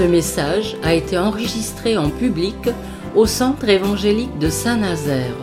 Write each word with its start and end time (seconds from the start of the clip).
Ce 0.00 0.06
message 0.06 0.76
a 0.82 0.94
été 0.94 1.18
enregistré 1.18 1.98
en 1.98 2.08
public 2.08 2.56
au 3.14 3.26
Centre 3.26 3.68
évangélique 3.68 4.38
de 4.38 4.48
Saint-Nazaire. 4.48 5.36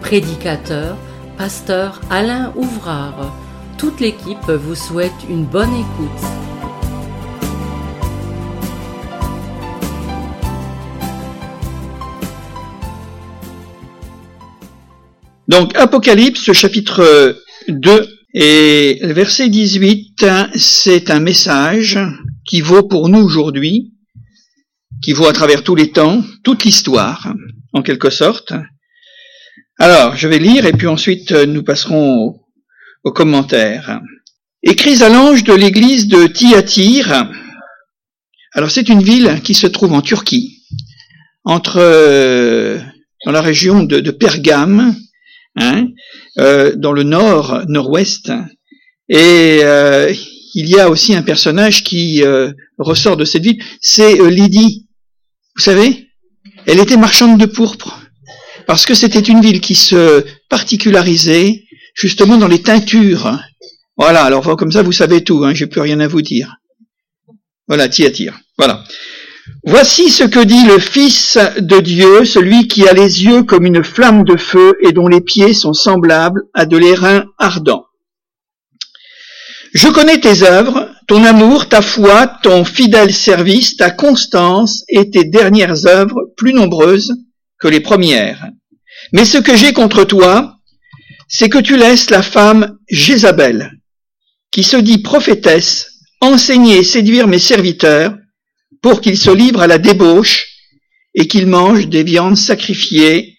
Prédicateur, 0.00 0.96
pasteur 1.36 2.00
Alain 2.08 2.52
Ouvrard. 2.54 3.36
Toute 3.76 3.98
l'équipe 3.98 4.48
vous 4.48 4.76
souhaite 4.76 5.10
une 5.28 5.44
bonne 5.44 5.74
écoute. 5.74 6.24
Donc 15.48 15.76
Apocalypse 15.76 16.52
chapitre 16.52 17.36
2 17.66 18.06
et 18.34 19.00
verset 19.02 19.48
18, 19.48 20.24
c'est 20.54 21.10
un 21.10 21.18
message 21.18 21.98
qui 22.48 22.62
vaut 22.62 22.82
pour 22.82 23.08
nous 23.08 23.20
aujourd'hui, 23.20 23.92
qui 25.02 25.12
vaut 25.12 25.26
à 25.26 25.32
travers 25.32 25.62
tous 25.62 25.74
les 25.74 25.92
temps, 25.92 26.24
toute 26.42 26.64
l'histoire, 26.64 27.32
en 27.72 27.82
quelque 27.82 28.10
sorte. 28.10 28.54
Alors, 29.78 30.16
je 30.16 30.26
vais 30.26 30.38
lire 30.38 30.66
et 30.66 30.72
puis 30.72 30.86
ensuite 30.86 31.30
nous 31.30 31.62
passerons 31.62 32.40
aux, 33.04 33.12
commentaires. 33.12 34.00
Écris 34.62 35.02
à 35.02 35.08
l'ange 35.08 35.44
de 35.44 35.54
l'église 35.54 36.08
de 36.08 36.26
Thyatire. 36.26 37.30
Alors, 38.52 38.70
c'est 38.70 38.88
une 38.88 39.02
ville 39.02 39.40
qui 39.42 39.54
se 39.54 39.66
trouve 39.66 39.92
en 39.92 40.02
Turquie, 40.02 40.64
entre 41.44 41.78
euh, 41.78 42.78
dans 43.24 43.32
la 43.32 43.40
région 43.40 43.82
de, 43.82 44.00
de 44.00 44.10
Pergame, 44.10 44.94
hein, 45.56 45.86
euh, 46.38 46.74
dans 46.76 46.92
le 46.92 47.02
nord, 47.02 47.62
nord-ouest. 47.68 48.30
Et 49.08 49.60
euh, 49.62 50.12
il 50.54 50.68
y 50.68 50.78
a 50.78 50.90
aussi 50.90 51.14
un 51.14 51.22
personnage 51.22 51.84
qui 51.84 52.22
euh, 52.22 52.52
ressort 52.78 53.16
de 53.16 53.24
cette 53.24 53.42
ville, 53.42 53.62
c'est 53.80 54.14
Lydie. 54.28 54.86
Vous 55.56 55.62
savez, 55.62 56.08
elle 56.66 56.80
était 56.80 56.96
marchande 56.96 57.38
de 57.38 57.46
pourpre, 57.46 58.00
parce 58.66 58.86
que 58.86 58.94
c'était 58.94 59.20
une 59.20 59.40
ville 59.40 59.60
qui 59.60 59.74
se 59.74 60.24
particularisait 60.48 61.64
justement 61.94 62.36
dans 62.36 62.48
les 62.48 62.62
teintures. 62.62 63.38
Voilà, 63.96 64.22
alors 64.22 64.56
comme 64.56 64.70
ça 64.70 64.82
vous 64.82 64.92
savez 64.92 65.24
tout, 65.24 65.44
hein, 65.44 65.54
j'ai 65.54 65.66
plus 65.66 65.80
rien 65.80 65.98
à 66.00 66.06
vous 66.06 66.22
dire. 66.22 66.56
Voilà, 67.66 67.88
tire. 67.88 68.38
Voilà. 68.56 68.84
Voici 69.64 70.08
ce 70.10 70.24
que 70.24 70.42
dit 70.44 70.64
le 70.66 70.78
Fils 70.78 71.38
de 71.58 71.80
Dieu, 71.80 72.24
celui 72.24 72.68
qui 72.68 72.88
a 72.88 72.92
les 72.92 73.24
yeux 73.24 73.42
comme 73.42 73.66
une 73.66 73.84
flamme 73.84 74.24
de 74.24 74.36
feu 74.36 74.76
et 74.82 74.92
dont 74.92 75.08
les 75.08 75.20
pieds 75.20 75.52
sont 75.52 75.72
semblables 75.72 76.44
à 76.54 76.64
de 76.64 76.76
l'airain 76.76 77.26
ardent. 77.38 77.87
Je 79.74 79.88
connais 79.88 80.20
tes 80.20 80.42
œuvres, 80.42 80.88
ton 81.06 81.24
amour, 81.24 81.68
ta 81.68 81.82
foi, 81.82 82.26
ton 82.42 82.64
fidèle 82.64 83.12
service, 83.12 83.76
ta 83.76 83.90
constance 83.90 84.84
et 84.88 85.10
tes 85.10 85.24
dernières 85.24 85.86
œuvres 85.86 86.32
plus 86.36 86.52
nombreuses 86.52 87.14
que 87.58 87.68
les 87.68 87.80
premières. 87.80 88.48
Mais 89.12 89.24
ce 89.24 89.38
que 89.38 89.56
j'ai 89.56 89.72
contre 89.72 90.04
toi, 90.04 90.56
c'est 91.28 91.48
que 91.48 91.58
tu 91.58 91.76
laisses 91.76 92.10
la 92.10 92.22
femme 92.22 92.78
Jézabel, 92.88 93.72
qui 94.50 94.62
se 94.62 94.76
dit 94.76 94.98
prophétesse, 94.98 95.88
enseigner 96.20 96.78
et 96.78 96.84
séduire 96.84 97.28
mes 97.28 97.38
serviteurs, 97.38 98.16
pour 98.82 99.00
qu'il 99.00 99.18
se 99.18 99.30
livre 99.30 99.60
à 99.60 99.66
la 99.66 99.78
débauche 99.78 100.46
et 101.14 101.26
qu'il 101.26 101.46
mange 101.46 101.88
des 101.88 102.04
viandes 102.04 102.36
sacrifiées 102.36 103.38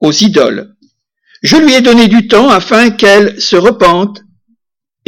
aux 0.00 0.12
idoles. 0.12 0.74
Je 1.42 1.56
lui 1.56 1.74
ai 1.74 1.80
donné 1.80 2.08
du 2.08 2.26
temps 2.26 2.48
afin 2.48 2.90
qu'elle 2.90 3.40
se 3.40 3.56
repente, 3.56 4.22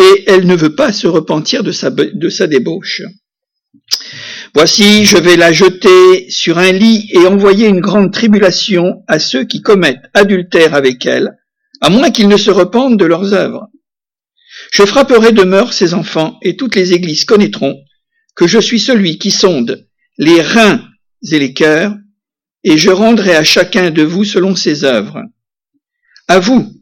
et 0.01 0.25
elle 0.27 0.47
ne 0.47 0.57
veut 0.57 0.75
pas 0.75 0.93
se 0.93 1.07
repentir 1.07 1.63
de 1.63 1.73
sa, 1.73 1.91
débauche. 2.47 3.03
Voici, 4.55 5.05
je 5.05 5.19
vais 5.19 5.37
la 5.37 5.53
jeter 5.53 6.31
sur 6.31 6.59
un 6.59 6.73
lit 6.73 7.09
et 7.13 7.27
envoyer 7.27 7.69
une 7.69 7.81
grande 7.81 8.13
tribulation 8.13 9.05
à 9.07 9.19
ceux 9.19 9.45
qui 9.45 9.63
commettent 9.63 10.11
adultère 10.15 10.75
avec 10.75 11.07
elle, 11.07 11.37
à 11.81 11.91
moins 11.91 12.11
qu'ils 12.11 12.29
ne 12.29 12.37
se 12.37 12.51
repentent 12.51 12.97
de 12.97 13.05
leurs 13.05 13.35
œuvres. 13.35 13.69
Je 14.73 14.85
frapperai 14.85 15.33
de 15.33 15.43
mort 15.43 15.73
ses 15.73 15.95
enfants, 15.95 16.39
et 16.43 16.57
toutes 16.57 16.77
les 16.77 16.93
églises 16.93 17.25
connaîtront 17.25 17.77
que 18.35 18.47
je 18.47 18.59
suis 18.59 18.81
celui 18.81 19.19
qui 19.19 19.31
sonde 19.31 19.87
les 20.19 20.41
reins 20.41 20.83
et 21.31 21.39
les 21.39 21.53
cœurs, 21.53 21.95
et 22.65 22.77
je 22.77 22.91
rendrai 22.91 23.37
à 23.37 23.45
chacun 23.45 23.91
de 23.91 24.03
vous 24.03 24.25
selon 24.25 24.57
ses 24.57 24.85
œuvres. 24.85 25.23
À 26.29 26.39
vous, 26.39 26.73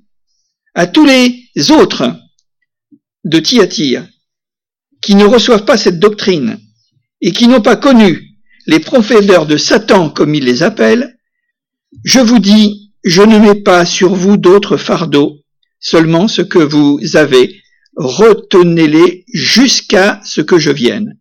à 0.75 0.87
tous 0.87 1.05
les 1.05 1.71
autres 1.71 2.15
de 3.29 3.39
Thyatire, 3.39 4.07
qui 5.03 5.15
ne 5.15 5.25
reçoivent 5.25 5.65
pas 5.65 5.77
cette 5.77 6.01
doctrine, 6.01 6.59
et 7.21 7.33
qui 7.33 7.47
n'ont 7.47 7.61
pas 7.61 7.77
connu 7.77 8.29
les 8.67 8.81
profondeurs 8.81 9.47
de 9.47 9.57
Satan 9.57 10.11
comme 10.11 10.35
il 10.35 10.45
les 10.45 10.63
appelle, 10.63 11.17
je 12.05 12.21
vous 12.21 12.39
dis, 12.39 12.93
je 13.05 13.23
ne 13.23 13.39
mets 13.39 13.63
pas 13.63 13.85
sur 13.85 14.15
vous 14.15 14.37
d'autres 14.37 14.77
fardeaux, 14.77 15.39
seulement 15.81 16.29
ce 16.29 16.43
que 16.43 16.59
vous 16.59 17.01
avez, 17.15 17.61
retenez-les 17.97 19.25
jusqu'à 19.33 20.21
ce 20.25 20.41
que 20.41 20.59
je 20.59 20.71
vienne. 20.71 21.19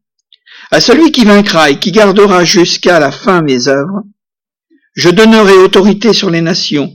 À 0.71 0.81
celui 0.81 1.11
qui 1.11 1.23
vaincra 1.23 1.69
et 1.69 1.79
qui 1.79 1.91
gardera 1.91 2.43
jusqu'à 2.43 2.99
la 2.99 3.11
fin 3.11 3.41
mes 3.41 3.67
œuvres, 3.67 4.03
je 4.93 5.09
donnerai 5.09 5.53
autorité 5.53 6.13
sur 6.13 6.29
les 6.29 6.41
nations. 6.41 6.93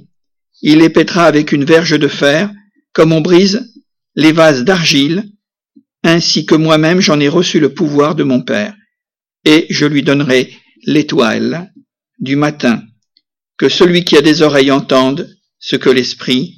Il 0.60 0.78
les 0.78 0.90
pètera 0.90 1.24
avec 1.24 1.52
une 1.52 1.64
verge 1.64 1.98
de 1.98 2.08
fer, 2.08 2.50
comme 2.92 3.12
on 3.12 3.20
brise 3.22 3.71
les 4.14 4.32
vases 4.32 4.64
d'argile, 4.64 5.24
ainsi 6.02 6.46
que 6.46 6.54
moi-même 6.54 7.00
j'en 7.00 7.20
ai 7.20 7.28
reçu 7.28 7.60
le 7.60 7.74
pouvoir 7.74 8.14
de 8.14 8.24
mon 8.24 8.42
Père. 8.42 8.74
Et 9.44 9.66
je 9.70 9.86
lui 9.86 10.02
donnerai 10.02 10.52
l'étoile 10.84 11.72
du 12.18 12.36
matin. 12.36 12.82
Que 13.56 13.68
celui 13.68 14.04
qui 14.04 14.16
a 14.16 14.22
des 14.22 14.42
oreilles 14.42 14.70
entende 14.70 15.36
ce 15.58 15.76
que 15.76 15.90
l'Esprit 15.90 16.56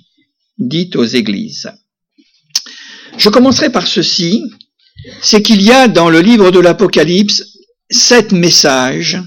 dit 0.59 0.91
aux 0.95 1.05
églises. 1.05 1.71
Je 3.19 3.29
commencerai 3.29 3.71
par 3.71 3.87
ceci, 3.87 4.43
c'est 5.21 5.43
qu'il 5.43 5.63
y 5.63 5.71
a 5.71 5.89
dans 5.89 6.11
le 6.11 6.21
livre 6.21 6.51
de 6.51 6.59
l'Apocalypse 6.61 7.43
sept 7.91 8.33
messages, 8.33 9.21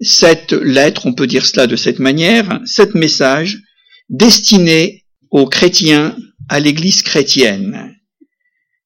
sept 0.00 0.52
lettres, 0.52 1.06
on 1.06 1.14
peut 1.14 1.26
dire 1.26 1.46
cela 1.46 1.66
de 1.66 1.76
cette 1.76 1.98
manière, 1.98 2.60
sept 2.64 2.94
messages 2.94 3.58
destinés 4.08 5.04
aux 5.30 5.46
chrétiens, 5.46 6.16
à 6.50 6.58
l'Église 6.58 7.02
chrétienne. 7.02 7.96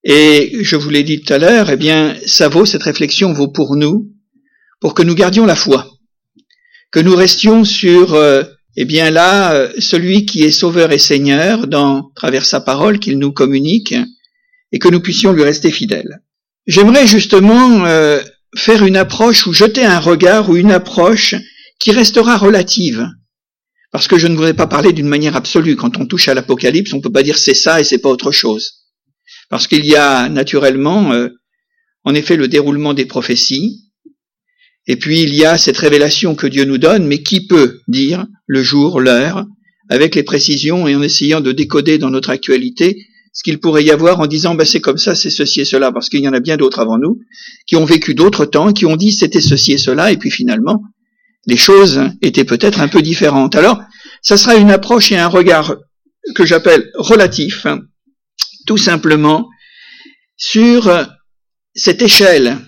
Et 0.05 0.59
je 0.61 0.77
vous 0.77 0.91
l'ai 0.91 1.03
dit 1.03 1.23
tout 1.23 1.33
à 1.33 1.39
l'heure, 1.39 1.71
eh 1.71 1.79
bien, 1.79 2.15
ça 2.27 2.49
vaut, 2.49 2.67
cette 2.67 2.83
réflexion 2.83 3.33
vaut 3.33 3.49
pour 3.49 3.75
nous, 3.75 4.13
pour 4.81 4.93
que 4.93 5.03
nous 5.03 5.15
gardions 5.15 5.47
la 5.47 5.57
foi, 5.57 5.89
que 6.93 7.01
nous 7.01 7.17
restions 7.17 7.65
sur, 7.65 8.13
euh, 8.13 8.43
eh 8.77 8.85
bien 8.85 9.11
là, 9.11 9.55
euh, 9.55 9.73
celui 9.79 10.27
qui 10.27 10.43
est 10.43 10.51
Sauveur 10.51 10.93
et 10.93 10.99
Seigneur, 10.99 11.67
dans 11.67 12.11
travers 12.15 12.45
sa 12.45 12.61
parole 12.61 12.99
qu'il 12.99 13.19
nous 13.19 13.33
communique, 13.33 13.95
et 14.71 14.79
que 14.79 14.89
nous 14.89 15.01
puissions 15.01 15.33
lui 15.33 15.43
rester 15.43 15.71
fidèles. 15.71 16.21
J'aimerais 16.67 17.07
justement 17.07 17.87
euh, 17.87 18.21
faire 18.55 18.85
une 18.85 18.99
approche 18.99 19.47
ou 19.47 19.55
jeter 19.55 19.87
un 19.87 20.01
regard 20.01 20.51
ou 20.51 20.57
une 20.57 20.73
approche 20.73 21.35
qui 21.79 21.93
restera 21.93 22.37
relative. 22.37 23.09
Parce 23.95 24.09
que 24.09 24.19
je 24.19 24.27
ne 24.27 24.35
voudrais 24.35 24.55
pas 24.55 24.67
parler 24.67 24.93
d'une 24.93 25.07
manière 25.07 25.37
absolue. 25.37 25.77
Quand 25.77 25.99
on 25.99 26.07
touche 26.07 26.27
à 26.27 26.35
l'Apocalypse, 26.35 26.93
on 26.93 26.97
ne 26.97 27.01
peut 27.01 27.13
pas 27.13 27.23
dire 27.23 27.39
c'est 27.39 27.55
ça 27.55 27.81
et 27.81 27.85
c'est 27.85 27.99
pas 27.99 28.09
autre 28.09 28.33
chose. 28.33 28.89
Parce 29.51 29.69
qu'il 29.69 29.87
y 29.87 29.95
a 29.95 30.29
naturellement, 30.29 31.13
euh, 31.13 31.29
en 32.03 32.13
effet, 32.13 32.35
le 32.35 32.49
déroulement 32.49 32.93
des 32.93 33.07
prophéties, 33.07 33.85
et 34.89 34.97
puis 34.97 35.23
il 35.23 35.33
y 35.33 35.45
a 35.45 35.59
cette 35.59 35.79
révélation 35.79 36.35
que 36.35 36.49
Dieu 36.49 36.65
nous 36.65 36.77
donne, 36.77 37.07
mais 37.07 37.23
qui 37.23 37.47
peut 37.47 37.83
dire 37.87 38.27
le 38.49 38.65
jour, 38.65 38.99
l'heure, 38.99 39.47
avec 39.89 40.17
les 40.17 40.25
précisions 40.25 40.89
et 40.89 40.97
en 40.97 41.03
essayant 41.03 41.41
de 41.41 41.53
décoder 41.53 41.99
dans 41.99 42.11
notre 42.11 42.31
actualité 42.31 43.07
ce 43.33 43.45
qu'il 43.45 43.61
pourrait 43.61 43.85
y 43.85 43.93
avoir 43.93 44.19
en 44.19 44.27
disant 44.27 44.57
ben, 44.57 44.65
c'est 44.65 44.81
comme 44.81 44.99
ça, 44.99 45.15
c'est 45.15 45.31
ceci 45.31 45.61
et 45.61 45.65
cela, 45.65 45.93
parce 45.93 46.09
qu'il 46.09 46.21
y 46.21 46.29
en 46.29 46.33
a 46.33 46.41
bien 46.41 46.57
d'autres 46.57 46.81
avant 46.81 46.99
nous, 46.99 47.21
qui 47.69 47.77
ont 47.77 47.85
vécu 47.85 48.17
d'autres 48.17 48.45
temps, 48.45 48.73
qui 48.73 48.87
ont 48.87 48.97
dit 48.97 49.13
c'était 49.13 49.41
ceci 49.41 49.75
et 49.75 49.79
cela, 49.79 50.11
et 50.11 50.17
puis 50.17 50.33
finalement, 50.33 50.83
les 51.47 51.57
choses 51.57 52.11
étaient 52.23 52.45
peut-être 52.45 52.81
un 52.81 52.89
peu 52.89 53.03
différentes. 53.03 53.55
Alors, 53.55 53.81
ça 54.23 54.37
sera 54.37 54.57
une 54.57 54.71
approche 54.71 55.13
et 55.13 55.19
un 55.19 55.29
regard 55.29 55.77
que 56.35 56.47
j'appelle 56.47 56.91
relatif, 56.95 57.67
tout 58.67 58.79
simplement, 58.79 59.49
sur 60.37 60.91
cette 61.75 62.03
échelle, 62.03 62.59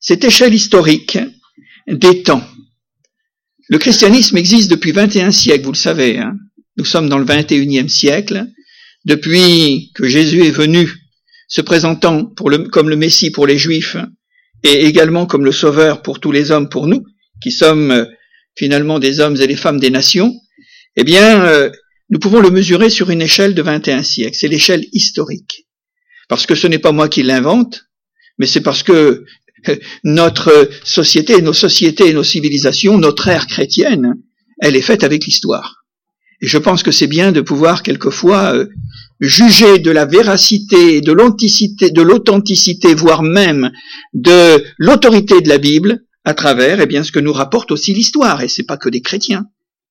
cette 0.00 0.24
échelle 0.24 0.54
historique 0.54 1.18
des 1.88 2.22
temps. 2.22 2.46
Le 3.68 3.78
christianisme 3.78 4.36
existe 4.36 4.70
depuis 4.70 4.92
21 4.92 5.30
siècles, 5.30 5.64
vous 5.64 5.72
le 5.72 5.76
savez. 5.76 6.18
Hein. 6.18 6.36
Nous 6.76 6.84
sommes 6.84 7.08
dans 7.08 7.18
le 7.18 7.24
21e 7.24 7.88
siècle 7.88 8.46
depuis 9.04 9.92
que 9.94 10.06
Jésus 10.06 10.44
est 10.44 10.50
venu, 10.50 10.92
se 11.48 11.60
présentant 11.60 12.32
comme 12.70 12.90
le 12.90 12.96
Messie 12.96 13.30
pour 13.30 13.46
les 13.46 13.56
Juifs 13.56 13.96
et 14.62 14.84
également 14.84 15.26
comme 15.26 15.44
le 15.44 15.52
Sauveur 15.52 16.02
pour 16.02 16.20
tous 16.20 16.32
les 16.32 16.50
hommes, 16.50 16.68
pour 16.68 16.86
nous, 16.86 17.04
qui 17.42 17.50
sommes 17.50 17.90
euh, 17.90 18.04
finalement 18.56 18.98
des 18.98 19.20
hommes 19.20 19.40
et 19.40 19.46
des 19.46 19.56
femmes 19.56 19.80
des 19.80 19.90
nations, 19.90 20.34
eh 20.96 21.04
bien, 21.04 21.44
euh, 21.44 21.70
nous 22.10 22.18
pouvons 22.18 22.40
le 22.40 22.50
mesurer 22.50 22.90
sur 22.90 23.10
une 23.10 23.22
échelle 23.22 23.54
de 23.54 23.62
21 23.62 24.02
siècles. 24.02 24.36
C'est 24.36 24.48
l'échelle 24.48 24.84
historique. 24.92 25.66
Parce 26.28 26.46
que 26.46 26.54
ce 26.54 26.66
n'est 26.66 26.78
pas 26.78 26.92
moi 26.92 27.08
qui 27.08 27.22
l'invente, 27.22 27.84
mais 28.38 28.46
c'est 28.46 28.60
parce 28.60 28.82
que 28.82 29.24
notre 30.04 30.70
société, 30.84 31.40
nos 31.42 31.52
sociétés 31.52 32.08
et 32.08 32.12
nos 32.12 32.24
civilisations, 32.24 32.98
notre 32.98 33.28
ère 33.28 33.46
chrétienne, 33.46 34.14
elle 34.60 34.76
est 34.76 34.82
faite 34.82 35.04
avec 35.04 35.24
l'histoire. 35.24 35.84
Et 36.40 36.46
je 36.46 36.58
pense 36.58 36.82
que 36.82 36.90
c'est 36.90 37.06
bien 37.06 37.32
de 37.32 37.40
pouvoir 37.40 37.82
quelquefois 37.82 38.54
euh, 38.54 38.66
juger 39.20 39.78
de 39.78 39.90
la 39.90 40.04
véracité, 40.04 41.00
de 41.00 41.12
de 41.12 42.02
l'authenticité, 42.02 42.94
voire 42.94 43.22
même 43.22 43.70
de 44.12 44.62
l'autorité 44.78 45.40
de 45.40 45.48
la 45.48 45.58
Bible 45.58 46.05
à 46.26 46.34
travers, 46.34 46.80
eh 46.80 46.86
bien, 46.86 47.04
ce 47.04 47.12
que 47.12 47.20
nous 47.20 47.32
rapporte 47.32 47.70
aussi 47.70 47.94
l'histoire. 47.94 48.42
Et 48.42 48.48
c'est 48.48 48.64
pas 48.66 48.76
que 48.76 48.88
des 48.88 49.00
chrétiens. 49.00 49.46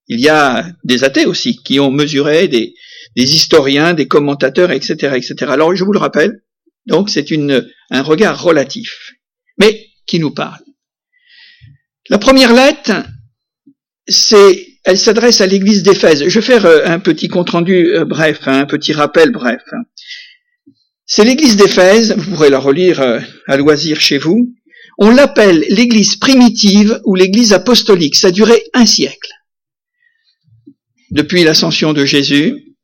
Il 0.07 0.19
y 0.19 0.27
a 0.27 0.67
des 0.83 1.05
athées 1.05 1.25
aussi 1.25 1.63
qui 1.63 1.79
ont 1.79 1.91
mesuré 1.91 2.49
des, 2.49 2.75
historiens, 3.15 3.93
des 3.93 4.09
commentateurs, 4.09 4.71
etc., 4.71 5.15
etc. 5.15 5.35
Alors, 5.47 5.73
je 5.73 5.83
vous 5.85 5.93
le 5.93 5.99
rappelle. 5.99 6.43
Donc, 6.87 7.09
c'est 7.09 7.31
une, 7.31 7.65
un 7.89 8.01
regard 8.01 8.43
relatif. 8.43 9.13
Mais, 9.57 9.87
qui 10.05 10.19
nous 10.19 10.31
parle? 10.31 10.59
La 12.09 12.17
première 12.17 12.53
lettre, 12.53 12.91
c'est 14.05 14.67
elle 14.83 14.99
s'adresse 14.99 15.39
à 15.39 15.47
l'église 15.47 15.83
d'Éphèse. 15.83 16.27
Je 16.27 16.39
vais 16.39 16.45
faire 16.45 16.65
euh, 16.65 16.85
un 16.85 16.99
petit 16.99 17.29
compte-rendu 17.29 17.95
euh, 17.95 18.05
bref, 18.05 18.41
hein, 18.45 18.59
un 18.59 18.65
petit 18.65 18.91
rappel 18.91 19.31
bref. 19.31 19.63
C'est 21.05 21.23
l'église 21.23 21.55
d'Éphèse, 21.55 22.13
vous 22.15 22.31
pourrez 22.31 22.49
la 22.49 22.59
relire 22.59 23.01
euh, 23.01 23.19
à 23.47 23.55
loisir 23.57 23.99
chez 24.01 24.17
vous. 24.17 24.53
On 24.97 25.09
l'appelle 25.09 25.65
l'église 25.69 26.15
primitive 26.15 27.01
ou 27.05 27.15
l'église 27.15 27.53
apostolique. 27.53 28.15
Ça 28.15 28.27
a 28.27 28.31
duré 28.31 28.63
un 28.73 28.85
siècle. 28.85 29.31
Depuis 31.11 31.43
l'ascension 31.43 31.93
de 31.93 32.05
Jésus, 32.05 32.75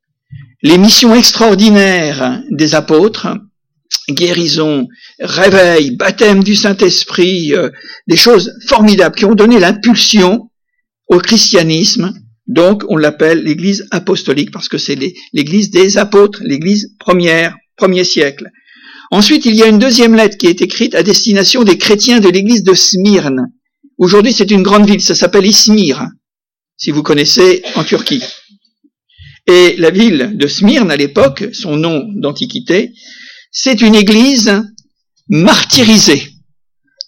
les 0.62 0.78
missions 0.78 1.14
extraordinaires 1.14 2.42
des 2.50 2.74
apôtres, 2.74 3.28
guérison, 4.08 4.88
réveil, 5.20 5.96
baptême 5.96 6.44
du 6.44 6.54
Saint-Esprit, 6.54 7.52
des 8.06 8.16
choses 8.16 8.52
formidables 8.66 9.16
qui 9.16 9.24
ont 9.24 9.34
donné 9.34 9.58
l'impulsion 9.58 10.50
au 11.08 11.18
christianisme. 11.18 12.14
Donc, 12.46 12.84
on 12.88 12.96
l'appelle 12.96 13.42
l'église 13.42 13.86
apostolique 13.90 14.50
parce 14.50 14.68
que 14.68 14.78
c'est 14.78 14.98
l'église 15.32 15.70
des 15.70 15.98
apôtres, 15.98 16.40
l'église 16.42 16.94
première, 16.98 17.56
premier 17.76 18.04
siècle. 18.04 18.48
Ensuite, 19.12 19.44
il 19.44 19.54
y 19.54 19.62
a 19.62 19.66
une 19.66 19.78
deuxième 19.78 20.14
lettre 20.14 20.38
qui 20.38 20.46
est 20.46 20.62
écrite 20.62 20.94
à 20.94 21.02
destination 21.02 21.64
des 21.64 21.76
chrétiens 21.76 22.18
de 22.18 22.30
l'église 22.30 22.62
de 22.62 22.72
Smyrne. 22.72 23.52
Aujourd'hui, 23.98 24.32
c'est 24.32 24.50
une 24.50 24.62
grande 24.62 24.88
ville, 24.88 25.02
ça 25.02 25.14
s'appelle 25.14 25.44
Izmir, 25.44 26.08
si 26.78 26.90
vous 26.92 27.02
connaissez 27.02 27.62
en 27.74 27.84
Turquie. 27.84 28.22
Et 29.46 29.76
la 29.76 29.90
ville 29.90 30.32
de 30.36 30.46
Smyrne, 30.46 30.90
à 30.90 30.96
l'époque, 30.96 31.44
son 31.52 31.76
nom 31.76 32.06
d'antiquité, 32.14 32.94
c'est 33.50 33.82
une 33.82 33.94
église 33.94 34.62
martyrisée. 35.28 36.30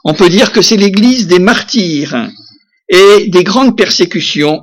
On 0.05 0.13
peut 0.13 0.29
dire 0.29 0.53
que 0.53 0.61
c'est 0.61 0.77
l'église 0.77 1.27
des 1.27 1.39
martyrs 1.39 2.29
et 2.91 3.29
des 3.29 3.45
grandes 3.45 3.79
persécutions, 3.79 4.61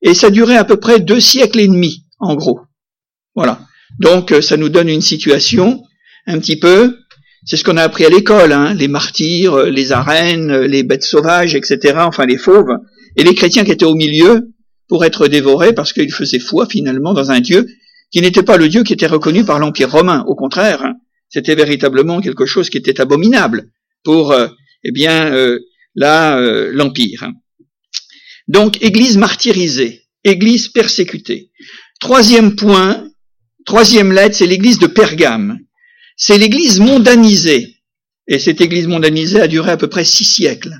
et 0.00 0.14
ça 0.14 0.30
durait 0.30 0.56
à 0.56 0.64
peu 0.64 0.78
près 0.78 1.00
deux 1.00 1.20
siècles 1.20 1.60
et 1.60 1.68
demi, 1.68 2.06
en 2.18 2.34
gros. 2.34 2.60
Voilà. 3.34 3.60
Donc 3.98 4.34
ça 4.40 4.56
nous 4.56 4.70
donne 4.70 4.88
une 4.88 5.02
situation 5.02 5.82
un 6.28 6.38
petit 6.38 6.58
peu, 6.58 6.98
c'est 7.44 7.56
ce 7.56 7.64
qu'on 7.64 7.76
a 7.76 7.82
appris 7.82 8.04
à 8.04 8.10
l'école, 8.10 8.52
hein, 8.52 8.74
les 8.74 8.88
martyrs, 8.88 9.64
les 9.64 9.92
arènes, 9.92 10.56
les 10.60 10.82
bêtes 10.82 11.02
sauvages, 11.02 11.54
etc., 11.54 11.94
enfin 11.98 12.26
les 12.26 12.38
fauves, 12.38 12.76
et 13.16 13.24
les 13.24 13.34
chrétiens 13.34 13.64
qui 13.64 13.72
étaient 13.72 13.84
au 13.84 13.94
milieu 13.94 14.52
pour 14.88 15.04
être 15.04 15.28
dévorés 15.28 15.72
parce 15.72 15.92
qu'ils 15.92 16.12
faisaient 16.12 16.38
foi 16.38 16.66
finalement 16.66 17.12
dans 17.12 17.30
un 17.30 17.40
Dieu 17.40 17.66
qui 18.10 18.20
n'était 18.20 18.42
pas 18.42 18.56
le 18.56 18.68
Dieu 18.68 18.84
qui 18.84 18.92
était 18.92 19.06
reconnu 19.06 19.44
par 19.44 19.58
l'Empire 19.58 19.90
romain, 19.90 20.24
au 20.26 20.34
contraire, 20.34 20.82
hein. 20.84 20.94
c'était 21.28 21.54
véritablement 21.54 22.20
quelque 22.20 22.46
chose 22.46 22.70
qui 22.70 22.78
était 22.78 23.00
abominable 23.00 23.70
pour, 24.02 24.32
euh, 24.32 24.48
eh 24.84 24.92
bien, 24.92 25.32
euh, 25.32 25.58
là, 25.94 26.38
euh, 26.38 26.70
l'Empire. 26.72 27.30
Donc, 28.46 28.82
Église 28.82 29.18
martyrisée, 29.18 30.04
Église 30.24 30.68
persécutée. 30.68 31.50
Troisième 32.00 32.56
point, 32.56 33.08
troisième 33.66 34.12
lettre, 34.12 34.36
c'est 34.36 34.46
l'Église 34.46 34.78
de 34.78 34.86
Pergame. 34.86 35.58
C'est 36.20 36.36
l'Église 36.36 36.80
mondanisée. 36.80 37.76
Et 38.26 38.40
cette 38.40 38.60
Église 38.60 38.88
mondanisée 38.88 39.40
a 39.40 39.46
duré 39.46 39.70
à 39.70 39.76
peu 39.76 39.86
près 39.86 40.04
six 40.04 40.24
siècles. 40.24 40.74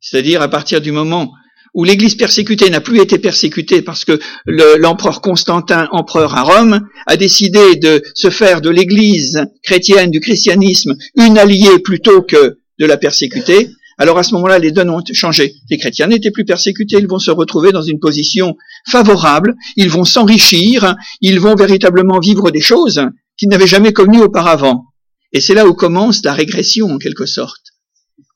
C'est-à-dire 0.00 0.42
à 0.42 0.48
partir 0.48 0.82
du 0.82 0.92
moment 0.92 1.32
où 1.72 1.82
l'Église 1.82 2.14
persécutée 2.14 2.68
n'a 2.68 2.82
plus 2.82 3.00
été 3.00 3.18
persécutée 3.18 3.80
parce 3.80 4.04
que 4.04 4.20
l'empereur 4.46 5.22
Constantin, 5.22 5.88
empereur 5.92 6.36
à 6.36 6.42
Rome, 6.42 6.86
a 7.06 7.16
décidé 7.16 7.76
de 7.76 8.02
se 8.14 8.28
faire 8.28 8.60
de 8.60 8.68
l'Église 8.68 9.42
chrétienne, 9.62 10.10
du 10.10 10.20
christianisme, 10.20 10.94
une 11.16 11.38
alliée 11.38 11.78
plutôt 11.82 12.20
que 12.20 12.58
de 12.78 12.86
la 12.86 12.98
persécuter, 12.98 13.70
alors 13.98 14.18
à 14.18 14.22
ce 14.22 14.34
moment-là, 14.34 14.58
les 14.58 14.72
donnes 14.72 14.90
ont 14.90 15.02
changé. 15.12 15.54
Les 15.70 15.78
chrétiens 15.78 16.08
n'étaient 16.08 16.30
plus 16.30 16.44
persécutés, 16.44 16.98
ils 16.98 17.08
vont 17.08 17.18
se 17.18 17.30
retrouver 17.30 17.72
dans 17.72 17.82
une 17.82 17.98
position 17.98 18.56
favorable, 18.86 19.54
ils 19.76 19.88
vont 19.88 20.04
s'enrichir, 20.04 20.96
ils 21.22 21.40
vont 21.40 21.54
véritablement 21.54 22.18
vivre 22.20 22.50
des 22.50 22.60
choses 22.60 23.00
qu'ils 23.36 23.48
n'avaient 23.48 23.66
jamais 23.66 23.92
connues 23.92 24.22
auparavant. 24.22 24.86
Et 25.32 25.40
c'est 25.40 25.54
là 25.54 25.66
où 25.66 25.74
commence 25.74 26.24
la 26.24 26.32
régression 26.32 26.86
en 26.86 26.98
quelque 26.98 27.26
sorte. 27.26 27.62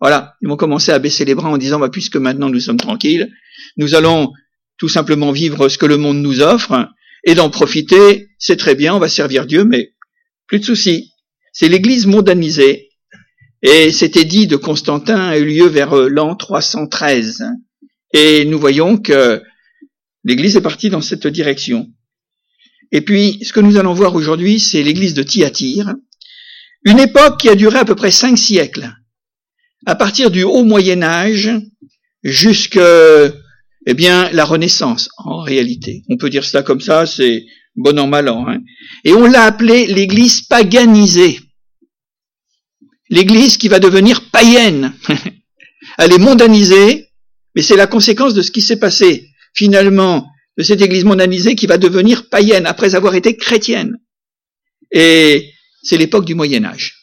Voilà, 0.00 0.35
ils 0.43 0.49
vont 0.49 0.56
commencer 0.56 0.93
à 0.93 0.99
baisser 0.99 1.25
les 1.25 1.35
bras 1.35 1.50
en 1.50 1.58
disant, 1.58 1.79
bah, 1.79 1.88
puisque 1.91 2.17
maintenant 2.17 2.49
nous 2.49 2.61
sommes 2.61 2.76
tranquilles, 2.76 3.31
nous 3.76 3.94
allons 3.94 4.32
tout 4.79 4.88
simplement 4.88 5.32
vivre 5.32 5.69
ce 5.69 5.79
que 5.79 5.87
le 5.87 5.97
monde 5.97 6.19
nous 6.19 6.41
offre 6.41 6.88
et 7.25 7.35
d'en 7.35 7.50
profiter, 7.50 8.31
c'est 8.38 8.56
très 8.56 8.75
bien, 8.75 8.94
on 8.94 8.99
va 8.99 9.08
servir 9.08 9.47
Dieu, 9.47 9.64
mais 9.64 9.93
plus 10.47 10.58
de 10.58 10.64
soucis. 10.64 11.12
C'est 11.52 11.69
l'Église 11.69 12.06
mondanisée 12.06 12.91
et 13.62 13.93
cet 13.93 14.17
édit 14.17 14.47
de 14.47 14.56
Constantin 14.56 15.20
a 15.20 15.37
eu 15.37 15.44
lieu 15.44 15.67
vers 15.67 15.93
euh, 15.93 16.08
l'an 16.08 16.35
313. 16.35 17.44
Et 18.12 18.44
nous 18.47 18.58
voyons 18.58 18.97
que 18.97 19.43
l'Église 20.25 20.56
est 20.56 20.62
partie 20.62 20.88
dans 20.88 21.02
cette 21.02 21.26
direction. 21.26 21.88
Et 22.92 23.02
puis, 23.02 23.38
ce 23.42 23.52
que 23.52 23.60
nous 23.60 23.76
allons 23.76 23.94
voir 23.94 24.14
aujourd'hui, 24.14 24.58
c'est 24.58 24.82
l'Église 24.82 25.14
de 25.14 25.22
Thyatire, 25.22 25.94
une 26.84 26.98
époque 26.98 27.40
qui 27.40 27.48
a 27.48 27.54
duré 27.54 27.78
à 27.78 27.84
peu 27.84 27.94
près 27.94 28.10
cinq 28.10 28.37
siècles, 28.37 28.92
à 29.87 29.94
partir 29.94 30.31
du 30.31 30.42
haut 30.42 30.64
Moyen 30.64 31.02
Âge 31.02 31.50
jusqu'à 32.22 33.32
eh 33.87 33.94
bien, 33.94 34.31
la 34.32 34.44
Renaissance, 34.44 35.08
en 35.19 35.40
réalité. 35.40 36.02
On 36.08 36.16
peut 36.16 36.31
dire 36.31 36.44
cela 36.44 36.62
comme 36.62 36.81
ça, 36.81 37.06
c'est 37.06 37.44
bon 37.76 37.99
an, 37.99 38.06
mal 38.06 38.28
an. 38.28 38.47
Hein. 38.49 38.59
Et 39.04 39.14
on 39.14 39.26
l'a 39.26 39.44
appelée 39.44 39.87
l'Église 39.87 40.42
paganisée 40.42 41.38
l'Église 43.11 43.56
qui 43.56 43.68
va 43.68 43.80
devenir 43.80 44.30
païenne. 44.30 44.94
Elle 45.99 46.12
est 46.12 46.18
mondanisée, 46.18 47.09
mais 47.54 47.62
c'est 47.62 47.76
la 47.76 47.87
conséquence 47.87 48.32
de 48.32 48.42
ce 48.42 48.50
qui 48.50 48.62
s'est 48.62 48.78
passé 48.78 49.28
finalement 49.52 50.29
de 50.59 50.62
cette 50.62 50.80
Église 50.80 51.04
mondanisée 51.04 51.54
qui 51.54 51.66
va 51.66 51.78
devenir 51.78 52.28
païenne 52.28 52.66
après 52.66 52.95
avoir 52.95 53.14
été 53.14 53.37
chrétienne. 53.37 53.97
Et 54.92 55.50
c'est 55.83 55.97
l'époque 55.97 56.25
du 56.25 56.35
Moyen 56.35 56.64
Âge. 56.64 56.97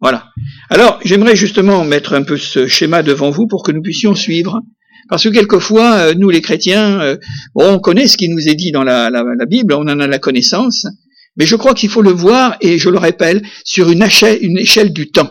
Voilà. 0.00 0.28
Alors, 0.68 1.00
j'aimerais 1.04 1.36
justement 1.36 1.84
mettre 1.84 2.14
un 2.14 2.22
peu 2.22 2.36
ce 2.36 2.66
schéma 2.66 3.02
devant 3.02 3.30
vous 3.30 3.46
pour 3.46 3.62
que 3.62 3.72
nous 3.72 3.80
puissions 3.80 4.14
suivre. 4.14 4.60
Parce 5.08 5.24
que 5.24 5.28
quelquefois, 5.28 5.94
euh, 5.94 6.14
nous 6.14 6.30
les 6.30 6.40
chrétiens, 6.40 7.00
euh, 7.00 7.16
on 7.54 7.78
connaît 7.78 8.08
ce 8.08 8.16
qui 8.16 8.28
nous 8.28 8.48
est 8.48 8.54
dit 8.54 8.72
dans 8.72 8.84
la, 8.84 9.10
Bible, 9.46 9.74
on 9.74 9.82
en 9.82 10.00
a 10.00 10.06
la 10.06 10.18
connaissance, 10.18 10.86
mais 11.36 11.46
je 11.46 11.56
crois 11.56 11.74
qu'il 11.74 11.90
faut 11.90 12.02
le 12.02 12.10
voir, 12.10 12.56
et 12.60 12.78
je 12.78 12.88
le 12.88 12.98
répète, 12.98 13.42
sur 13.64 13.90
une 13.90 14.02
échelle, 14.02 14.92
du 14.92 15.10
temps. 15.10 15.30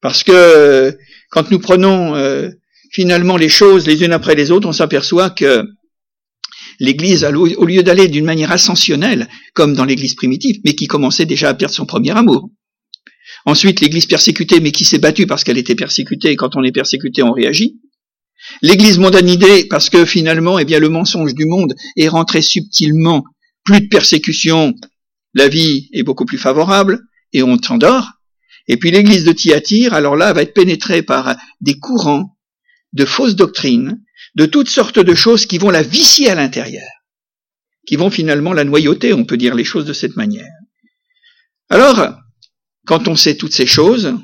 Parce 0.00 0.24
que 0.24 0.96
quand 1.30 1.50
nous 1.50 1.60
prenons 1.60 2.16
euh, 2.16 2.50
finalement 2.90 3.36
les 3.36 3.48
choses 3.48 3.86
les 3.86 4.04
unes 4.04 4.12
après 4.12 4.34
les 4.34 4.50
autres, 4.50 4.68
on 4.68 4.72
s'aperçoit 4.72 5.30
que 5.30 5.64
l'Église, 6.82 7.24
au 7.24 7.64
lieu 7.64 7.84
d'aller 7.84 8.08
d'une 8.08 8.24
manière 8.24 8.50
ascensionnelle, 8.50 9.28
comme 9.54 9.74
dans 9.74 9.84
l'Église 9.84 10.16
primitive, 10.16 10.60
mais 10.64 10.74
qui 10.74 10.88
commençait 10.88 11.26
déjà 11.26 11.48
à 11.48 11.54
perdre 11.54 11.74
son 11.74 11.86
premier 11.86 12.10
amour. 12.10 12.50
Ensuite, 13.46 13.80
l'Église 13.80 14.06
persécutée, 14.06 14.58
mais 14.58 14.72
qui 14.72 14.84
s'est 14.84 14.98
battue 14.98 15.28
parce 15.28 15.44
qu'elle 15.44 15.58
était 15.58 15.76
persécutée, 15.76 16.32
et 16.32 16.36
quand 16.36 16.56
on 16.56 16.64
est 16.64 16.72
persécuté, 16.72 17.22
on 17.22 17.30
réagit. 17.30 17.80
L'Église 18.62 18.98
mondanidée, 18.98 19.64
parce 19.70 19.90
que 19.90 20.04
finalement, 20.04 20.58
eh 20.58 20.64
bien, 20.64 20.80
le 20.80 20.88
mensonge 20.88 21.34
du 21.34 21.46
monde 21.46 21.72
est 21.96 22.08
rentré 22.08 22.42
subtilement, 22.42 23.22
plus 23.64 23.82
de 23.82 23.86
persécution, 23.86 24.74
la 25.34 25.46
vie 25.46 25.88
est 25.92 26.02
beaucoup 26.02 26.24
plus 26.24 26.38
favorable 26.38 26.98
et 27.32 27.44
on 27.44 27.62
s'endort. 27.62 28.10
Et 28.66 28.76
puis 28.76 28.90
l'église 28.90 29.24
de 29.24 29.32
Thyatire, 29.32 29.94
alors 29.94 30.16
là, 30.16 30.32
va 30.32 30.42
être 30.42 30.54
pénétrée 30.54 31.02
par 31.02 31.36
des 31.60 31.78
courants 31.78 32.36
de 32.92 33.04
fausses 33.04 33.36
doctrines, 33.36 34.00
de 34.34 34.46
toutes 34.46 34.70
sortes 34.70 34.98
de 34.98 35.14
choses 35.14 35.46
qui 35.46 35.58
vont 35.58 35.70
la 35.70 35.82
vicier 35.82 36.30
à 36.30 36.34
l'intérieur, 36.34 36.88
qui 37.86 37.96
vont 37.96 38.10
finalement 38.10 38.52
la 38.52 38.64
noyauter, 38.64 39.12
on 39.12 39.24
peut 39.24 39.36
dire 39.36 39.54
les 39.54 39.64
choses 39.64 39.84
de 39.84 39.92
cette 39.92 40.16
manière. 40.16 40.48
Alors, 41.68 42.14
quand 42.86 43.08
on 43.08 43.16
sait 43.16 43.36
toutes 43.36 43.54
ces 43.54 43.66
choses, 43.66 44.14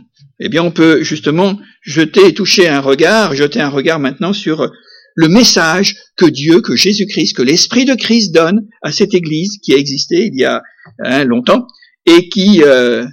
eh 0.40 0.48
bien 0.48 0.62
on 0.62 0.70
peut 0.70 1.02
justement 1.02 1.58
jeter 1.82 2.26
et 2.26 2.34
toucher 2.34 2.68
un 2.68 2.80
regard, 2.80 3.34
jeter 3.34 3.60
un 3.60 3.68
regard 3.68 3.98
maintenant 3.98 4.32
sur 4.32 4.70
le 5.14 5.28
message 5.28 5.96
que 6.16 6.26
Dieu, 6.26 6.60
que 6.60 6.76
Jésus-Christ, 6.76 7.36
que 7.36 7.42
l'Esprit 7.42 7.84
de 7.84 7.94
Christ 7.94 8.32
donne 8.32 8.68
à 8.82 8.92
cette 8.92 9.14
Église 9.14 9.58
qui 9.62 9.74
a 9.74 9.76
existé 9.76 10.26
il 10.26 10.38
y 10.38 10.44
a 10.44 10.62
hein, 11.04 11.24
longtemps 11.24 11.66
et 12.06 12.28
qui, 12.28 12.62
euh, 12.62 13.04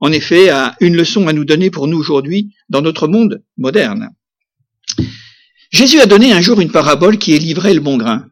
en 0.00 0.10
effet, 0.10 0.50
a 0.50 0.74
une 0.80 0.96
leçon 0.96 1.28
à 1.28 1.32
nous 1.32 1.44
donner 1.44 1.70
pour 1.70 1.86
nous 1.86 1.98
aujourd'hui 1.98 2.52
dans 2.68 2.82
notre 2.82 3.06
monde 3.06 3.44
moderne. 3.56 4.10
Jésus 5.72 6.00
a 6.00 6.06
donné 6.06 6.32
un 6.32 6.40
jour 6.40 6.60
une 6.60 6.70
parabole 6.70 7.18
qui 7.18 7.34
est 7.34 7.38
livrée 7.38 7.74
le 7.74 7.80
bon 7.80 7.96
grain. 7.96 8.26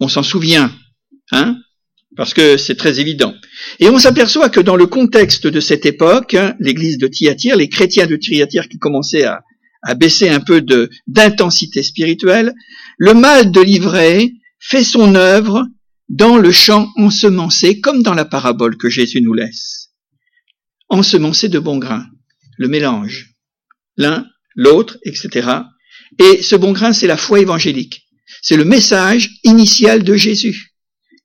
On 0.00 0.08
s'en 0.08 0.22
souvient, 0.22 0.74
hein 1.30 1.58
parce 2.16 2.34
que 2.34 2.56
c'est 2.56 2.74
très 2.74 3.00
évident. 3.00 3.34
Et 3.78 3.88
on 3.88 3.98
s'aperçoit 3.98 4.50
que 4.50 4.60
dans 4.60 4.76
le 4.76 4.86
contexte 4.86 5.46
de 5.46 5.60
cette 5.60 5.86
époque, 5.86 6.34
hein, 6.34 6.54
l'église 6.58 6.98
de 6.98 7.06
Thyatire, 7.06 7.56
les 7.56 7.68
chrétiens 7.68 8.06
de 8.06 8.16
Thyatire 8.16 8.68
qui 8.68 8.78
commençaient 8.78 9.24
à, 9.24 9.42
à 9.82 9.94
baisser 9.94 10.28
un 10.28 10.40
peu 10.40 10.64
d'intensité 11.06 11.82
spirituelle, 11.82 12.52
le 12.98 13.14
mal 13.14 13.52
de 13.52 13.60
l'ivraie 13.60 14.32
fait 14.58 14.84
son 14.84 15.14
œuvre 15.14 15.66
dans 16.08 16.36
le 16.36 16.50
champ 16.50 16.88
ensemencé, 16.96 17.80
comme 17.80 18.02
dans 18.02 18.14
la 18.14 18.24
parabole 18.24 18.76
que 18.76 18.90
Jésus 18.90 19.20
nous 19.20 19.34
laisse. 19.34 19.90
Ensemencé 20.88 21.48
de 21.48 21.60
bon 21.60 21.78
grain, 21.78 22.06
le 22.58 22.66
mélange, 22.66 23.34
l'un, 23.96 24.26
l'autre, 24.56 24.98
etc. 25.04 25.48
Et 26.18 26.42
ce 26.42 26.56
bon 26.56 26.72
grain, 26.72 26.92
c'est 26.92 27.06
la 27.06 27.16
foi 27.16 27.40
évangélique. 27.40 28.06
C'est 28.42 28.56
le 28.56 28.64
message 28.64 29.30
initial 29.44 30.02
de 30.02 30.14
Jésus. 30.14 30.74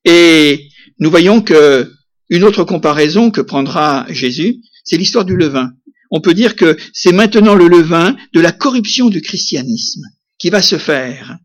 Et 0.04 0.70
nous 1.00 1.10
voyons 1.10 1.42
que 1.42 1.92
une 2.30 2.44
autre 2.44 2.64
comparaison 2.64 3.32
que 3.32 3.42
prendra 3.42 4.06
Jésus, 4.10 4.62
c'est 4.84 4.98
l'histoire 4.98 5.26
du 5.26 5.36
levain. 5.36 5.72
On 6.12 6.22
peut 6.22 6.34
dire 6.34 6.56
que 6.56 6.78
c'est 6.94 7.12
maintenant 7.12 7.56
le 7.56 7.68
levain 7.68 8.16
de 8.34 8.40
la 8.40 8.52
corruption 8.52 9.10
du 9.10 9.22
christianisme 9.22 10.04
qui 10.38 10.50
va 10.50 10.62
se 10.62 10.78
faire. 10.78 11.38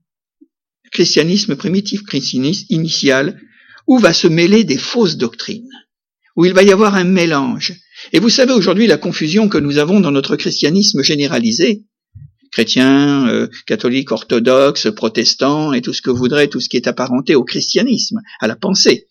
Christianisme 0.93 1.57
primitif, 1.57 2.03
christianisme 2.03 2.67
initial, 2.71 3.41
où 3.87 3.99
va 3.99 4.13
se 4.13 4.27
mêler 4.27 4.65
des 4.65 4.79
fausses 4.79 5.17
doctrines, 5.17 5.71
où 6.37 6.45
il 6.45 6.53
va 6.53 6.63
y 6.63 6.73
avoir 6.73 6.95
un 6.95 7.05
mélange. 7.05 7.75
Et 8.13 8.19
vous 8.19 8.29
savez 8.29 8.53
aujourd'hui 8.53 8.87
la 8.87 8.99
confusion 8.99 9.49
que 9.49 9.59
nous 9.59 9.79
avons 9.79 10.01
dans 10.01 10.11
notre 10.11 10.37
christianisme 10.37 11.03
généralisé, 11.03 11.85
chrétien, 12.51 13.29
euh, 13.29 13.49
catholique, 13.67 14.13
orthodoxe, 14.13 14.89
protestant, 14.95 15.73
et 15.73 15.81
tout 15.81 15.93
ce 15.93 16.03
que 16.03 16.11
voudrait, 16.11 16.49
tout 16.49 16.61
ce 16.61 16.69
qui 16.69 16.77
est 16.77 16.87
apparenté 16.87 17.35
au 17.35 17.45
christianisme, 17.45 18.21
à 18.41 18.47
la 18.47 18.57
pensée 18.57 19.07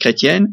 chrétienne, 0.00 0.52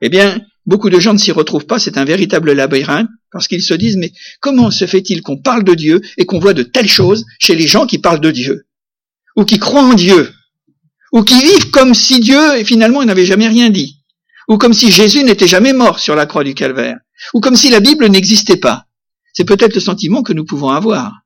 eh 0.00 0.08
bien, 0.08 0.40
beaucoup 0.66 0.90
de 0.90 0.98
gens 0.98 1.12
ne 1.12 1.18
s'y 1.18 1.32
retrouvent 1.32 1.66
pas, 1.66 1.78
c'est 1.78 1.98
un 1.98 2.04
véritable 2.04 2.52
labyrinthe, 2.52 3.08
parce 3.30 3.48
qu'ils 3.48 3.62
se 3.62 3.74
disent, 3.74 3.96
mais 3.96 4.12
comment 4.40 4.70
se 4.70 4.86
fait-il 4.86 5.22
qu'on 5.22 5.36
parle 5.36 5.64
de 5.64 5.74
Dieu 5.74 6.00
et 6.18 6.24
qu'on 6.24 6.38
voit 6.38 6.54
de 6.54 6.62
telles 6.62 6.88
choses 6.88 7.24
chez 7.38 7.54
les 7.54 7.66
gens 7.66 7.86
qui 7.86 7.98
parlent 7.98 8.20
de 8.20 8.30
Dieu, 8.30 8.66
ou 9.36 9.44
qui 9.44 9.58
croient 9.58 9.84
en 9.84 9.94
Dieu, 9.94 10.32
ou 11.12 11.22
qui 11.22 11.40
vivent 11.40 11.70
comme 11.70 11.94
si 11.94 12.20
Dieu, 12.20 12.64
finalement, 12.64 13.04
n'avait 13.04 13.26
jamais 13.26 13.48
rien 13.48 13.70
dit, 13.70 14.02
ou 14.48 14.58
comme 14.58 14.74
si 14.74 14.90
Jésus 14.90 15.22
n'était 15.24 15.48
jamais 15.48 15.72
mort 15.72 15.98
sur 15.98 16.14
la 16.14 16.26
croix 16.26 16.44
du 16.44 16.54
calvaire, 16.54 16.96
ou 17.34 17.40
comme 17.40 17.56
si 17.56 17.70
la 17.70 17.80
Bible 17.80 18.06
n'existait 18.08 18.56
pas? 18.56 18.86
C'est 19.32 19.44
peut-être 19.44 19.74
le 19.74 19.80
sentiment 19.80 20.22
que 20.22 20.32
nous 20.32 20.44
pouvons 20.44 20.70
avoir. 20.70 21.25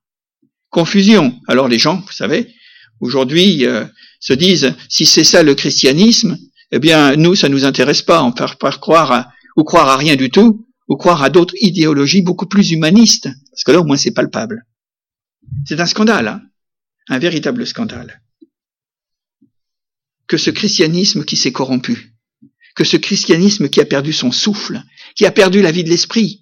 Confusion. 0.70 1.38
Alors 1.48 1.68
les 1.68 1.78
gens, 1.78 1.96
vous 1.96 2.12
savez, 2.12 2.54
aujourd'hui, 3.00 3.66
euh, 3.66 3.84
se 4.20 4.32
disent, 4.32 4.74
si 4.88 5.06
c'est 5.06 5.24
ça 5.24 5.42
le 5.42 5.54
christianisme, 5.54 6.38
eh 6.72 6.78
bien, 6.78 7.16
nous, 7.16 7.34
ça 7.34 7.48
nous 7.48 7.64
intéresse 7.64 8.02
pas. 8.02 8.22
On 8.22 8.32
peut 8.32 8.46
pas 8.58 8.72
croire 8.72 9.12
à, 9.12 9.32
ou 9.56 9.64
croire 9.64 9.88
à 9.88 9.96
rien 9.96 10.16
du 10.16 10.30
tout, 10.30 10.66
ou 10.88 10.96
croire 10.96 11.22
à 11.22 11.30
d'autres 11.30 11.54
idéologies 11.60 12.22
beaucoup 12.22 12.46
plus 12.46 12.70
humanistes, 12.70 13.28
parce 13.50 13.64
que 13.64 13.72
là, 13.72 13.80
au 13.80 13.84
moins, 13.84 13.96
c'est 13.96 14.12
palpable. 14.12 14.66
C'est 15.66 15.80
un 15.80 15.86
scandale, 15.86 16.28
hein 16.28 16.42
un 17.08 17.18
véritable 17.18 17.66
scandale. 17.66 18.22
Que 20.28 20.36
ce 20.36 20.50
christianisme 20.50 21.24
qui 21.24 21.36
s'est 21.36 21.52
corrompu, 21.52 22.14
que 22.76 22.84
ce 22.84 22.96
christianisme 22.96 23.68
qui 23.68 23.80
a 23.80 23.84
perdu 23.84 24.12
son 24.12 24.30
souffle, 24.30 24.82
qui 25.16 25.26
a 25.26 25.32
perdu 25.32 25.60
la 25.60 25.72
vie 25.72 25.82
de 25.82 25.88
l'esprit, 25.88 26.40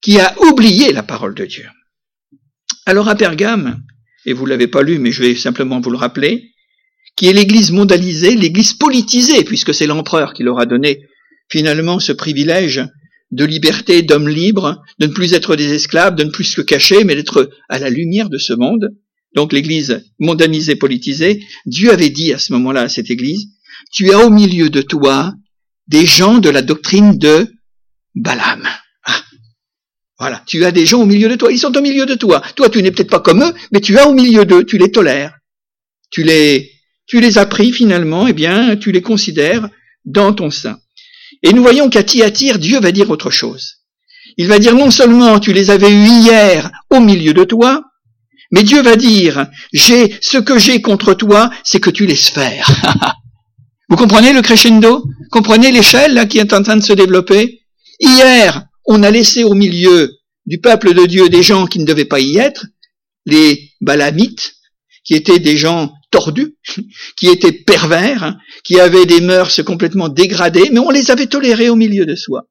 qui 0.00 0.18
a 0.18 0.34
oublié 0.40 0.92
la 0.92 1.02
parole 1.02 1.34
de 1.34 1.44
Dieu. 1.44 1.68
Alors 2.86 3.08
à 3.08 3.14
Pergame, 3.14 3.82
et 4.26 4.32
vous 4.32 4.46
l'avez 4.46 4.66
pas 4.66 4.82
lu, 4.82 4.98
mais 4.98 5.12
je 5.12 5.22
vais 5.22 5.34
simplement 5.34 5.80
vous 5.80 5.90
le 5.90 5.96
rappeler, 5.96 6.50
qui 7.16 7.26
est 7.26 7.32
l'église 7.32 7.70
mondialisée, 7.70 8.34
l'église 8.34 8.72
politisée, 8.74 9.44
puisque 9.44 9.74
c'est 9.74 9.86
l'empereur 9.86 10.32
qui 10.32 10.42
leur 10.42 10.58
a 10.58 10.66
donné 10.66 11.06
finalement 11.50 12.00
ce 12.00 12.12
privilège 12.12 12.82
de 13.30 13.44
liberté 13.44 14.02
d'hommes 14.02 14.28
libres, 14.28 14.82
de 14.98 15.06
ne 15.06 15.12
plus 15.12 15.34
être 15.34 15.56
des 15.56 15.72
esclaves, 15.72 16.16
de 16.16 16.24
ne 16.24 16.30
plus 16.30 16.44
se 16.44 16.60
cacher, 16.60 17.04
mais 17.04 17.14
d'être 17.14 17.50
à 17.68 17.78
la 17.78 17.90
lumière 17.90 18.28
de 18.28 18.38
ce 18.38 18.52
monde. 18.52 18.88
Donc 19.34 19.52
l'église 19.52 20.04
mondanisée, 20.18 20.76
politisée, 20.76 21.44
Dieu 21.66 21.92
avait 21.92 22.10
dit 22.10 22.32
à 22.32 22.38
ce 22.38 22.52
moment-là 22.54 22.82
à 22.82 22.88
cette 22.88 23.10
église, 23.10 23.46
tu 23.92 24.12
as 24.12 24.18
au 24.18 24.30
milieu 24.30 24.70
de 24.70 24.82
toi 24.82 25.34
des 25.86 26.06
gens 26.06 26.38
de 26.38 26.50
la 26.50 26.62
doctrine 26.62 27.18
de 27.18 27.46
Balaam. 28.14 28.66
Voilà, 30.20 30.42
tu 30.46 30.66
as 30.66 30.70
des 30.70 30.84
gens 30.84 31.00
au 31.00 31.06
milieu 31.06 31.30
de 31.30 31.36
toi, 31.36 31.50
ils 31.50 31.58
sont 31.58 31.74
au 31.74 31.80
milieu 31.80 32.04
de 32.04 32.14
toi. 32.14 32.42
Toi, 32.54 32.68
tu 32.68 32.82
n'es 32.82 32.90
peut-être 32.90 33.10
pas 33.10 33.20
comme 33.20 33.42
eux, 33.42 33.54
mais 33.72 33.80
tu 33.80 33.98
as 33.98 34.06
au 34.06 34.12
milieu 34.12 34.44
d'eux, 34.44 34.64
tu 34.64 34.76
les 34.76 34.92
tolères. 34.92 35.32
Tu 36.10 36.22
les 36.22 36.70
tu 37.06 37.20
les 37.20 37.38
as 37.38 37.46
pris 37.46 37.72
finalement, 37.72 38.28
eh 38.28 38.34
bien, 38.34 38.76
tu 38.76 38.92
les 38.92 39.00
considères 39.00 39.68
dans 40.04 40.32
ton 40.32 40.50
sein. 40.50 40.78
Et 41.42 41.52
nous 41.54 41.62
voyons 41.62 41.88
qu'à 41.88 42.04
Thyatire, 42.04 42.58
Dieu 42.58 42.78
va 42.80 42.92
dire 42.92 43.10
autre 43.10 43.30
chose. 43.30 43.78
Il 44.36 44.46
va 44.46 44.58
dire 44.58 44.74
non 44.74 44.90
seulement 44.90 45.40
tu 45.40 45.52
les 45.52 45.70
avais 45.70 45.90
eus 45.90 46.06
hier 46.06 46.70
au 46.90 47.00
milieu 47.00 47.32
de 47.32 47.44
toi, 47.44 47.82
mais 48.52 48.62
Dieu 48.62 48.82
va 48.82 48.96
dire, 48.96 49.46
j'ai, 49.72 50.14
ce 50.20 50.36
que 50.36 50.58
j'ai 50.58 50.82
contre 50.82 51.14
toi, 51.14 51.50
c'est 51.64 51.80
que 51.80 51.90
tu 51.90 52.04
laisses 52.04 52.28
faire. 52.28 52.68
Vous 53.88 53.96
comprenez 53.96 54.34
le 54.34 54.42
crescendo? 54.42 55.02
Comprenez 55.30 55.72
l'échelle, 55.72 56.28
qui 56.28 56.38
est 56.38 56.52
en 56.52 56.62
train 56.62 56.76
de 56.76 56.84
se 56.84 56.92
développer? 56.92 57.62
Hier, 57.98 58.66
on 58.90 59.04
a 59.04 59.10
laissé 59.12 59.44
au 59.44 59.54
milieu 59.54 60.10
du 60.46 60.58
peuple 60.58 60.94
de 60.94 61.06
Dieu 61.06 61.28
des 61.28 61.44
gens 61.44 61.66
qui 61.66 61.78
ne 61.78 61.84
devaient 61.84 62.04
pas 62.04 62.18
y 62.18 62.38
être, 62.38 62.66
les 63.24 63.70
balamites, 63.80 64.56
qui 65.04 65.14
étaient 65.14 65.38
des 65.38 65.56
gens 65.56 65.92
tordus, 66.10 66.56
qui 67.16 67.28
étaient 67.28 67.52
pervers, 67.52 68.36
qui 68.64 68.80
avaient 68.80 69.06
des 69.06 69.20
mœurs 69.20 69.62
complètement 69.64 70.08
dégradées, 70.08 70.70
mais 70.72 70.80
on 70.80 70.90
les 70.90 71.12
avait 71.12 71.28
tolérés 71.28 71.68
au 71.68 71.76
milieu 71.76 72.04
de 72.04 72.16
soi. 72.16 72.48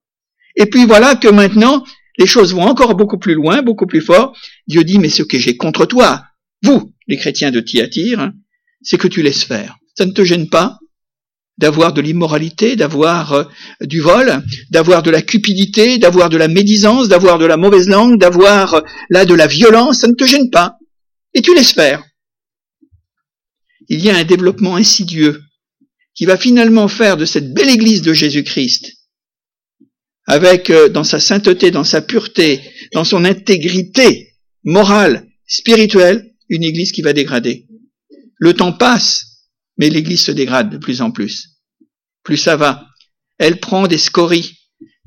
Et 0.56 0.66
puis 0.66 0.86
voilà 0.86 1.16
que 1.16 1.28
maintenant, 1.28 1.84
les 2.18 2.26
choses 2.26 2.54
vont 2.54 2.64
encore 2.64 2.96
beaucoup 2.96 3.18
plus 3.18 3.34
loin, 3.34 3.62
beaucoup 3.62 3.86
plus 3.86 4.02
fort. 4.02 4.34
Dieu 4.66 4.86
dit, 4.86 4.98
mais 4.98 5.10
ce 5.10 5.24
que 5.24 5.38
j'ai 5.38 5.58
contre 5.58 5.86
toi, 5.86 6.24
vous, 6.64 6.94
les 7.08 7.18
chrétiens 7.18 7.52
de 7.52 7.60
Thyatire, 7.60 8.32
c'est 8.82 8.98
que 8.98 9.10
tu 9.10 9.22
laisses 9.22 9.44
faire. 9.44 9.76
Ça 9.98 10.06
ne 10.06 10.12
te 10.12 10.24
gêne 10.24 10.50
pas 10.50 10.80
d'avoir 11.60 11.94
de 11.94 12.02
l'immoralité, 12.02 12.76
d'avoir 12.76 13.34
euh, 13.34 13.44
du 13.82 14.00
vol, 14.00 14.42
d'avoir 14.72 15.04
de 15.04 15.12
la 15.12 15.22
cupidité, 15.22 15.98
d'avoir 15.98 16.30
de 16.30 16.38
la 16.38 16.48
médisance, 16.48 17.08
d'avoir 17.08 17.38
de 17.38 17.46
la 17.46 17.58
mauvaise 17.58 17.88
langue, 17.88 18.20
d'avoir 18.20 18.74
euh, 18.74 18.82
là 19.10 19.26
de 19.26 19.34
la 19.34 19.46
violence, 19.46 20.00
ça 20.00 20.08
ne 20.08 20.14
te 20.14 20.26
gêne 20.26 20.50
pas. 20.50 20.78
Et 21.34 21.42
tu 21.42 21.54
laisses 21.54 21.74
faire 21.74 22.04
il 23.90 24.06
y 24.06 24.10
a 24.10 24.16
un 24.16 24.24
développement 24.24 24.76
insidieux 24.76 25.42
qui 26.16 26.26
va 26.26 26.38
finalement 26.38 26.88
faire 26.88 27.18
de 27.18 27.26
cette 27.26 27.54
belle 27.54 27.70
église 27.70 28.02
de 28.02 28.14
Jésus-Christ, 28.14 28.94
avec 30.28 30.70
euh, 30.70 30.90
dans 30.90 31.04
sa 31.04 31.20
sainteté, 31.20 31.72
dans 31.72 31.84
sa 31.84 32.02
pureté, 32.02 32.62
dans 32.94 33.04
son 33.04 33.26
intégrité 33.26 34.36
morale, 34.64 35.28
spirituelle, 35.48 36.36
une 36.50 36.64
église 36.64 36.92
qui 36.92 37.02
va 37.02 37.14
dégrader. 37.14 37.68
Le 38.38 38.54
temps 38.54 38.74
passe, 38.74 39.29
mais 39.80 39.90
l'église 39.90 40.22
se 40.22 40.32
dégrade 40.32 40.70
de 40.70 40.78
plus 40.78 41.02
en 41.02 41.10
plus. 41.10 41.48
Plus 42.24 42.38
ça 42.38 42.56
va. 42.56 42.86
Elle 43.40 43.60
prend 43.60 43.88
des 43.88 43.98
scories 43.98 44.60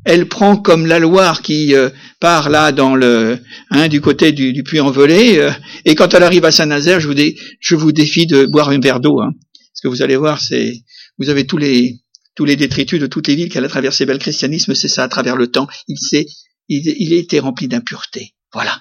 elle 0.04 0.26
prend 0.26 0.56
comme 0.56 0.86
la 0.86 0.98
Loire 0.98 1.42
qui 1.42 1.74
euh, 1.74 1.90
part 2.20 2.50
là 2.50 2.72
dans 2.72 2.94
le 2.94 3.38
hein, 3.70 3.88
du 3.88 4.00
côté 4.00 4.32
du, 4.32 4.52
du 4.52 4.62
puy-en-velay, 4.62 5.38
euh, 5.38 5.52
et 5.84 5.94
quand 5.94 6.14
elle 6.14 6.24
arrive 6.24 6.44
à 6.44 6.50
Saint-Nazaire, 6.50 7.00
je 7.00 7.08
vous, 7.08 7.14
je 7.60 7.74
vous 7.74 7.92
défie 7.92 8.26
de 8.26 8.46
boire 8.46 8.70
un 8.70 8.80
verre 8.80 9.00
d'eau, 9.00 9.20
hein, 9.20 9.30
parce 9.32 9.80
que 9.82 9.88
vous 9.88 10.02
allez 10.02 10.16
voir, 10.16 10.40
c'est 10.40 10.82
vous 11.18 11.28
avez 11.28 11.46
tous 11.46 11.58
les 11.58 12.00
tous 12.34 12.44
les 12.44 12.56
détritus 12.56 12.98
de 12.98 13.06
toutes 13.06 13.28
les 13.28 13.36
villes 13.36 13.50
qu'elle 13.50 13.64
a 13.64 13.68
traversées. 13.68 14.06
Le 14.06 14.16
christianisme, 14.16 14.74
c'est 14.74 14.88
ça 14.88 15.04
à 15.04 15.08
travers 15.08 15.36
le 15.36 15.48
temps. 15.48 15.68
Il 15.86 15.98
s'est 15.98 16.26
il, 16.68 16.82
il 16.98 17.12
a 17.12 17.16
été 17.16 17.38
rempli 17.38 17.68
d'impureté. 17.68 18.32
Voilà. 18.52 18.80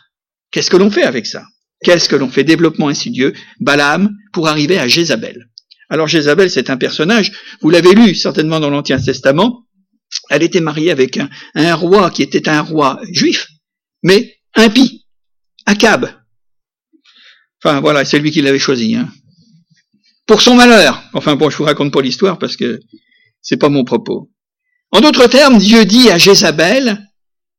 Qu'est-ce 0.52 0.72
que 0.72 0.78
l'on 0.78 0.90
fait 0.90 1.04
avec 1.04 1.26
ça? 1.26 1.44
Qu'est-ce 1.84 2.08
que 2.08 2.16
l'on 2.16 2.30
fait? 2.30 2.46
Développement 2.46 2.88
insidieux, 2.88 3.34
Balaam, 3.60 4.16
pour 4.32 4.48
arriver 4.48 4.80
à 4.80 4.88
Jézabel. 4.88 5.50
Alors 5.92 6.08
Jézabel, 6.08 6.50
c'est 6.50 6.70
un 6.70 6.78
personnage, 6.78 7.34
vous 7.60 7.70
l'avez 7.70 7.94
lu 7.94 8.16
certainement 8.16 8.62
dans 8.62 8.70
l'Ancien 8.70 8.98
Testament, 8.98 9.66
elle 10.30 10.42
était 10.42 10.62
mariée 10.62 10.90
avec 10.90 11.20
un, 11.54 11.76
roi 11.76 12.10
qui 12.12 12.24
était 12.24 12.48
un 12.48 12.62
roi 12.62 13.02
juif, 13.12 13.50
mais 14.02 14.38
impie, 14.56 15.06
Akab. 15.66 16.10
Enfin 17.62 17.82
voilà, 17.82 18.06
c'est 18.06 18.20
lui 18.20 18.32
qui 18.32 18.42
l'avait 18.42 18.58
choisi. 18.58 18.96
Hein. 18.96 19.10
Pour 20.28 20.42
son 20.42 20.56
malheur. 20.56 21.04
Enfin 21.12 21.36
bon, 21.36 21.50
je 21.50 21.58
vous 21.58 21.66
raconte 21.66 21.92
pas 21.92 22.02
l'histoire 22.02 22.40
parce 22.40 22.56
que 22.56 22.80
c'est 23.42 23.58
pas 23.58 23.70
mon 23.70 23.84
propos. 23.84 24.32
En 24.92 25.02
d'autres 25.02 25.28
termes, 25.28 25.58
Dieu 25.58 25.84
dit 25.84 26.10
à 26.10 26.18
Jézabel 26.18 27.06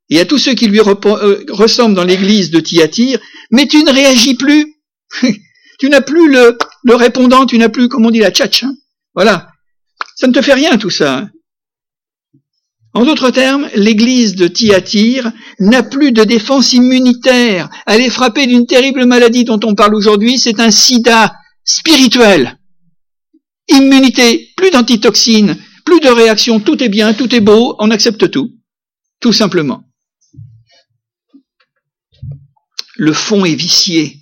et 0.09 0.21
à 0.21 0.25
tous 0.25 0.39
ceux 0.39 0.55
qui 0.55 0.69
lui 0.69 0.81
euh, 0.81 1.45
ressemblent 1.51 1.95
dans 1.95 2.05
l'église 2.05 2.51
de 2.51 2.61
Thyatire, 2.61 3.21
mais 3.51 3.69
tu 3.69 3.85
ne 3.85 3.93
réagis 3.93 4.37
plus. 4.37 4.75
tu 5.79 5.91
n'as 5.91 6.01
plus 6.01 6.33
le, 6.33 6.57
le, 6.85 6.95
répondant, 6.95 7.47
tu 7.47 7.59
n'as 7.59 7.69
plus, 7.69 7.89
comme 7.89 8.07
on 8.07 8.11
dit, 8.11 8.21
la 8.21 8.31
tchatch. 8.31 8.65
Hein. 8.65 8.75
Voilà. 9.15 9.49
Ça 10.17 10.27
ne 10.27 10.33
te 10.33 10.43
fait 10.43 10.55
rien 10.55 10.77
tout 10.79 10.91
ça. 10.91 11.29
En 12.95 13.07
d'autres 13.07 13.31
termes, 13.31 13.69
l'église 13.75 14.35
de 14.35 14.49
Thyatire 14.49 15.33
n'a 15.59 15.83
plus 15.83 16.13
de 16.13 16.25
défense 16.25 16.75
immunitaire. 16.75 17.71
Elle 17.87 18.03
est 18.03 18.11
frappée 18.11 18.47
d'une 18.47 18.67
terrible 18.67 19.07
maladie 19.07 19.45
dont 19.45 19.61
on 19.65 19.75
parle 19.75 19.95
aujourd'hui, 19.95 20.39
c'est 20.39 20.61
un 20.61 20.71
sida 20.71 21.35
spirituel. 21.65 22.59
Immunité, 23.69 24.51
plus 24.57 24.71
d'antitoxines, 24.71 25.57
plus 25.87 26.01
de 26.01 26.09
réactions, 26.09 26.61
tout 26.61 26.83
est 26.83 26.91
bien, 26.91 27.15
tout 27.15 27.35
est 27.35 27.41
beau, 27.41 27.77
on 27.79 27.91
accepte 27.91 28.31
tout. 28.31 28.51
Tout 29.21 29.33
simplement. 29.33 29.85
Le 32.97 33.15
fond 33.15 33.47
est 33.47 33.55
vicié, 33.55 34.19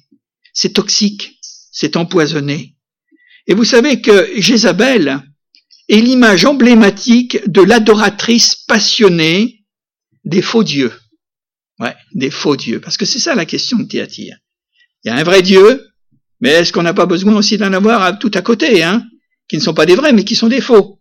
c'est 0.52 0.74
toxique, 0.74 1.39
c'est 1.80 1.96
empoisonné. 1.96 2.74
Et 3.46 3.54
vous 3.54 3.64
savez 3.64 4.02
que 4.02 4.28
Jézabel 4.36 5.22
est 5.88 6.00
l'image 6.00 6.44
emblématique 6.44 7.38
de 7.46 7.62
l'adoratrice 7.62 8.54
passionnée 8.54 9.64
des 10.26 10.42
faux 10.42 10.62
dieux. 10.62 10.92
Ouais, 11.78 11.94
des 12.12 12.30
faux 12.30 12.56
dieux. 12.56 12.80
Parce 12.80 12.98
que 12.98 13.06
c'est 13.06 13.18
ça 13.18 13.34
la 13.34 13.46
question 13.46 13.78
de 13.78 13.84
Théatire. 13.84 14.36
Il 15.02 15.08
y 15.08 15.10
a 15.10 15.16
un 15.16 15.22
vrai 15.22 15.40
Dieu, 15.40 15.88
mais 16.42 16.50
est-ce 16.50 16.70
qu'on 16.70 16.82
n'a 16.82 16.92
pas 16.92 17.06
besoin 17.06 17.34
aussi 17.34 17.56
d'en 17.56 17.72
avoir 17.72 18.18
tout 18.18 18.30
à 18.34 18.42
côté, 18.42 18.82
hein, 18.82 19.02
qui 19.48 19.56
ne 19.56 19.62
sont 19.62 19.72
pas 19.72 19.86
des 19.86 19.94
vrais, 19.94 20.12
mais 20.12 20.24
qui 20.24 20.36
sont 20.36 20.48
des 20.48 20.60
faux? 20.60 21.00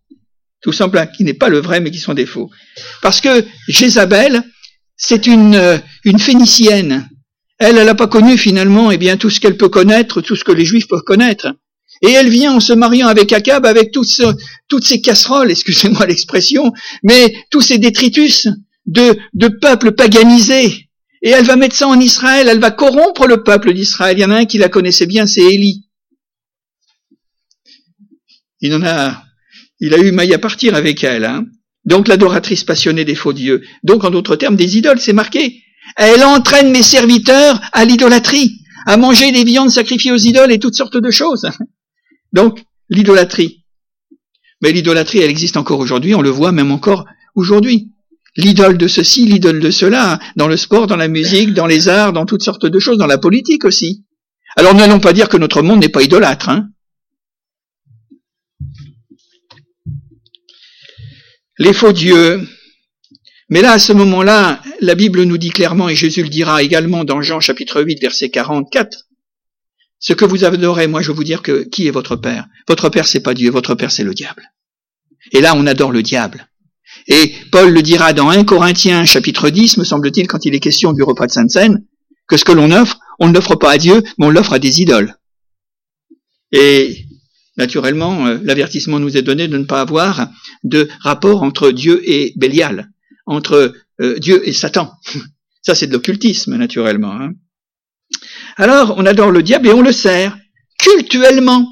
Tout 0.61 0.71
simplement, 0.71 1.07
qui 1.07 1.25
n'est 1.25 1.33
pas 1.33 1.49
le 1.49 1.59
vrai, 1.59 1.81
mais 1.81 1.91
qui 1.91 1.99
sont 1.99 2.13
des 2.13 2.25
faux. 2.25 2.49
Parce 3.01 3.19
que 3.19 3.45
Jézabel, 3.67 4.43
c'est 4.95 5.27
une, 5.27 5.55
euh, 5.55 5.77
une 6.05 6.19
phénicienne. 6.19 7.09
Elle, 7.59 7.77
elle 7.77 7.85
n'a 7.85 7.95
pas 7.95 8.07
connu 8.07 8.37
finalement, 8.37 8.89
eh 8.89 8.97
bien, 8.97 9.17
tout 9.17 9.29
ce 9.29 9.39
qu'elle 9.39 9.57
peut 9.57 9.69
connaître, 9.69 10.21
tout 10.21 10.35
ce 10.35 10.43
que 10.43 10.51
les 10.51 10.65
Juifs 10.65 10.87
peuvent 10.87 11.03
connaître. 11.03 11.53
Et 12.01 12.11
elle 12.11 12.29
vient 12.29 12.53
en 12.53 12.59
se 12.61 12.71
mariant 12.71 13.07
avec 13.07 13.33
Akab, 13.33 13.65
avec 13.65 13.91
toutes 13.91 14.07
ces 14.85 15.01
casseroles, 15.01 15.51
excusez-moi 15.51 16.05
l'expression, 16.05 16.71
mais 17.03 17.35
tous 17.51 17.61
ces 17.61 17.77
détritus 17.77 18.47
de, 18.85 19.17
de 19.33 19.47
peuples 19.49 19.91
paganisés. 19.91 20.89
Et 21.21 21.31
elle 21.31 21.45
va 21.45 21.57
mettre 21.57 21.75
ça 21.75 21.87
en 21.87 21.99
Israël, 21.99 22.47
elle 22.49 22.59
va 22.59 22.71
corrompre 22.71 23.27
le 23.27 23.43
peuple 23.43 23.73
d'Israël. 23.73 24.17
Il 24.17 24.21
y 24.21 24.25
en 24.25 24.31
a 24.31 24.37
un 24.37 24.45
qui 24.45 24.57
la 24.57 24.69
connaissait 24.69 25.05
bien, 25.05 25.27
c'est 25.27 25.41
Élie. 25.41 25.85
Il 28.61 28.73
en 28.73 28.83
a, 28.83 29.21
il 29.81 29.93
a 29.93 29.97
eu 29.97 30.11
maille 30.11 30.33
à 30.33 30.39
partir 30.39 30.75
avec 30.75 31.03
elle. 31.03 31.25
Hein. 31.25 31.45
Donc 31.83 32.07
l'adoratrice 32.07 32.63
passionnée 32.63 33.03
des 33.03 33.15
faux 33.15 33.33
dieux. 33.33 33.63
Donc 33.83 34.05
en 34.05 34.11
d'autres 34.11 34.37
termes, 34.37 34.55
des 34.55 34.77
idoles, 34.77 34.99
c'est 35.01 35.13
marqué. 35.13 35.61
Elle 35.95 36.23
entraîne 36.23 36.71
mes 36.71 36.83
serviteurs 36.83 37.59
à 37.73 37.85
l'idolâtrie, 37.85 38.61
à 38.85 38.97
manger 38.97 39.31
des 39.31 39.43
viandes 39.43 39.69
sacrifiées 39.69 40.11
aux 40.11 40.17
idoles 40.17 40.51
et 40.51 40.59
toutes 40.59 40.75
sortes 40.75 40.97
de 40.97 41.11
choses. 41.11 41.49
Donc, 42.33 42.63
l'idolâtrie. 42.89 43.65
Mais 44.61 44.71
l'idolâtrie, 44.71 45.19
elle 45.19 45.29
existe 45.29 45.57
encore 45.57 45.79
aujourd'hui, 45.79 46.15
on 46.15 46.21
le 46.21 46.29
voit 46.29 46.51
même 46.51 46.71
encore 46.71 47.05
aujourd'hui. 47.35 47.91
L'idole 48.35 48.77
de 48.77 48.87
ceci, 48.87 49.25
l'idole 49.25 49.59
de 49.59 49.71
cela, 49.71 50.19
dans 50.35 50.47
le 50.47 50.57
sport, 50.57 50.87
dans 50.87 50.95
la 50.95 51.07
musique, 51.07 51.53
dans 51.53 51.65
les 51.65 51.87
arts, 51.87 52.13
dans 52.13 52.25
toutes 52.25 52.43
sortes 52.43 52.65
de 52.65 52.79
choses, 52.79 52.97
dans 52.97 53.07
la 53.07 53.17
politique 53.17 53.65
aussi. 53.65 54.05
Alors 54.55 54.75
n'allons 54.75 54.99
pas 54.99 55.13
dire 55.13 55.29
que 55.29 55.37
notre 55.37 55.61
monde 55.61 55.79
n'est 55.79 55.89
pas 55.89 56.03
idolâtre. 56.03 56.49
Hein 56.49 56.69
les 61.59 61.73
faux 61.73 61.91
dieux. 61.91 62.47
Mais 63.49 63.61
là, 63.61 63.71
à 63.73 63.79
ce 63.79 63.93
moment-là, 63.93 64.61
la 64.79 64.95
Bible 64.95 65.23
nous 65.23 65.37
dit 65.37 65.49
clairement, 65.49 65.89
et 65.89 65.95
Jésus 65.95 66.23
le 66.23 66.29
dira 66.29 66.61
également 66.61 67.03
dans 67.03 67.21
Jean 67.21 67.39
chapitre 67.39 67.81
8, 67.81 67.99
verset 67.99 68.29
44, 68.29 69.07
ce 69.99 70.13
que 70.13 70.25
vous 70.25 70.45
adorez, 70.45 70.87
moi 70.87 71.01
je 71.01 71.11
vais 71.11 71.15
vous 71.15 71.23
dire 71.23 71.41
que 71.41 71.63
qui 71.63 71.87
est 71.87 71.91
votre 71.91 72.15
père? 72.15 72.45
Votre 72.67 72.89
père 72.89 73.07
c'est 73.07 73.19
pas 73.19 73.33
Dieu, 73.33 73.51
votre 73.51 73.75
père 73.75 73.91
c'est 73.91 74.03
le 74.03 74.13
diable. 74.13 74.43
Et 75.33 75.41
là 75.41 75.53
on 75.55 75.67
adore 75.67 75.91
le 75.91 76.03
diable. 76.03 76.47
Et 77.07 77.33
Paul 77.51 77.71
le 77.71 77.81
dira 77.81 78.13
dans 78.13 78.29
1 78.29 78.45
Corinthiens 78.45 79.03
chapitre 79.05 79.49
10, 79.49 79.77
me 79.77 79.83
semble-t-il, 79.83 80.27
quand 80.27 80.45
il 80.45 80.55
est 80.55 80.59
question 80.59 80.93
du 80.93 81.03
repas 81.03 81.27
de 81.27 81.31
Sainte 81.31 81.51
Seine, 81.51 81.83
que 82.27 82.37
ce 82.37 82.45
que 82.45 82.51
l'on 82.51 82.71
offre, 82.71 82.99
on 83.19 83.27
ne 83.27 83.33
l'offre 83.33 83.55
pas 83.55 83.71
à 83.71 83.77
Dieu, 83.77 84.01
mais 84.17 84.27
on 84.27 84.29
l'offre 84.29 84.53
à 84.53 84.59
des 84.59 84.81
idoles. 84.81 85.15
Et 86.51 87.05
naturellement, 87.57 88.27
euh, 88.27 88.39
l'avertissement 88.43 88.99
nous 88.99 89.17
est 89.17 89.21
donné 89.21 89.47
de 89.47 89.57
ne 89.57 89.65
pas 89.65 89.81
avoir 89.81 90.29
de 90.63 90.87
rapport 91.01 91.43
entre 91.43 91.71
Dieu 91.71 92.01
et 92.05 92.33
Bélial, 92.37 92.89
entre 93.29 93.75
euh, 94.01 94.19
Dieu 94.19 94.47
et 94.47 94.53
Satan. 94.53 94.91
Ça 95.61 95.75
c'est 95.75 95.87
de 95.87 95.93
l'occultisme, 95.93 96.55
naturellement. 96.55 97.11
Hein. 97.11 97.33
Alors, 98.57 98.95
on 98.97 99.05
adore 99.05 99.31
le 99.31 99.43
diable 99.43 99.67
et 99.67 99.73
on 99.73 99.81
le 99.81 99.91
sert 99.91 100.37
cultuellement. 100.79 101.67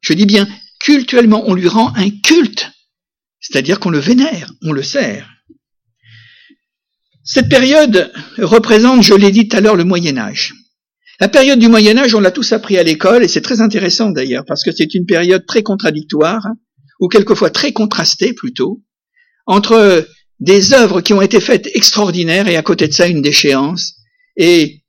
Je 0.00 0.12
dis 0.12 0.26
bien 0.26 0.46
cultuellement, 0.80 1.44
on 1.46 1.54
lui 1.54 1.68
rend 1.68 1.92
un 1.96 2.10
culte, 2.10 2.70
c'est-à-dire 3.40 3.80
qu'on 3.80 3.90
le 3.90 3.98
vénère, 3.98 4.52
on 4.62 4.72
le 4.72 4.82
sert. 4.82 5.28
Cette 7.24 7.48
période 7.48 8.12
représente, 8.38 9.02
je 9.02 9.14
l'ai 9.14 9.30
dit 9.30 9.48
tout 9.48 9.56
à 9.56 9.60
l'heure, 9.60 9.76
le 9.76 9.84
Moyen 9.84 10.16
Âge. 10.18 10.54
La 11.20 11.28
période 11.28 11.58
du 11.58 11.68
Moyen 11.68 11.98
Âge, 11.98 12.14
on 12.14 12.20
l'a 12.20 12.30
tous 12.30 12.52
appris 12.52 12.78
à 12.78 12.82
l'école, 12.82 13.24
et 13.24 13.28
c'est 13.28 13.40
très 13.40 13.60
intéressant 13.60 14.10
d'ailleurs, 14.10 14.44
parce 14.46 14.62
que 14.62 14.70
c'est 14.70 14.94
une 14.94 15.04
période 15.04 15.44
très 15.46 15.62
contradictoire, 15.62 16.46
ou 17.00 17.08
quelquefois 17.08 17.50
très 17.50 17.72
contrastée 17.72 18.34
plutôt, 18.34 18.82
entre 19.46 20.06
des 20.40 20.72
œuvres 20.72 21.00
qui 21.00 21.12
ont 21.12 21.22
été 21.22 21.40
faites 21.40 21.68
extraordinaires, 21.74 22.48
et 22.48 22.56
à 22.56 22.62
côté 22.62 22.88
de 22.88 22.92
ça 22.92 23.06
une 23.06 23.22
déchéance, 23.22 23.96
et 24.36 24.82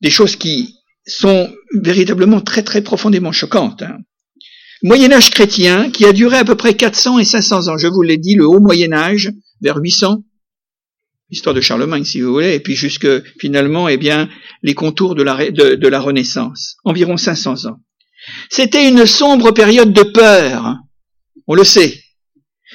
des 0.00 0.10
choses 0.10 0.36
qui 0.36 0.76
sont 1.06 1.52
véritablement 1.74 2.40
très 2.40 2.62
très 2.62 2.82
profondément 2.82 3.32
choquantes. 3.32 3.82
Hein. 3.82 3.98
Moyen 4.82 5.12
Âge 5.12 5.30
chrétien 5.30 5.90
qui 5.90 6.04
a 6.04 6.12
duré 6.12 6.36
à 6.36 6.44
peu 6.44 6.56
près 6.56 6.74
400 6.74 7.18
et 7.18 7.24
500 7.24 7.68
ans. 7.68 7.78
Je 7.78 7.86
vous 7.86 8.02
l'ai 8.02 8.18
dit, 8.18 8.34
le 8.34 8.46
haut 8.46 8.60
Moyen 8.60 8.92
Âge 8.92 9.32
vers 9.60 9.76
800, 9.76 10.22
histoire 11.30 11.54
de 11.54 11.60
Charlemagne 11.60 12.04
si 12.04 12.20
vous 12.20 12.32
voulez, 12.32 12.54
et 12.54 12.60
puis 12.60 12.74
jusque 12.74 13.06
finalement, 13.38 13.88
eh 13.88 13.96
bien, 13.96 14.28
les 14.62 14.74
contours 14.74 15.14
de 15.14 15.22
la, 15.22 15.50
de, 15.50 15.74
de 15.74 15.88
la 15.88 16.00
Renaissance, 16.00 16.76
environ 16.84 17.16
500 17.16 17.66
ans. 17.66 17.80
C'était 18.50 18.88
une 18.88 19.06
sombre 19.06 19.52
période 19.52 19.92
de 19.92 20.02
peur, 20.02 20.76
on 21.46 21.54
le 21.54 21.64
sait, 21.64 22.03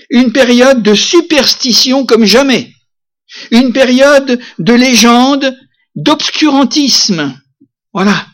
une 0.10 0.32
période 0.32 0.82
de 0.82 0.94
superstition 0.94 2.06
comme 2.06 2.26
jamais, 2.26 2.72
une 3.52 3.74
période 3.74 4.40
de 4.58 4.74
légende 4.74 5.56
d'obscurantisme. 5.96 7.40
Voilà. 7.94 8.26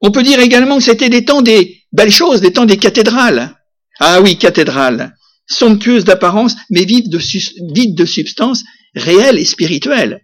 On 0.00 0.10
peut 0.10 0.22
dire 0.22 0.40
également 0.40 0.78
que 0.78 0.84
c'était 0.84 1.08
des 1.08 1.24
temps 1.24 1.42
des 1.42 1.82
belles 1.92 2.12
choses, 2.12 2.40
des 2.40 2.52
temps 2.52 2.66
des 2.66 2.76
cathédrales. 2.76 3.54
Ah 4.00 4.20
oui, 4.20 4.38
cathédrales, 4.38 5.14
somptueuses 5.46 6.04
d'apparence, 6.04 6.54
mais 6.70 6.84
vides 6.84 7.10
de, 7.10 8.04
substance 8.04 8.64
réelle 8.94 9.38
et 9.38 9.44
spirituelle. 9.44 10.20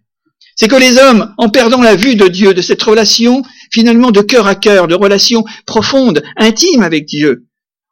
C'est 0.56 0.68
que 0.68 0.76
les 0.76 0.98
hommes, 0.98 1.34
en 1.38 1.48
perdant 1.48 1.82
la 1.82 1.96
vue 1.96 2.14
de 2.14 2.28
Dieu, 2.28 2.54
de 2.54 2.62
cette 2.62 2.82
relation 2.82 3.42
finalement 3.72 4.12
de 4.12 4.20
cœur 4.20 4.46
à 4.46 4.54
cœur, 4.54 4.86
de 4.86 4.94
relation 4.94 5.44
profonde, 5.66 6.22
intime 6.36 6.84
avec 6.84 7.06
Dieu, 7.06 7.46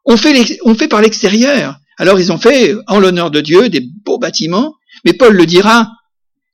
ont 0.05 0.15
fait, 0.15 0.57
ont 0.63 0.75
fait 0.75 0.87
par 0.87 1.01
l'extérieur. 1.01 1.77
Alors 1.97 2.19
ils 2.19 2.31
ont 2.31 2.37
fait, 2.37 2.75
en 2.87 2.99
l'honneur 2.99 3.31
de 3.31 3.41
Dieu, 3.41 3.69
des 3.69 3.81
beaux 4.05 4.19
bâtiments, 4.19 4.75
mais 5.05 5.13
Paul 5.13 5.35
le 5.35 5.45
dira, 5.45 5.89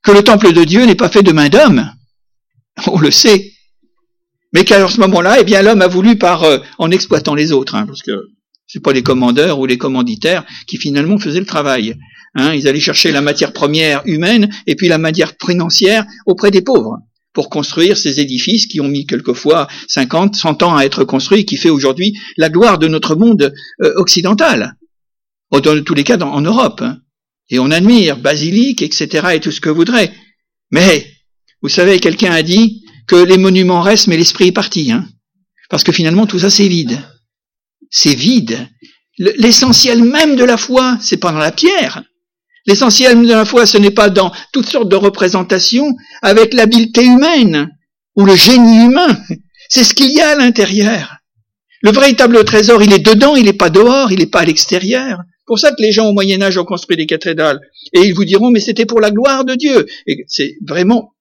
que 0.02 0.12
le 0.12 0.22
temple 0.22 0.52
de 0.52 0.64
Dieu 0.64 0.84
n'est 0.84 0.94
pas 0.94 1.08
fait 1.08 1.22
de 1.22 1.32
main 1.32 1.48
d'homme, 1.48 1.90
on 2.86 2.98
le 2.98 3.10
sait. 3.10 3.52
Mais 4.52 4.64
qu'à 4.64 4.88
ce 4.88 5.00
moment-là, 5.00 5.38
eh 5.40 5.44
bien, 5.44 5.62
l'homme 5.62 5.82
a 5.82 5.86
voulu 5.86 6.16
par, 6.16 6.42
euh, 6.42 6.58
en 6.78 6.90
exploitant 6.90 7.34
les 7.34 7.52
autres, 7.52 7.74
hein, 7.74 7.86
parce 7.86 8.02
que 8.02 8.28
c'est 8.66 8.82
pas 8.82 8.92
les 8.92 9.02
commandeurs 9.02 9.58
ou 9.58 9.66
les 9.66 9.78
commanditaires 9.78 10.44
qui 10.66 10.76
finalement 10.76 11.18
faisaient 11.18 11.40
le 11.40 11.46
travail. 11.46 11.96
Hein, 12.34 12.54
ils 12.54 12.68
allaient 12.68 12.80
chercher 12.80 13.10
la 13.10 13.20
matière 13.20 13.52
première 13.52 14.02
humaine 14.06 14.48
et 14.66 14.76
puis 14.76 14.88
la 14.88 14.98
matière 14.98 15.32
financière 15.44 16.04
auprès 16.26 16.50
des 16.50 16.62
pauvres 16.62 16.98
pour 17.32 17.50
construire 17.50 17.96
ces 17.96 18.20
édifices 18.20 18.66
qui 18.66 18.80
ont 18.80 18.88
mis 18.88 19.06
quelquefois 19.06 19.68
50, 19.88 20.36
100 20.36 20.62
ans 20.62 20.76
à 20.76 20.84
être 20.84 21.04
construits 21.04 21.40
et 21.40 21.44
qui 21.44 21.56
fait 21.56 21.70
aujourd'hui 21.70 22.16
la 22.36 22.48
gloire 22.48 22.78
de 22.78 22.88
notre 22.88 23.14
monde 23.14 23.52
euh, 23.82 23.92
occidental. 23.96 24.76
Dans 25.50 25.82
tous 25.82 25.94
les 25.94 26.04
cas, 26.04 26.18
en 26.18 26.40
Europe. 26.40 26.82
Hein. 26.82 26.98
Et 27.48 27.58
on 27.58 27.70
admire 27.70 28.16
basilique, 28.16 28.82
etc. 28.82 29.28
et 29.34 29.40
tout 29.40 29.50
ce 29.50 29.60
que 29.60 29.68
vous 29.68 29.76
voudrez. 29.76 30.12
Mais 30.70 31.06
vous 31.62 31.68
savez, 31.68 31.98
quelqu'un 31.98 32.32
a 32.32 32.42
dit 32.42 32.84
que 33.08 33.16
les 33.16 33.38
monuments 33.38 33.82
restent, 33.82 34.06
mais 34.06 34.16
l'esprit 34.16 34.48
est 34.48 34.52
parti. 34.52 34.92
Hein 34.92 35.08
Parce 35.68 35.82
que 35.82 35.92
finalement, 35.92 36.26
tout 36.26 36.38
ça, 36.38 36.50
c'est 36.50 36.68
vide. 36.68 37.00
C'est 37.90 38.14
vide. 38.14 38.68
L'essentiel 39.18 40.02
même 40.02 40.36
de 40.36 40.44
la 40.44 40.56
foi, 40.56 40.96
c'est 41.00 41.18
pas 41.18 41.32
dans 41.32 41.38
la 41.38 41.52
pierre. 41.52 42.02
L'essentiel 42.66 43.20
de 43.20 43.32
la 43.32 43.44
foi, 43.44 43.66
ce 43.66 43.78
n'est 43.78 43.90
pas 43.90 44.10
dans 44.10 44.32
toutes 44.52 44.68
sortes 44.68 44.88
de 44.88 44.96
représentations 44.96 45.96
avec 46.22 46.54
l'habileté 46.54 47.04
humaine 47.04 47.70
ou 48.16 48.24
le 48.24 48.36
génie 48.36 48.84
humain. 48.84 49.18
C'est 49.68 49.84
ce 49.84 49.94
qu'il 49.94 50.12
y 50.12 50.20
a 50.20 50.30
à 50.30 50.34
l'intérieur. 50.36 51.16
Le 51.82 51.92
véritable 51.92 52.44
trésor, 52.44 52.82
il 52.82 52.92
est 52.92 52.98
dedans, 52.98 53.36
il 53.36 53.44
n'est 53.44 53.52
pas 53.52 53.70
dehors, 53.70 54.12
il 54.12 54.18
n'est 54.18 54.26
pas 54.26 54.40
à 54.40 54.44
l'extérieur. 54.44 55.20
Pour 55.50 55.58
ça 55.58 55.72
que 55.72 55.82
les 55.82 55.90
gens 55.90 56.06
au 56.06 56.12
Moyen 56.12 56.40
Âge 56.42 56.58
ont 56.58 56.64
construit 56.64 56.96
des 56.96 57.06
cathédrales. 57.06 57.58
Et 57.92 58.02
ils 58.02 58.14
vous 58.14 58.24
diront, 58.24 58.52
mais 58.52 58.60
c'était 58.60 58.86
pour 58.86 59.00
la 59.00 59.10
gloire 59.10 59.44
de 59.44 59.56
Dieu. 59.56 59.84
Et 60.06 60.24
c'est 60.28 60.54
vraiment 60.64 61.12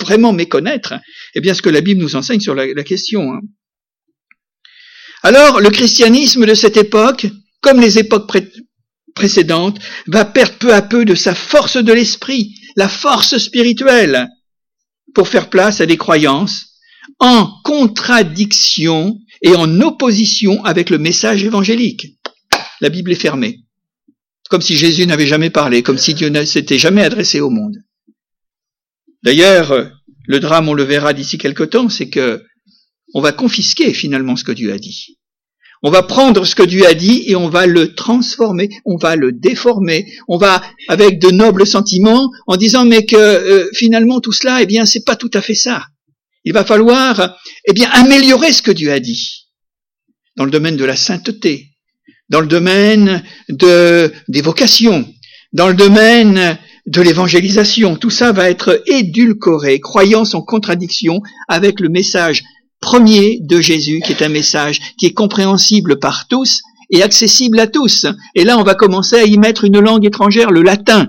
vraiment 0.00 0.32
méconnaître 0.32 0.94
eh 1.34 1.40
bien 1.42 1.52
ce 1.52 1.60
que 1.60 1.68
la 1.68 1.82
Bible 1.82 2.00
nous 2.00 2.16
enseigne 2.16 2.40
sur 2.40 2.54
la, 2.54 2.72
question. 2.84 3.34
Hein. 3.34 3.40
Alors, 5.22 5.60
le 5.60 5.68
christianisme 5.68 6.46
de 6.46 6.54
cette 6.54 6.78
époque, 6.78 7.26
comme 7.60 7.78
les 7.78 7.98
époques 7.98 8.32
précédente, 9.14 9.78
va 10.06 10.24
perdre 10.24 10.56
peu 10.56 10.72
à 10.72 10.80
peu 10.80 11.04
de 11.04 11.14
sa 11.14 11.34
force 11.34 11.76
de 11.76 11.92
l'esprit, 11.92 12.54
la 12.76 12.88
force 12.88 13.36
spirituelle, 13.36 14.26
pour 15.14 15.28
faire 15.28 15.50
place 15.50 15.82
à 15.82 15.86
des 15.86 15.98
croyances 15.98 16.80
en 17.18 17.52
contradiction 17.62 19.18
et 19.42 19.54
en 19.54 19.82
opposition 19.82 20.64
avec 20.64 20.88
le 20.88 20.96
message 20.96 21.44
évangélique. 21.44 22.16
La 22.80 22.88
Bible 22.88 23.12
est 23.12 23.16
fermée. 23.16 23.65
Comme 24.48 24.62
si 24.62 24.76
Jésus 24.76 25.06
n'avait 25.06 25.26
jamais 25.26 25.50
parlé, 25.50 25.82
comme 25.82 25.98
si 25.98 26.14
Dieu 26.14 26.28
ne 26.28 26.44
s'était 26.44 26.78
jamais 26.78 27.02
adressé 27.02 27.40
au 27.40 27.50
monde. 27.50 27.76
D'ailleurs, 29.22 29.90
le 30.26 30.40
drame, 30.40 30.68
on 30.68 30.74
le 30.74 30.84
verra 30.84 31.12
d'ici 31.12 31.38
quelque 31.38 31.64
temps, 31.64 31.88
c'est 31.88 32.08
que 32.08 32.44
on 33.14 33.20
va 33.20 33.32
confisquer 33.32 33.94
finalement 33.94 34.36
ce 34.36 34.44
que 34.44 34.52
Dieu 34.52 34.72
a 34.72 34.78
dit. 34.78 35.18
On 35.82 35.90
va 35.90 36.02
prendre 36.02 36.44
ce 36.44 36.54
que 36.54 36.62
Dieu 36.62 36.86
a 36.86 36.94
dit 36.94 37.24
et 37.26 37.36
on 37.36 37.48
va 37.48 37.66
le 37.66 37.94
transformer, 37.94 38.70
on 38.84 38.96
va 38.96 39.14
le 39.14 39.32
déformer, 39.32 40.06
on 40.26 40.38
va 40.38 40.62
avec 40.88 41.20
de 41.20 41.30
nobles 41.30 41.66
sentiments 41.66 42.30
en 42.46 42.56
disant 42.56 42.84
mais 42.84 43.04
que 43.04 43.16
euh, 43.16 43.68
finalement 43.74 44.20
tout 44.20 44.32
cela, 44.32 44.62
eh 44.62 44.66
bien 44.66 44.86
c'est 44.86 45.04
pas 45.04 45.16
tout 45.16 45.30
à 45.34 45.42
fait 45.42 45.54
ça. 45.54 45.86
Il 46.44 46.52
va 46.52 46.64
falloir 46.64 47.36
eh 47.66 47.72
bien 47.72 47.90
améliorer 47.90 48.52
ce 48.52 48.62
que 48.62 48.70
Dieu 48.70 48.90
a 48.92 49.00
dit 49.00 49.48
dans 50.36 50.44
le 50.44 50.50
domaine 50.50 50.76
de 50.76 50.84
la 50.84 50.96
sainteté, 50.96 51.70
dans 52.28 52.40
le 52.40 52.46
domaine 52.46 53.22
de 53.48 54.12
des 54.28 54.42
vocations, 54.42 55.06
dans 55.52 55.68
le 55.68 55.74
domaine 55.74 56.58
de 56.86 57.02
l'évangélisation. 57.02 57.96
Tout 57.96 58.10
ça 58.10 58.32
va 58.32 58.48
être 58.50 58.82
édulcoré, 58.86 59.80
croyance 59.80 60.34
en 60.34 60.42
contradiction 60.42 61.20
avec 61.48 61.80
le 61.80 61.88
message 61.88 62.44
premier 62.80 63.40
de 63.40 63.60
Jésus, 63.60 64.00
qui 64.04 64.12
est 64.12 64.22
un 64.22 64.28
message 64.28 64.80
qui 64.98 65.06
est 65.06 65.14
compréhensible 65.14 65.98
par 65.98 66.28
tous 66.28 66.62
et 66.90 67.02
accessible 67.02 67.58
à 67.58 67.66
tous. 67.66 68.06
Et 68.34 68.44
là, 68.44 68.58
on 68.58 68.62
va 68.62 68.74
commencer 68.74 69.16
à 69.16 69.24
y 69.24 69.38
mettre 69.38 69.64
une 69.64 69.80
langue 69.80 70.06
étrangère, 70.06 70.50
le 70.50 70.62
latin. 70.62 71.08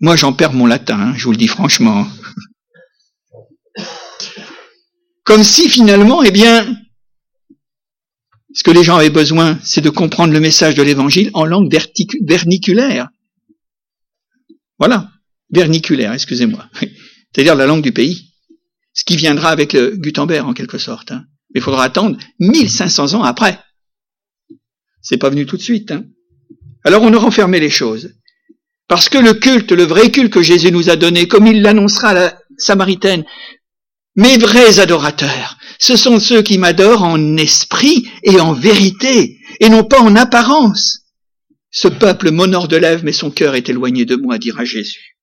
Moi, 0.00 0.16
j'en 0.16 0.32
perds 0.32 0.52
mon 0.52 0.66
latin, 0.66 1.00
hein, 1.00 1.14
je 1.16 1.24
vous 1.24 1.32
le 1.32 1.38
dis 1.38 1.48
franchement. 1.48 2.06
Comme 5.24 5.44
si 5.44 5.68
finalement, 5.68 6.22
eh 6.22 6.30
bien, 6.30 6.66
ce 8.58 8.64
que 8.64 8.72
les 8.72 8.82
gens 8.82 8.96
avaient 8.96 9.08
besoin, 9.08 9.56
c'est 9.62 9.80
de 9.80 9.88
comprendre 9.88 10.32
le 10.32 10.40
message 10.40 10.74
de 10.74 10.82
l'évangile 10.82 11.30
en 11.32 11.44
langue 11.44 11.72
verniculaire. 12.22 13.08
Voilà, 14.80 15.12
verniculaire, 15.48 16.12
excusez-moi. 16.12 16.68
C'est-à-dire 16.80 17.54
la 17.54 17.66
langue 17.66 17.84
du 17.84 17.92
pays. 17.92 18.32
Ce 18.94 19.04
qui 19.04 19.14
viendra 19.14 19.50
avec 19.50 19.74
le 19.74 19.94
Gutenberg 19.94 20.44
en 20.44 20.54
quelque 20.54 20.78
sorte. 20.78 21.12
Hein. 21.12 21.24
Mais 21.54 21.60
il 21.60 21.62
faudra 21.62 21.84
attendre 21.84 22.18
1500 22.40 23.14
ans 23.14 23.22
après. 23.22 23.60
C'est 25.02 25.18
pas 25.18 25.30
venu 25.30 25.46
tout 25.46 25.56
de 25.56 25.62
suite. 25.62 25.92
Hein. 25.92 26.06
Alors 26.82 27.04
on 27.04 27.14
a 27.14 27.16
renfermé 27.16 27.60
les 27.60 27.70
choses. 27.70 28.12
Parce 28.88 29.08
que 29.08 29.18
le 29.18 29.34
culte, 29.34 29.70
le 29.70 29.84
vrai 29.84 30.10
culte 30.10 30.32
que 30.32 30.42
Jésus 30.42 30.72
nous 30.72 30.90
a 30.90 30.96
donné, 30.96 31.28
comme 31.28 31.46
il 31.46 31.62
l'annoncera 31.62 32.08
à 32.08 32.14
la 32.14 32.38
Samaritaine, 32.56 33.24
mes 34.16 34.36
vrais 34.36 34.80
adorateurs, 34.80 35.57
ce 35.78 35.96
sont 35.96 36.18
ceux 36.18 36.42
qui 36.42 36.58
m'adorent 36.58 37.04
en 37.04 37.36
esprit 37.36 38.08
et 38.22 38.40
en 38.40 38.52
vérité, 38.52 39.38
et 39.60 39.68
non 39.68 39.84
pas 39.84 40.00
en 40.00 40.16
apparence. 40.16 41.00
Ce 41.70 41.88
peuple 41.88 42.30
m'honore 42.30 42.68
de 42.68 42.76
lèvres, 42.76 43.04
mais 43.04 43.12
son 43.12 43.30
cœur 43.30 43.54
est 43.54 43.68
éloigné 43.68 44.04
de 44.04 44.16
moi, 44.16 44.38
dira 44.38 44.64
Jésus. 44.64 45.16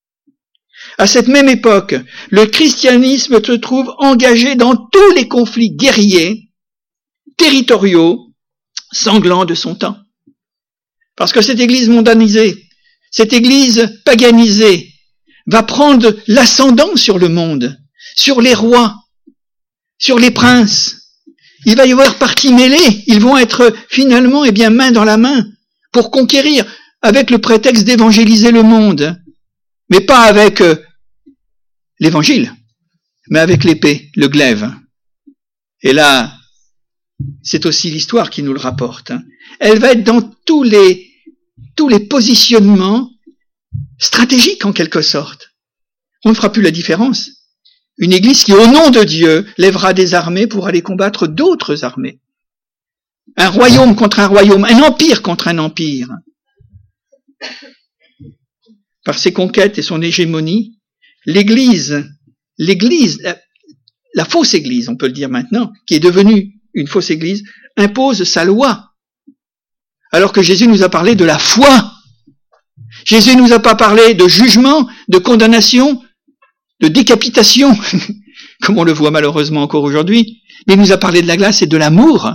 À 0.97 1.07
cette 1.07 1.27
même 1.27 1.49
époque, 1.49 1.95
le 2.29 2.45
christianisme 2.45 3.43
se 3.43 3.51
trouve 3.51 3.93
engagé 3.97 4.55
dans 4.55 4.75
tous 4.75 5.11
les 5.15 5.27
conflits 5.27 5.71
guerriers, 5.71 6.51
territoriaux, 7.37 8.33
sanglants 8.91 9.45
de 9.45 9.55
son 9.55 9.75
temps. 9.75 9.97
Parce 11.17 11.33
que 11.33 11.41
cette 11.41 11.59
église 11.59 11.89
mondanisée, 11.89 12.67
cette 13.11 13.33
église 13.33 14.01
paganisée, 14.05 14.91
va 15.47 15.63
prendre 15.63 16.15
l'ascendant 16.27 16.95
sur 16.95 17.17
le 17.17 17.29
monde, 17.29 17.77
sur 18.15 18.41
les 18.41 18.53
rois, 18.53 18.95
sur 19.97 20.19
les 20.19 20.31
princes. 20.31 21.05
Il 21.65 21.75
va 21.75 21.85
y 21.85 21.91
avoir 21.91 22.17
partie 22.17 22.53
mêlée. 22.53 23.03
Ils 23.07 23.19
vont 23.19 23.37
être 23.37 23.73
finalement, 23.89 24.45
eh 24.45 24.51
bien, 24.51 24.69
main 24.69 24.91
dans 24.91 25.03
la 25.03 25.17
main 25.17 25.45
pour 25.91 26.11
conquérir 26.11 26.65
avec 27.01 27.29
le 27.29 27.39
prétexte 27.39 27.85
d'évangéliser 27.85 28.51
le 28.51 28.63
monde, 28.63 29.21
mais 29.89 30.01
pas 30.01 30.21
avec 30.21 30.61
euh, 30.61 30.75
l'évangile, 31.99 32.53
mais 33.29 33.39
avec 33.39 33.63
l'épée, 33.63 34.11
le 34.15 34.27
glaive. 34.27 34.71
Et 35.81 35.93
là, 35.93 36.35
c'est 37.43 37.65
aussi 37.65 37.91
l'histoire 37.91 38.29
qui 38.29 38.43
nous 38.43 38.53
le 38.53 38.59
rapporte. 38.59 39.11
Hein. 39.11 39.23
Elle 39.59 39.79
va 39.79 39.91
être 39.91 40.03
dans 40.03 40.21
tous 40.45 40.63
les, 40.63 41.11
tous 41.75 41.87
les 41.87 41.99
positionnements 41.99 43.09
stratégiques 43.99 44.65
en 44.65 44.73
quelque 44.73 45.01
sorte. 45.01 45.51
On 46.23 46.29
ne 46.29 46.35
fera 46.35 46.51
plus 46.51 46.63
la 46.63 46.71
différence. 46.71 47.34
Une 47.97 48.13
église 48.13 48.43
qui, 48.43 48.53
au 48.53 48.67
nom 48.67 48.89
de 48.89 49.03
Dieu, 49.03 49.45
lèvera 49.57 49.93
des 49.93 50.13
armées 50.13 50.47
pour 50.47 50.67
aller 50.67 50.81
combattre 50.81 51.27
d'autres 51.27 51.83
armées 51.83 52.19
un 53.37 53.49
royaume 53.49 53.95
contre 53.95 54.19
un 54.19 54.27
royaume, 54.27 54.65
un 54.65 54.79
empire 54.79 55.21
contre 55.21 55.47
un 55.47 55.57
empire. 55.57 56.09
Par 59.03 59.17
ses 59.19 59.33
conquêtes 59.33 59.77
et 59.77 59.81
son 59.81 60.01
hégémonie, 60.01 60.79
l'Église, 61.25 62.05
l'Église, 62.57 63.21
la, 64.13 64.25
fausse 64.25 64.53
Église, 64.53 64.89
on 64.89 64.95
peut 64.95 65.07
le 65.07 65.13
dire 65.13 65.29
maintenant, 65.29 65.71
qui 65.85 65.95
est 65.95 65.99
devenue 65.99 66.53
une 66.73 66.87
fausse 66.87 67.09
Église, 67.09 67.43
impose 67.77 68.23
sa 68.23 68.45
loi. 68.45 68.91
Alors 70.11 70.31
que 70.31 70.41
Jésus 70.41 70.67
nous 70.67 70.83
a 70.83 70.89
parlé 70.89 71.15
de 71.15 71.25
la 71.25 71.37
foi. 71.37 71.91
Jésus 73.03 73.35
nous 73.35 73.51
a 73.51 73.59
pas 73.59 73.75
parlé 73.75 74.13
de 74.13 74.27
jugement, 74.27 74.89
de 75.09 75.17
condamnation, 75.17 76.01
de 76.81 76.87
décapitation, 76.87 77.77
comme 78.61 78.77
on 78.77 78.83
le 78.83 78.91
voit 78.91 79.11
malheureusement 79.11 79.63
encore 79.63 79.83
aujourd'hui, 79.83 80.41
mais 80.67 80.73
il 80.73 80.79
nous 80.79 80.91
a 80.91 80.97
parlé 80.97 81.21
de 81.21 81.27
la 81.27 81.37
glace 81.37 81.61
et 81.61 81.67
de 81.67 81.77
l'amour. 81.77 82.31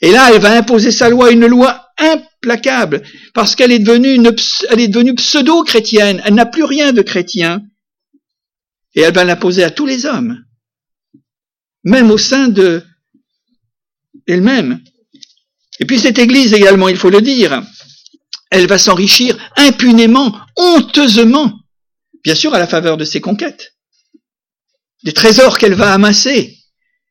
Et 0.00 0.10
là, 0.10 0.30
elle 0.32 0.40
va 0.40 0.56
imposer 0.56 0.90
sa 0.90 1.10
loi, 1.10 1.30
une 1.30 1.46
loi 1.46 1.86
implacable, 1.98 3.02
parce 3.34 3.54
qu'elle 3.54 3.72
est 3.72 3.78
devenue, 3.78 4.18
elle 4.70 4.80
est 4.80 4.88
devenue 4.88 5.14
pseudo-chrétienne. 5.14 6.22
Elle 6.24 6.34
n'a 6.34 6.46
plus 6.46 6.64
rien 6.64 6.92
de 6.92 7.02
chrétien. 7.02 7.62
Et 8.94 9.02
elle 9.02 9.14
va 9.14 9.24
l'imposer 9.24 9.64
à 9.64 9.70
tous 9.70 9.86
les 9.86 10.06
hommes, 10.06 10.38
même 11.84 12.10
au 12.10 12.18
sein 12.18 12.48
de 12.48 12.82
elle-même. 14.26 14.80
Et 15.80 15.86
puis 15.86 15.98
cette 15.98 16.18
Église 16.18 16.52
également, 16.52 16.88
il 16.88 16.96
faut 16.96 17.10
le 17.10 17.22
dire, 17.22 17.62
elle 18.50 18.66
va 18.66 18.78
s'enrichir 18.78 19.36
impunément, 19.56 20.38
honteusement, 20.56 21.61
bien 22.24 22.34
sûr 22.34 22.54
à 22.54 22.58
la 22.58 22.66
faveur 22.66 22.96
de 22.96 23.04
ses 23.04 23.20
conquêtes, 23.20 23.74
des 25.04 25.12
trésors 25.12 25.58
qu'elle 25.58 25.74
va 25.74 25.92
amasser, 25.92 26.58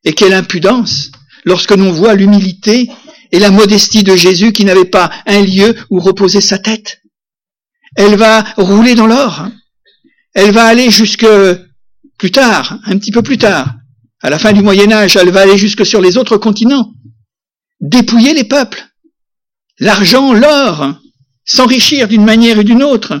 et 0.04 0.12
quelle 0.14 0.32
impudence 0.32 1.10
lorsque 1.44 1.72
l'on 1.72 1.92
voit 1.92 2.14
l'humilité 2.14 2.90
et 3.30 3.38
la 3.38 3.50
modestie 3.50 4.02
de 4.02 4.14
Jésus 4.14 4.52
qui 4.52 4.64
n'avait 4.64 4.84
pas 4.84 5.10
un 5.26 5.42
lieu 5.42 5.74
où 5.90 6.00
reposer 6.00 6.40
sa 6.40 6.58
tête. 6.58 7.00
Elle 7.96 8.16
va 8.16 8.42
rouler 8.56 8.94
dans 8.94 9.06
l'or. 9.06 9.48
Elle 10.34 10.52
va 10.52 10.64
aller 10.64 10.90
jusque 10.90 11.26
plus 12.18 12.30
tard, 12.30 12.78
un 12.84 12.98
petit 12.98 13.12
peu 13.12 13.22
plus 13.22 13.38
tard. 13.38 13.74
À 14.20 14.30
la 14.30 14.38
fin 14.38 14.52
du 14.52 14.62
Moyen 14.62 14.92
Âge, 14.92 15.16
elle 15.16 15.30
va 15.30 15.42
aller 15.42 15.58
jusque 15.58 15.84
sur 15.84 16.00
les 16.00 16.16
autres 16.16 16.36
continents. 16.36 16.92
Dépouiller 17.80 18.34
les 18.34 18.44
peuples. 18.44 18.86
L'argent, 19.78 20.32
l'or, 20.32 20.94
s'enrichir 21.44 22.06
d'une 22.06 22.24
manière 22.24 22.58
ou 22.58 22.62
d'une 22.62 22.82
autre. 22.82 23.20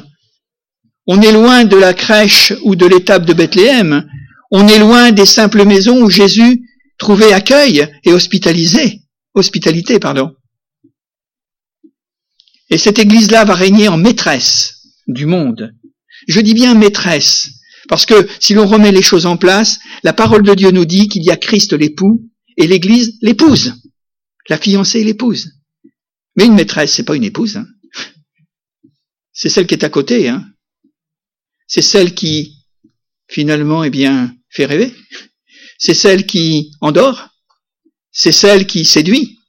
On 1.06 1.20
est 1.20 1.32
loin 1.32 1.64
de 1.64 1.76
la 1.76 1.94
crèche 1.94 2.52
ou 2.62 2.76
de 2.76 2.86
l'étape 2.86 3.24
de 3.24 3.32
Bethléem. 3.32 4.06
On 4.50 4.68
est 4.68 4.78
loin 4.78 5.10
des 5.10 5.26
simples 5.26 5.64
maisons 5.64 6.00
où 6.02 6.10
Jésus 6.10 6.62
trouver 6.98 7.32
accueil 7.32 7.88
et 8.04 8.12
hospitaliser, 8.12 9.02
hospitalité, 9.34 9.98
pardon. 9.98 10.34
Et 12.70 12.78
cette 12.78 12.98
église-là 12.98 13.44
va 13.44 13.54
régner 13.54 13.88
en 13.88 13.96
maîtresse 13.96 14.86
du 15.08 15.26
monde. 15.26 15.74
Je 16.28 16.40
dis 16.40 16.54
bien 16.54 16.74
maîtresse, 16.74 17.50
parce 17.88 18.06
que 18.06 18.28
si 18.38 18.54
l'on 18.54 18.66
remet 18.66 18.92
les 18.92 19.02
choses 19.02 19.26
en 19.26 19.36
place, 19.36 19.80
la 20.04 20.12
parole 20.12 20.44
de 20.44 20.54
Dieu 20.54 20.70
nous 20.70 20.84
dit 20.84 21.08
qu'il 21.08 21.24
y 21.24 21.30
a 21.30 21.36
Christ 21.36 21.72
l'époux 21.72 22.30
et 22.56 22.66
l'église 22.66 23.18
l'épouse. 23.20 23.74
La 24.48 24.58
fiancée 24.58 25.02
l'épouse. 25.02 25.52
Mais 26.36 26.46
une 26.46 26.54
maîtresse, 26.54 26.94
c'est 26.94 27.04
pas 27.04 27.16
une 27.16 27.24
épouse. 27.24 27.56
Hein. 27.56 27.66
C'est 29.32 29.48
celle 29.48 29.66
qui 29.66 29.74
est 29.74 29.84
à 29.84 29.88
côté. 29.88 30.28
Hein. 30.28 30.46
C'est 31.66 31.82
celle 31.82 32.14
qui, 32.14 32.66
finalement, 33.28 33.84
eh 33.84 33.90
bien, 33.90 34.34
fait 34.50 34.66
rêver 34.66 34.92
c'est 35.82 35.94
celle 35.94 36.26
qui 36.26 36.70
endort, 36.80 37.30
c'est 38.12 38.30
celle 38.30 38.68
qui 38.68 38.84
séduit. 38.84 39.40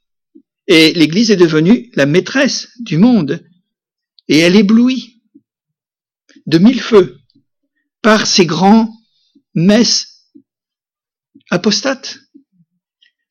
Et 0.65 0.91
l'Église 0.93 1.29
est 1.29 1.35
devenue 1.35 1.91
la 1.93 2.07
maîtresse 2.07 2.69
du 2.79 2.97
monde. 2.97 3.43
Et 4.27 4.39
elle 4.39 4.55
éblouit 4.55 5.21
de 6.47 6.57
mille 6.57 6.81
feux 6.81 7.19
par 8.01 8.25
ses 8.25 8.47
grands 8.47 8.91
messes 9.53 10.31
apostates. 11.51 12.17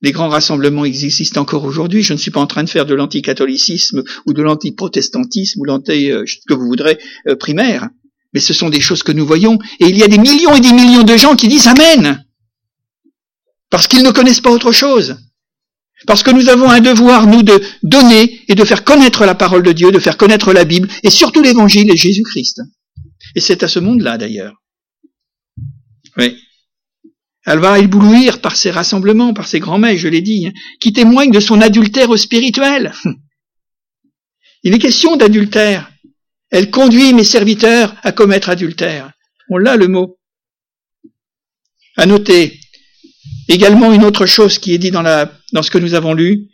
Les 0.00 0.12
grands 0.12 0.28
rassemblements 0.28 0.84
existent 0.84 1.40
encore 1.40 1.64
aujourd'hui. 1.64 2.04
Je 2.04 2.12
ne 2.12 2.18
suis 2.18 2.30
pas 2.30 2.40
en 2.40 2.46
train 2.46 2.62
de 2.62 2.70
faire 2.70 2.86
de 2.86 2.94
l'anticatholicisme 2.94 4.04
ou 4.26 4.32
de 4.32 4.42
l'antiprotestantisme 4.42 5.60
ou 5.60 5.64
l'anti, 5.64 6.12
euh, 6.12 6.24
ce 6.24 6.36
que 6.46 6.54
vous 6.54 6.66
voudrez, 6.66 7.00
euh, 7.26 7.34
primaire. 7.34 7.88
Mais 8.32 8.40
ce 8.40 8.54
sont 8.54 8.70
des 8.70 8.80
choses 8.80 9.02
que 9.02 9.12
nous 9.12 9.26
voyons. 9.26 9.58
Et 9.80 9.88
il 9.88 9.96
y 9.96 10.02
a 10.02 10.08
des 10.08 10.18
millions 10.18 10.54
et 10.54 10.60
des 10.60 10.72
millions 10.72 11.02
de 11.02 11.16
gens 11.16 11.36
qui 11.36 11.48
disent 11.48 11.68
Amen. 11.68 12.24
Parce 13.70 13.86
qu'ils 13.86 14.02
ne 14.02 14.10
connaissent 14.10 14.40
pas 14.40 14.50
autre 14.50 14.72
chose. 14.72 15.16
Parce 16.06 16.22
que 16.22 16.30
nous 16.30 16.48
avons 16.48 16.68
un 16.68 16.80
devoir, 16.80 17.26
nous, 17.26 17.42
de 17.42 17.62
donner 17.82 18.40
et 18.48 18.54
de 18.54 18.64
faire 18.64 18.84
connaître 18.84 19.24
la 19.24 19.34
parole 19.34 19.62
de 19.62 19.72
Dieu, 19.72 19.92
de 19.92 19.98
faire 19.98 20.16
connaître 20.16 20.52
la 20.52 20.64
Bible, 20.64 20.88
et 21.02 21.10
surtout 21.10 21.42
l'Évangile 21.42 21.90
et 21.90 21.96
Jésus-Christ. 21.96 22.60
Et 23.34 23.40
c'est 23.40 23.62
à 23.62 23.68
ce 23.68 23.78
monde-là, 23.78 24.18
d'ailleurs. 24.18 24.54
Oui. 26.16 26.36
Elle 27.44 27.58
va 27.58 27.78
éblouir 27.78 28.40
par 28.40 28.56
ses 28.56 28.70
rassemblements, 28.70 29.34
par 29.34 29.46
ses 29.46 29.60
grands-mères, 29.60 29.96
je 29.96 30.08
l'ai 30.08 30.22
dit, 30.22 30.46
hein, 30.46 30.52
qui 30.80 30.92
témoignent 30.92 31.32
de 31.32 31.40
son 31.40 31.60
adultère 31.60 32.16
spirituel. 32.18 32.92
Il 34.62 34.74
est 34.74 34.78
question 34.78 35.16
d'adultère. 35.16 35.91
Elle 36.52 36.70
conduit 36.70 37.12
mes 37.12 37.24
serviteurs 37.24 37.96
à 38.02 38.12
commettre 38.12 38.48
adultère. 38.48 39.10
On 39.48 39.58
l'a 39.58 39.76
le 39.76 39.88
mot. 39.88 40.18
À 41.96 42.06
noter 42.06 42.60
également 43.48 43.92
une 43.92 44.04
autre 44.04 44.26
chose 44.26 44.58
qui 44.58 44.72
est 44.72 44.78
dit 44.78 44.92
dans, 44.92 45.02
ce 45.62 45.70
que 45.70 45.78
nous 45.78 45.94
avons 45.94 46.14
lu. 46.14 46.48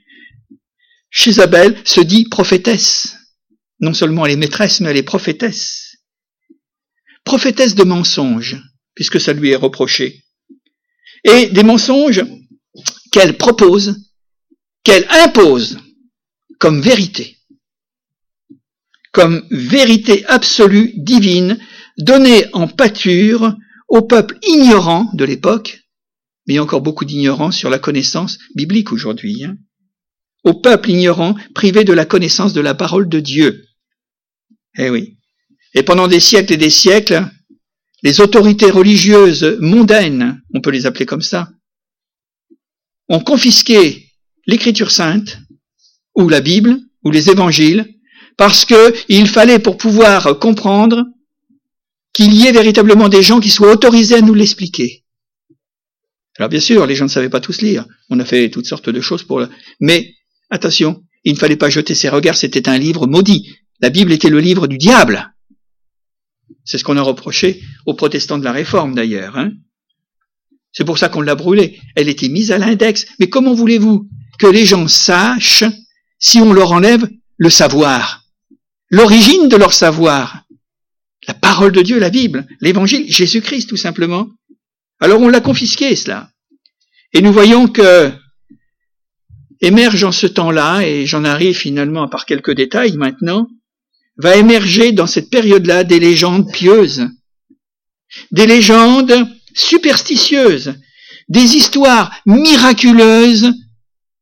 Isabelle 1.26 1.76
se 1.84 2.00
dit 2.00 2.26
prophétesse. 2.28 3.16
Non 3.80 3.92
seulement 3.92 4.24
elle 4.24 4.32
est 4.32 4.36
maîtresse, 4.36 4.80
mais 4.80 4.88
elle 4.90 4.96
est 4.96 5.02
prophétesse. 5.02 5.96
Prophétesse 7.24 7.74
de 7.74 7.84
mensonges, 7.84 8.56
puisque 8.94 9.20
ça 9.20 9.34
lui 9.34 9.50
est 9.50 9.56
reproché 9.56 10.24
et 11.24 11.46
des 11.46 11.62
mensonges 11.62 12.24
qu'elle 13.12 13.36
propose, 13.36 13.96
qu'elle 14.84 15.06
impose 15.10 15.78
comme 16.58 16.80
vérité, 16.80 17.37
comme 19.18 19.44
vérité 19.50 20.24
absolue, 20.26 20.92
divine, 20.94 21.58
donnée 21.96 22.44
en 22.52 22.68
pâture 22.68 23.56
au 23.88 24.02
peuple 24.02 24.38
ignorant 24.46 25.10
de 25.12 25.24
l'époque, 25.24 25.80
mais 26.46 26.54
il 26.54 26.56
y 26.56 26.58
a 26.60 26.62
encore 26.62 26.82
beaucoup 26.82 27.04
d'ignorants 27.04 27.50
sur 27.50 27.68
la 27.68 27.80
connaissance 27.80 28.38
biblique 28.54 28.92
aujourd'hui, 28.92 29.42
hein, 29.42 29.56
au 30.44 30.54
peuple 30.54 30.90
ignorant 30.90 31.34
privé 31.52 31.82
de 31.82 31.92
la 31.92 32.04
connaissance 32.04 32.52
de 32.52 32.60
la 32.60 32.76
parole 32.76 33.08
de 33.08 33.18
Dieu. 33.18 33.64
Eh 34.78 34.88
oui. 34.88 35.18
Et 35.74 35.82
pendant 35.82 36.06
des 36.06 36.20
siècles 36.20 36.52
et 36.52 36.56
des 36.56 36.70
siècles, 36.70 37.28
les 38.04 38.20
autorités 38.20 38.70
religieuses 38.70 39.58
mondaines, 39.58 40.40
on 40.54 40.60
peut 40.60 40.70
les 40.70 40.86
appeler 40.86 41.06
comme 41.06 41.22
ça, 41.22 41.50
ont 43.08 43.18
confisqué 43.18 44.12
l'écriture 44.46 44.92
sainte, 44.92 45.38
ou 46.14 46.28
la 46.28 46.40
Bible, 46.40 46.78
ou 47.02 47.10
les 47.10 47.30
évangiles, 47.30 47.97
parce 48.38 48.64
qu'il 48.64 49.28
fallait 49.28 49.58
pour 49.58 49.76
pouvoir 49.76 50.38
comprendre 50.38 51.04
qu'il 52.14 52.32
y 52.32 52.46
ait 52.46 52.52
véritablement 52.52 53.10
des 53.10 53.22
gens 53.22 53.40
qui 53.40 53.50
soient 53.50 53.72
autorisés 53.72 54.14
à 54.14 54.20
nous 54.22 54.32
l'expliquer. 54.32 55.04
Alors 56.38 56.48
bien 56.48 56.60
sûr, 56.60 56.86
les 56.86 56.94
gens 56.94 57.04
ne 57.04 57.10
savaient 57.10 57.28
pas 57.28 57.40
tous 57.40 57.60
lire. 57.60 57.84
On 58.08 58.18
a 58.20 58.24
fait 58.24 58.48
toutes 58.48 58.66
sortes 58.66 58.88
de 58.88 59.00
choses 59.00 59.24
pour... 59.24 59.44
Mais 59.80 60.14
attention, 60.50 61.02
il 61.24 61.34
ne 61.34 61.38
fallait 61.38 61.56
pas 61.56 61.68
jeter 61.68 61.94
ses 61.94 62.08
regards, 62.08 62.36
c'était 62.36 62.68
un 62.68 62.78
livre 62.78 63.06
maudit. 63.06 63.46
La 63.80 63.90
Bible 63.90 64.12
était 64.12 64.30
le 64.30 64.40
livre 64.40 64.68
du 64.68 64.78
diable. 64.78 65.34
C'est 66.64 66.78
ce 66.78 66.84
qu'on 66.84 66.96
a 66.96 67.02
reproché 67.02 67.60
aux 67.86 67.94
protestants 67.94 68.38
de 68.38 68.44
la 68.44 68.52
Réforme 68.52 68.94
d'ailleurs. 68.94 69.36
Hein 69.36 69.50
c'est 70.72 70.84
pour 70.84 70.98
ça 70.98 71.08
qu'on 71.08 71.22
l'a 71.22 71.34
brûlée. 71.34 71.80
Elle 71.96 72.08
était 72.08 72.28
mise 72.28 72.52
à 72.52 72.58
l'index. 72.58 73.04
Mais 73.18 73.28
comment 73.28 73.54
voulez-vous 73.54 74.08
que 74.38 74.46
les 74.46 74.64
gens 74.64 74.86
sachent 74.86 75.64
si 76.20 76.38
on 76.38 76.52
leur 76.52 76.70
enlève 76.70 77.08
le 77.36 77.50
savoir? 77.50 78.27
L'origine 78.90 79.48
de 79.48 79.56
leur 79.56 79.74
savoir 79.74 80.44
La 81.26 81.34
parole 81.34 81.72
de 81.72 81.82
Dieu, 81.82 81.98
la 81.98 82.10
Bible, 82.10 82.46
l'Évangile, 82.60 83.04
Jésus-Christ 83.12 83.68
tout 83.68 83.76
simplement. 83.76 84.28
Alors 85.00 85.20
on 85.20 85.28
l'a 85.28 85.40
confisqué 85.40 85.94
cela. 85.94 86.30
Et 87.12 87.20
nous 87.20 87.32
voyons 87.32 87.68
que 87.68 88.12
émerge 89.60 90.04
en 90.04 90.12
ce 90.12 90.26
temps-là, 90.26 90.82
et 90.82 91.06
j'en 91.06 91.24
arrive 91.24 91.56
finalement 91.56 92.08
par 92.08 92.26
quelques 92.26 92.54
détails 92.54 92.96
maintenant, 92.96 93.48
va 94.16 94.36
émerger 94.36 94.92
dans 94.92 95.06
cette 95.06 95.30
période-là 95.30 95.84
des 95.84 96.00
légendes 96.00 96.50
pieuses, 96.52 97.08
des 98.30 98.46
légendes 98.46 99.28
superstitieuses, 99.54 100.74
des 101.28 101.56
histoires 101.56 102.12
miraculeuses, 102.26 103.52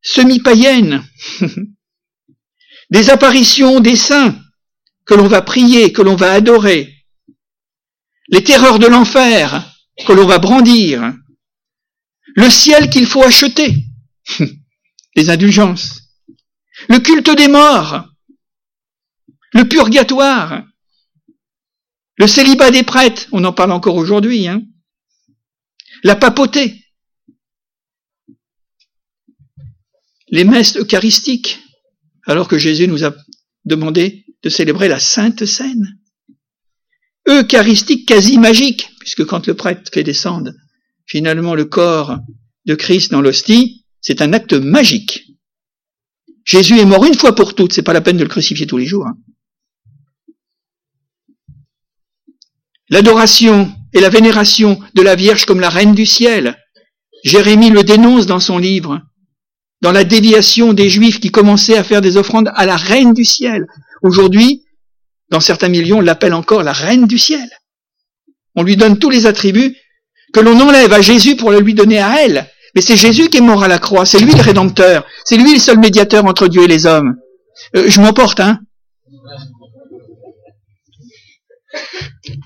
semi-païennes, 0.03 1.05
des 2.91 3.11
apparitions 3.11 3.81
des 3.81 3.97
saints 3.97 4.37
que 5.07 5.15
l'on 5.15 5.29
va 5.29 5.43
prier, 5.43 5.93
que 5.93 6.03
l'on 6.03 6.17
va 6.17 6.33
adorer, 6.33 6.93
les 8.29 8.43
terreurs 8.43 8.79
de 8.79 8.87
l'enfer 8.87 9.73
que 10.05 10.13
l'on 10.13 10.27
va 10.27 10.39
brandir, 10.39 11.15
le 12.35 12.51
ciel 12.51 12.91
qu'il 12.91 13.07
faut 13.07 13.23
acheter, 13.23 13.85
les 15.17 15.31
indulgences, 15.31 16.03
le 16.89 16.99
culte 16.99 17.31
des 17.31 17.49
morts, 17.49 18.05
le 19.53 19.67
purgatoire, 19.67 20.65
le 22.19 22.27
célibat 22.27 22.71
des 22.71 22.83
prêtres, 22.83 23.27
on 23.33 23.45
en 23.45 23.53
parle 23.53 23.73
encore 23.73 23.97
aujourd'hui, 23.97 24.49
hein, 24.49 24.63
la 26.03 26.17
papauté, 26.17 26.85
les 30.29 30.45
messes 30.45 30.77
eucharistiques, 30.77 31.59
alors 32.27 32.49
que 32.49 32.59
Jésus 32.59 32.89
nous 32.89 33.05
a 33.05 33.15
demandé 33.65 34.26
de 34.43 34.49
célébrer 34.49 34.89
la 34.89 34.99
Sainte 34.99 35.45
Seine. 35.45 35.99
Eucharistique 37.29 38.07
quasi 38.07 38.39
magique, 38.39 38.91
puisque 39.01 39.25
quand 39.25 39.47
le 39.47 39.55
prêtre 39.55 39.91
fait 39.93 40.05
descendre 40.05 40.53
finalement 41.07 41.55
le 41.55 41.65
corps 41.65 42.19
de 42.67 42.75
Christ 42.75 43.11
dans 43.11 43.21
l'hostie, 43.21 43.85
c'est 44.01 44.23
un 44.23 44.33
acte 44.33 44.53
magique. 44.53 45.25
Jésus 46.45 46.79
est 46.79 46.85
mort 46.85 47.05
une 47.05 47.15
fois 47.15 47.35
pour 47.35 47.55
toutes, 47.55 47.73
c'est 47.73 47.83
pas 47.83 47.93
la 47.93 48.01
peine 48.01 48.17
de 48.17 48.23
le 48.23 48.29
crucifier 48.29 48.67
tous 48.67 48.77
les 48.77 48.87
jours. 48.87 49.07
Hein. 49.07 49.17
l'adoration 52.89 53.73
et 53.93 54.01
la 54.01 54.09
vénération 54.09 54.81
de 54.95 55.03
la 55.03 55.15
Vierge 55.15 55.47
comme 55.47 55.61
la 55.61 55.71
reine 55.71 55.95
du 55.95 56.07
ciel. 56.07 56.57
Jérémie 57.25 57.71
le 57.71 57.83
dénonce 57.83 58.27
dans 58.27 58.41
son 58.41 58.59
livre, 58.59 59.01
dans 59.83 59.93
la 59.93 60.05
déviation 60.05 60.73
des 60.73 60.89
Juifs 60.89 61.21
qui 61.21 61.31
commençaient 61.31 61.77
à 61.77 61.85
faire 61.85 62.01
des 62.01 62.17
offrandes 62.17 62.51
à 62.55 62.67
la 62.67 62.77
reine 62.77 63.13
du 63.13 63.25
ciel. 63.25 63.67
Aujourd'hui, 64.03 64.63
dans 65.31 65.41
certains 65.41 65.69
millions, 65.69 65.99
on 65.99 66.03
l'appelle 66.03 66.35
encore 66.35 66.63
la 66.63 66.73
reine 66.73 67.07
du 67.07 67.19
ciel. 67.19 67.49
On 68.55 68.63
lui 68.63 68.77
donne 68.77 68.99
tous 68.99 69.11
les 69.11 69.27
attributs 69.27 69.77
que 70.33 70.41
l'on 70.41 70.59
enlève 70.61 70.93
à 70.93 71.01
Jésus 71.01 71.37
pour 71.37 71.51
le 71.51 71.61
lui 71.61 71.75
donner 71.75 72.01
à 72.01 72.23
elle. 72.23 72.47
Mais 72.75 72.83
c'est 72.83 72.97
Jésus 72.97 73.29
qui 73.29 73.39
est 73.39 73.43
mort 73.43 73.63
à 73.63 73.69
la 73.69 73.79
croix, 73.79 74.05
c'est 74.05 74.19
lui 74.19 74.33
le 74.33 74.43
rédempteur, 74.43 75.07
c'est 75.25 75.37
lui 75.37 75.55
le 75.55 75.59
seul 75.61 75.79
médiateur 75.79 76.25
entre 76.27 76.47
Dieu 76.47 76.63
et 76.65 76.69
les 76.69 76.87
hommes. 76.87 77.15
Euh, 77.75 77.85
je 77.89 78.01
m'emporte, 78.01 78.41
hein 78.41 78.61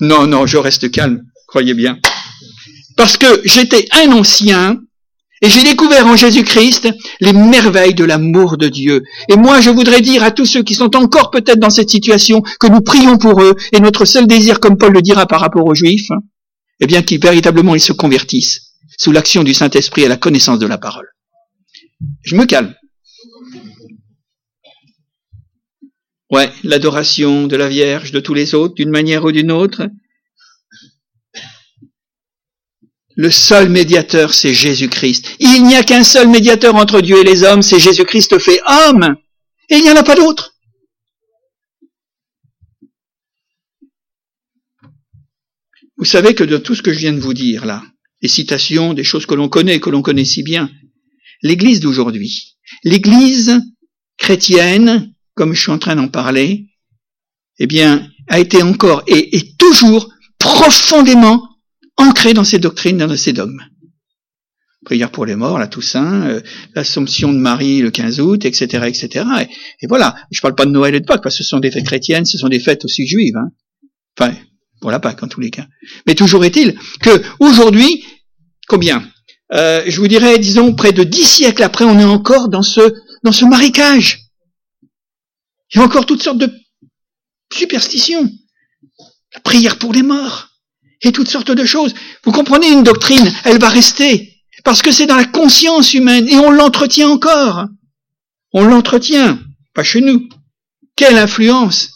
non, 0.01 0.27
non, 0.27 0.47
je 0.47 0.57
reste 0.57 0.90
calme, 0.90 1.23
croyez 1.47 1.75
bien. 1.75 1.99
Parce 2.97 3.16
que 3.16 3.40
j'étais 3.45 3.87
un 3.93 4.12
ancien 4.12 4.81
et 5.42 5.48
j'ai 5.48 5.62
découvert 5.62 6.07
en 6.07 6.16
Jésus-Christ 6.16 6.88
les 7.20 7.33
merveilles 7.33 7.94
de 7.94 8.05
l'amour 8.05 8.59
de 8.59 8.68
Dieu. 8.68 9.03
Et 9.29 9.37
moi, 9.37 9.61
je 9.61 9.70
voudrais 9.70 10.00
dire 10.00 10.22
à 10.22 10.31
tous 10.31 10.46
ceux 10.46 10.62
qui 10.62 10.74
sont 10.74 10.94
encore 10.96 11.31
peut-être 11.31 11.59
dans 11.59 11.70
cette 11.70 11.90
situation 11.90 12.42
que 12.42 12.66
nous 12.66 12.81
prions 12.81 13.16
pour 13.16 13.42
eux 13.42 13.55
et 13.72 13.81
notre 13.81 14.05
seul 14.05 14.26
désir, 14.26 14.61
comme 14.61 14.76
Paul 14.76 14.92
le 14.92 15.03
dira 15.03 15.26
par 15.26 15.40
rapport 15.40 15.64
aux 15.64 15.74
Juifs, 15.74 16.11
eh 16.81 16.87
bien 16.87 17.03
qu'ils 17.03 17.20
véritablement 17.20 17.79
se 17.79 17.92
convertissent 17.92 18.74
sous 18.98 19.12
l'action 19.12 19.42
du 19.42 19.55
Saint-Esprit 19.55 20.05
à 20.05 20.09
la 20.09 20.16
connaissance 20.16 20.59
de 20.59 20.66
la 20.66 20.79
parole. 20.79 21.09
Je 22.22 22.37
me 22.37 22.44
calme. 22.44 22.74
Ouais, 26.31 26.50
l'adoration 26.62 27.46
de 27.46 27.57
la 27.57 27.68
Vierge, 27.68 28.12
de 28.12 28.20
tous 28.20 28.35
les 28.35 28.55
autres, 28.55 28.74
d'une 28.74 28.90
manière 28.90 29.24
ou 29.24 29.33
d'une 29.33 29.50
autre. 29.50 29.88
Le 33.20 33.30
seul 33.30 33.68
médiateur, 33.68 34.33
c'est 34.33 34.54
Jésus-Christ. 34.54 35.37
Il 35.40 35.64
n'y 35.64 35.76
a 35.76 35.83
qu'un 35.83 36.04
seul 36.04 36.26
médiateur 36.26 36.74
entre 36.74 37.02
Dieu 37.02 37.18
et 37.18 37.22
les 37.22 37.42
hommes, 37.42 37.61
c'est 37.61 37.78
Jésus-Christ 37.78 38.38
fait 38.38 38.62
homme. 38.66 39.14
Et 39.68 39.76
il 39.76 39.83
n'y 39.83 39.90
en 39.90 39.96
a 39.96 40.02
pas 40.02 40.14
d'autre. 40.14 40.54
Vous 45.98 46.06
savez 46.06 46.35
que 46.35 46.44
de 46.44 46.56
tout 46.56 46.74
ce 46.74 46.80
que 46.80 46.94
je 46.94 46.98
viens 46.98 47.12
de 47.12 47.20
vous 47.20 47.35
dire 47.35 47.66
là, 47.66 47.85
les 48.22 48.28
citations, 48.28 48.94
des 48.94 49.04
choses 49.04 49.26
que 49.26 49.35
l'on 49.35 49.50
connaît, 49.50 49.80
que 49.80 49.90
l'on 49.90 50.00
connaît 50.00 50.24
si 50.24 50.42
bien, 50.42 50.70
l'Église 51.42 51.80
d'aujourd'hui, 51.80 52.56
l'Église 52.85 53.61
chrétienne 54.16 55.12
comme 55.35 55.52
je 55.52 55.61
suis 55.61 55.70
en 55.70 55.78
train 55.78 55.96
d'en 55.96 56.09
parler, 56.09 56.68
eh 57.59 57.66
bien, 57.66 58.11
a 58.28 58.40
été 58.40 58.62
encore 58.62 59.02
et 59.06 59.37
est 59.37 59.59
toujours 59.59 60.11
profondément 60.38 61.49
ancré 62.00 62.34
dans 62.34 62.44
ses 62.44 62.58
doctrines, 62.58 62.98
dans 62.98 63.16
ses 63.16 63.32
dogmes. 63.32 63.62
prière 64.84 65.10
pour 65.10 65.26
les 65.26 65.36
morts, 65.36 65.58
la 65.58 65.66
Toussaint, 65.66 66.26
euh, 66.26 66.40
l'Assomption 66.74 67.32
de 67.32 67.38
Marie 67.38 67.80
le 67.80 67.90
15 67.90 68.20
août, 68.20 68.44
etc., 68.44 68.86
etc. 68.86 69.26
Et, 69.82 69.86
voilà. 69.86 70.16
Je 70.30 70.40
parle 70.40 70.54
pas 70.54 70.64
de 70.64 70.70
Noël 70.70 70.94
et 70.94 71.00
de 71.00 71.04
Pâques 71.04 71.22
parce 71.22 71.36
que 71.36 71.44
ce 71.44 71.48
sont 71.48 71.60
des 71.60 71.70
fêtes 71.70 71.84
chrétiennes, 71.84 72.24
ce 72.24 72.38
sont 72.38 72.48
des 72.48 72.60
fêtes 72.60 72.84
aussi 72.84 73.06
juives. 73.06 73.36
Hein. 73.36 73.50
Enfin, 74.18 74.34
pour 74.80 74.90
la 74.90 75.00
Pâques 75.00 75.22
en 75.22 75.28
tous 75.28 75.40
les 75.40 75.50
cas. 75.50 75.66
Mais 76.06 76.14
toujours 76.14 76.44
est-il 76.44 76.78
que 77.00 77.22
aujourd'hui, 77.40 78.04
combien? 78.68 79.06
Euh, 79.52 79.82
Je 79.86 80.00
vous 80.00 80.08
dirais, 80.08 80.38
disons, 80.38 80.74
près 80.74 80.92
de 80.92 81.04
dix 81.04 81.24
siècles 81.24 81.62
après, 81.62 81.84
on 81.84 81.98
est 81.98 82.04
encore 82.04 82.48
dans 82.48 82.62
ce 82.62 82.94
dans 83.22 83.32
ce 83.32 83.44
marécage. 83.44 84.30
Il 85.74 85.78
y 85.78 85.80
a 85.80 85.84
encore 85.84 86.06
toutes 86.06 86.22
sortes 86.22 86.38
de 86.38 86.50
superstitions. 87.52 88.30
La 89.34 89.40
prière 89.40 89.78
pour 89.78 89.92
les 89.92 90.02
morts 90.02 90.49
et 91.02 91.12
toutes 91.12 91.28
sortes 91.28 91.50
de 91.50 91.64
choses. 91.64 91.94
Vous 92.24 92.32
comprenez, 92.32 92.70
une 92.70 92.82
doctrine, 92.82 93.32
elle 93.44 93.58
va 93.58 93.68
rester 93.68 94.30
parce 94.64 94.82
que 94.82 94.92
c'est 94.92 95.06
dans 95.06 95.16
la 95.16 95.24
conscience 95.24 95.94
humaine 95.94 96.28
et 96.28 96.36
on 96.36 96.50
l'entretient 96.50 97.08
encore. 97.08 97.66
On 98.52 98.64
l'entretient, 98.64 99.38
pas 99.74 99.82
chez 99.82 100.00
nous. 100.00 100.28
Quelle 100.96 101.16
influence 101.16 101.90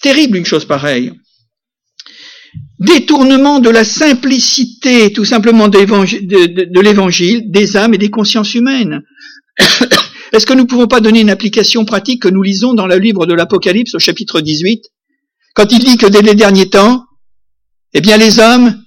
Terrible 0.00 0.36
une 0.36 0.46
chose 0.46 0.64
pareille. 0.64 1.12
Détournement 2.78 3.58
de 3.58 3.70
la 3.70 3.84
simplicité, 3.84 5.12
tout 5.12 5.24
simplement, 5.24 5.68
de, 5.68 6.80
l'évangile, 6.80 7.50
des 7.50 7.76
âmes 7.76 7.94
et 7.94 7.98
des 7.98 8.10
consciences 8.10 8.54
humaines. 8.54 9.02
Est-ce 10.32 10.46
que 10.46 10.52
nous 10.52 10.62
ne 10.62 10.68
pouvons 10.68 10.86
pas 10.86 11.00
donner 11.00 11.20
une 11.20 11.30
application 11.30 11.84
pratique 11.84 12.22
que 12.22 12.28
nous 12.28 12.42
lisons 12.42 12.74
dans 12.74 12.86
le 12.86 12.98
livre 12.98 13.26
de 13.26 13.34
l'Apocalypse 13.34 13.94
au 13.94 13.98
chapitre 13.98 14.40
18, 14.40 14.84
quand 15.54 15.72
il 15.72 15.80
dit 15.80 15.96
que 15.96 16.06
dès 16.06 16.22
les 16.22 16.34
derniers 16.34 16.70
temps, 16.70 17.07
eh 17.94 18.00
bien 18.00 18.16
les 18.16 18.38
hommes 18.38 18.82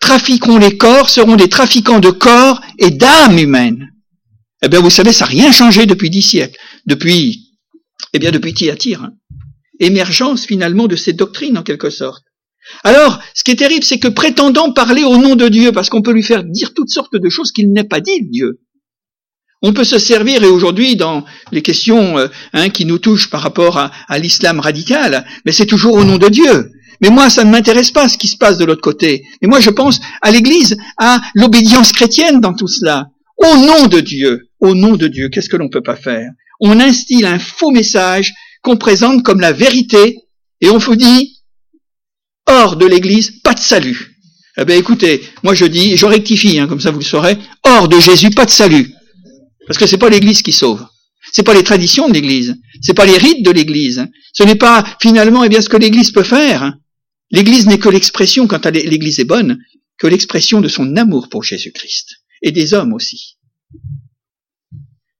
trafiqueront 0.00 0.58
les 0.58 0.76
corps, 0.76 1.08
seront 1.08 1.36
des 1.36 1.48
trafiquants 1.48 2.00
de 2.00 2.10
corps 2.10 2.60
et 2.78 2.90
d'âmes 2.90 3.38
humaines. 3.38 3.88
Eh 4.62 4.68
bien 4.68 4.80
vous 4.80 4.90
savez, 4.90 5.12
ça 5.12 5.24
n'a 5.24 5.30
rien 5.30 5.52
changé 5.52 5.86
depuis 5.86 6.10
dix 6.10 6.22
siècles, 6.22 6.58
depuis, 6.86 7.52
eh 8.12 8.18
bien 8.18 8.30
depuis. 8.30 8.54
Hein. 8.94 9.12
Émergence 9.80 10.44
finalement 10.44 10.86
de 10.86 10.96
cette 10.96 11.16
doctrine 11.16 11.58
en 11.58 11.62
quelque 11.62 11.90
sorte. 11.90 12.24
Alors, 12.84 13.20
ce 13.34 13.42
qui 13.42 13.50
est 13.50 13.56
terrible, 13.56 13.84
c'est 13.84 13.98
que 13.98 14.08
prétendant 14.08 14.72
parler 14.72 15.02
au 15.02 15.16
nom 15.16 15.34
de 15.34 15.48
Dieu, 15.48 15.72
parce 15.72 15.88
qu'on 15.88 16.02
peut 16.02 16.12
lui 16.12 16.22
faire 16.22 16.44
dire 16.44 16.74
toutes 16.74 16.90
sortes 16.90 17.16
de 17.16 17.28
choses 17.28 17.50
qu'il 17.50 17.72
n'est 17.72 17.84
pas 17.84 18.00
dit, 18.00 18.22
Dieu, 18.30 18.60
on 19.62 19.72
peut 19.72 19.84
se 19.84 19.98
servir, 19.98 20.42
et 20.44 20.48
aujourd'hui, 20.48 20.96
dans 20.96 21.24
les 21.50 21.62
questions 21.62 22.18
euh, 22.18 22.28
hein, 22.52 22.68
qui 22.68 22.84
nous 22.84 22.98
touchent 22.98 23.30
par 23.30 23.42
rapport 23.42 23.78
à 23.78 24.18
l'islam 24.18 24.60
radical, 24.60 25.24
mais 25.44 25.52
c'est 25.52 25.66
toujours 25.66 25.94
au 25.94 26.04
nom 26.04 26.18
de 26.18 26.28
Dieu. 26.28 26.70
Mais 27.02 27.10
moi, 27.10 27.28
ça 27.28 27.44
ne 27.44 27.50
m'intéresse 27.50 27.90
pas 27.90 28.08
ce 28.08 28.16
qui 28.16 28.28
se 28.28 28.36
passe 28.36 28.58
de 28.58 28.64
l'autre 28.64 28.80
côté. 28.80 29.24
Mais 29.42 29.48
moi, 29.48 29.60
je 29.60 29.70
pense 29.70 30.00
à 30.22 30.30
l'Église, 30.30 30.76
à 30.96 31.20
l'obédience 31.34 31.92
chrétienne 31.92 32.40
dans 32.40 32.54
tout 32.54 32.68
cela. 32.68 33.08
Au 33.36 33.56
nom 33.56 33.86
de 33.88 34.00
Dieu, 34.00 34.48
au 34.60 34.74
nom 34.74 34.96
de 34.96 35.08
Dieu, 35.08 35.28
qu'est-ce 35.28 35.48
que 35.48 35.56
l'on 35.56 35.68
peut 35.68 35.82
pas 35.82 35.96
faire? 35.96 36.30
On 36.60 36.78
instille 36.78 37.26
un 37.26 37.40
faux 37.40 37.72
message 37.72 38.32
qu'on 38.62 38.76
présente 38.76 39.24
comme 39.24 39.40
la 39.40 39.52
vérité, 39.52 40.18
et 40.60 40.70
on 40.70 40.78
vous 40.78 40.94
dit, 40.94 41.40
hors 42.46 42.76
de 42.76 42.86
l'Église, 42.86 43.42
pas 43.42 43.54
de 43.54 43.58
salut. 43.58 44.12
Eh 44.56 44.64
bien 44.64 44.76
écoutez, 44.76 45.22
moi 45.42 45.54
je 45.54 45.64
dis, 45.64 45.96
je 45.96 46.06
rectifie, 46.06 46.60
hein, 46.60 46.68
comme 46.68 46.80
ça 46.80 46.92
vous 46.92 46.98
le 47.00 47.04
saurez, 47.04 47.36
hors 47.64 47.88
de 47.88 47.98
Jésus, 47.98 48.30
pas 48.30 48.44
de 48.44 48.50
salut. 48.50 48.92
Parce 49.66 49.78
que 49.78 49.86
c'est 49.86 49.98
pas 49.98 50.10
l'Église 50.10 50.42
qui 50.42 50.52
sauve. 50.52 50.86
C'est 51.32 51.42
pas 51.42 51.54
les 51.54 51.62
traditions 51.64 52.08
de 52.08 52.14
l'Église. 52.14 52.56
C'est 52.80 52.94
pas 52.94 53.06
les 53.06 53.16
rites 53.16 53.44
de 53.44 53.50
l'Église. 53.50 54.06
Ce 54.32 54.42
n'est 54.42 54.56
pas 54.56 54.84
finalement 55.00 55.42
eh 55.44 55.48
bien 55.48 55.62
ce 55.62 55.68
que 55.68 55.76
l'Église 55.76 56.10
peut 56.10 56.22
faire. 56.22 56.74
L'Église 57.32 57.66
n'est 57.66 57.78
que 57.78 57.88
l'expression, 57.88 58.46
quand 58.46 58.66
l'Église 58.66 59.18
est 59.18 59.24
bonne, 59.24 59.58
que 59.98 60.06
l'expression 60.06 60.60
de 60.60 60.68
son 60.68 60.96
amour 60.96 61.28
pour 61.28 61.42
Jésus-Christ 61.42 62.18
et 62.42 62.52
des 62.52 62.74
hommes 62.74 62.92
aussi. 62.92 63.38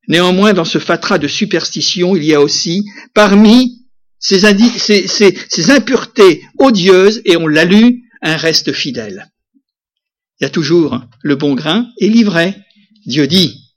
Néanmoins, 0.08 0.52
dans 0.52 0.64
ce 0.64 0.78
fatras 0.78 1.18
de 1.18 1.28
superstition, 1.28 2.14
il 2.16 2.24
y 2.24 2.34
a 2.34 2.40
aussi, 2.40 2.84
parmi 3.14 3.86
ces, 4.18 4.44
impuretés 5.70 6.42
odieuses, 6.58 7.22
et 7.24 7.36
on 7.36 7.46
l'a 7.46 7.64
lu, 7.64 8.02
un 8.20 8.36
reste 8.36 8.72
fidèle. 8.72 9.30
Il 10.40 10.44
y 10.44 10.46
a 10.46 10.50
toujours 10.50 11.00
le 11.22 11.36
bon 11.36 11.54
grain 11.54 11.88
et 11.98 12.08
l'ivraie. 12.08 12.56
Dieu 13.06 13.26
dit, 13.26 13.74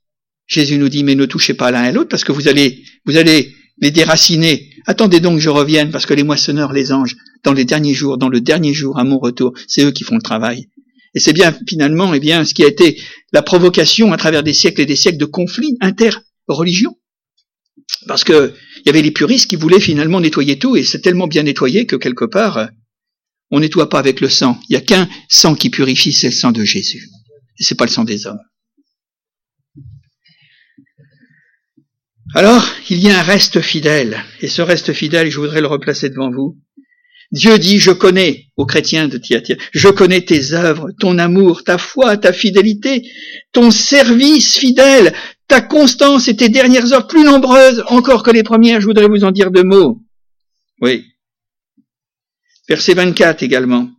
Jésus 0.47 0.77
nous 0.77 0.89
dit, 0.89 1.03
mais 1.03 1.15
ne 1.15 1.25
touchez 1.25 1.53
pas 1.53 1.71
l'un 1.71 1.83
à 1.83 1.91
l'autre 1.91 2.09
parce 2.09 2.23
que 2.23 2.31
vous 2.31 2.47
allez, 2.47 2.83
vous 3.05 3.17
allez 3.17 3.55
les 3.77 3.91
déraciner. 3.91 4.69
Attendez 4.87 5.19
donc 5.19 5.37
que 5.37 5.41
je 5.41 5.49
revienne 5.49 5.91
parce 5.91 6.05
que 6.05 6.13
les 6.13 6.23
moissonneurs, 6.23 6.73
les 6.73 6.91
anges, 6.91 7.15
dans 7.45 7.53
les 7.53 7.63
derniers 7.63 7.93
jours, 7.93 8.17
dans 8.17 8.29
le 8.29 8.41
dernier 8.41 8.73
jour 8.73 8.99
à 8.99 9.03
mon 9.03 9.19
retour, 9.19 9.53
c'est 9.67 9.83
eux 9.83 9.91
qui 9.91 10.03
font 10.03 10.15
le 10.15 10.21
travail. 10.21 10.67
Et 11.13 11.19
c'est 11.19 11.31
bien 11.31 11.57
finalement, 11.69 12.13
eh 12.13 12.19
bien, 12.19 12.43
ce 12.43 12.53
qui 12.53 12.63
a 12.63 12.67
été 12.67 12.99
la 13.31 13.41
provocation 13.41 14.11
à 14.11 14.17
travers 14.17 14.43
des 14.43 14.53
siècles 14.53 14.81
et 14.81 14.85
des 14.85 14.97
siècles 14.97 15.17
de 15.17 15.25
conflits 15.25 15.77
inter-religions. 15.79 16.97
Parce 18.07 18.23
que 18.23 18.53
il 18.79 18.87
y 18.87 18.89
avait 18.89 19.01
les 19.01 19.11
puristes 19.11 19.49
qui 19.49 19.55
voulaient 19.55 19.79
finalement 19.79 20.19
nettoyer 20.19 20.59
tout 20.59 20.75
et 20.75 20.83
c'est 20.83 20.99
tellement 20.99 21.27
bien 21.27 21.43
nettoyé 21.43 21.85
que 21.85 21.95
quelque 21.95 22.25
part, 22.25 22.69
on 23.51 23.59
nettoie 23.59 23.89
pas 23.89 23.99
avec 23.99 24.19
le 24.19 24.27
sang. 24.27 24.59
Il 24.69 24.73
y 24.73 24.75
a 24.75 24.81
qu'un 24.81 25.07
sang 25.29 25.55
qui 25.55 25.69
purifie, 25.69 26.11
c'est 26.11 26.27
le 26.27 26.33
sang 26.33 26.51
de 26.51 26.63
Jésus. 26.63 27.07
Et 27.59 27.63
c'est 27.63 27.75
pas 27.75 27.85
le 27.85 27.91
sang 27.91 28.03
des 28.03 28.27
hommes. 28.27 28.41
Alors, 32.33 32.67
il 32.89 32.99
y 32.99 33.09
a 33.09 33.19
un 33.19 33.23
reste 33.23 33.61
fidèle, 33.61 34.21
et 34.41 34.49
ce 34.49 34.61
reste 34.61 34.91
fidèle, 34.91 35.29
je 35.29 35.39
voudrais 35.39 35.61
le 35.61 35.67
replacer 35.67 36.09
devant 36.09 36.31
vous. 36.31 36.57
Dieu 37.35 37.59
dit, 37.59 37.79
je 37.79 37.91
connais, 37.91 38.45
aux 38.55 38.65
chrétiens 38.65 39.09
de 39.09 39.17
Thyatire, 39.17 39.57
je 39.73 39.89
connais 39.89 40.21
tes 40.21 40.53
œuvres, 40.53 40.91
ton 41.01 41.19
amour, 41.19 41.65
ta 41.65 41.77
foi, 41.77 42.15
ta 42.15 42.31
fidélité, 42.31 43.01
ton 43.51 43.71
service 43.71 44.57
fidèle, 44.57 45.13
ta 45.49 45.59
constance 45.59 46.29
et 46.29 46.37
tes 46.37 46.47
dernières 46.47 46.93
heures 46.93 47.07
plus 47.07 47.25
nombreuses 47.25 47.83
encore 47.87 48.23
que 48.23 48.31
les 48.31 48.43
premières, 48.43 48.79
je 48.79 48.85
voudrais 48.85 49.09
vous 49.09 49.25
en 49.25 49.31
dire 49.31 49.51
deux 49.51 49.65
mots. 49.65 50.01
Oui. 50.79 51.03
Verset 52.69 52.93
24 52.93 53.43
également. 53.43 53.89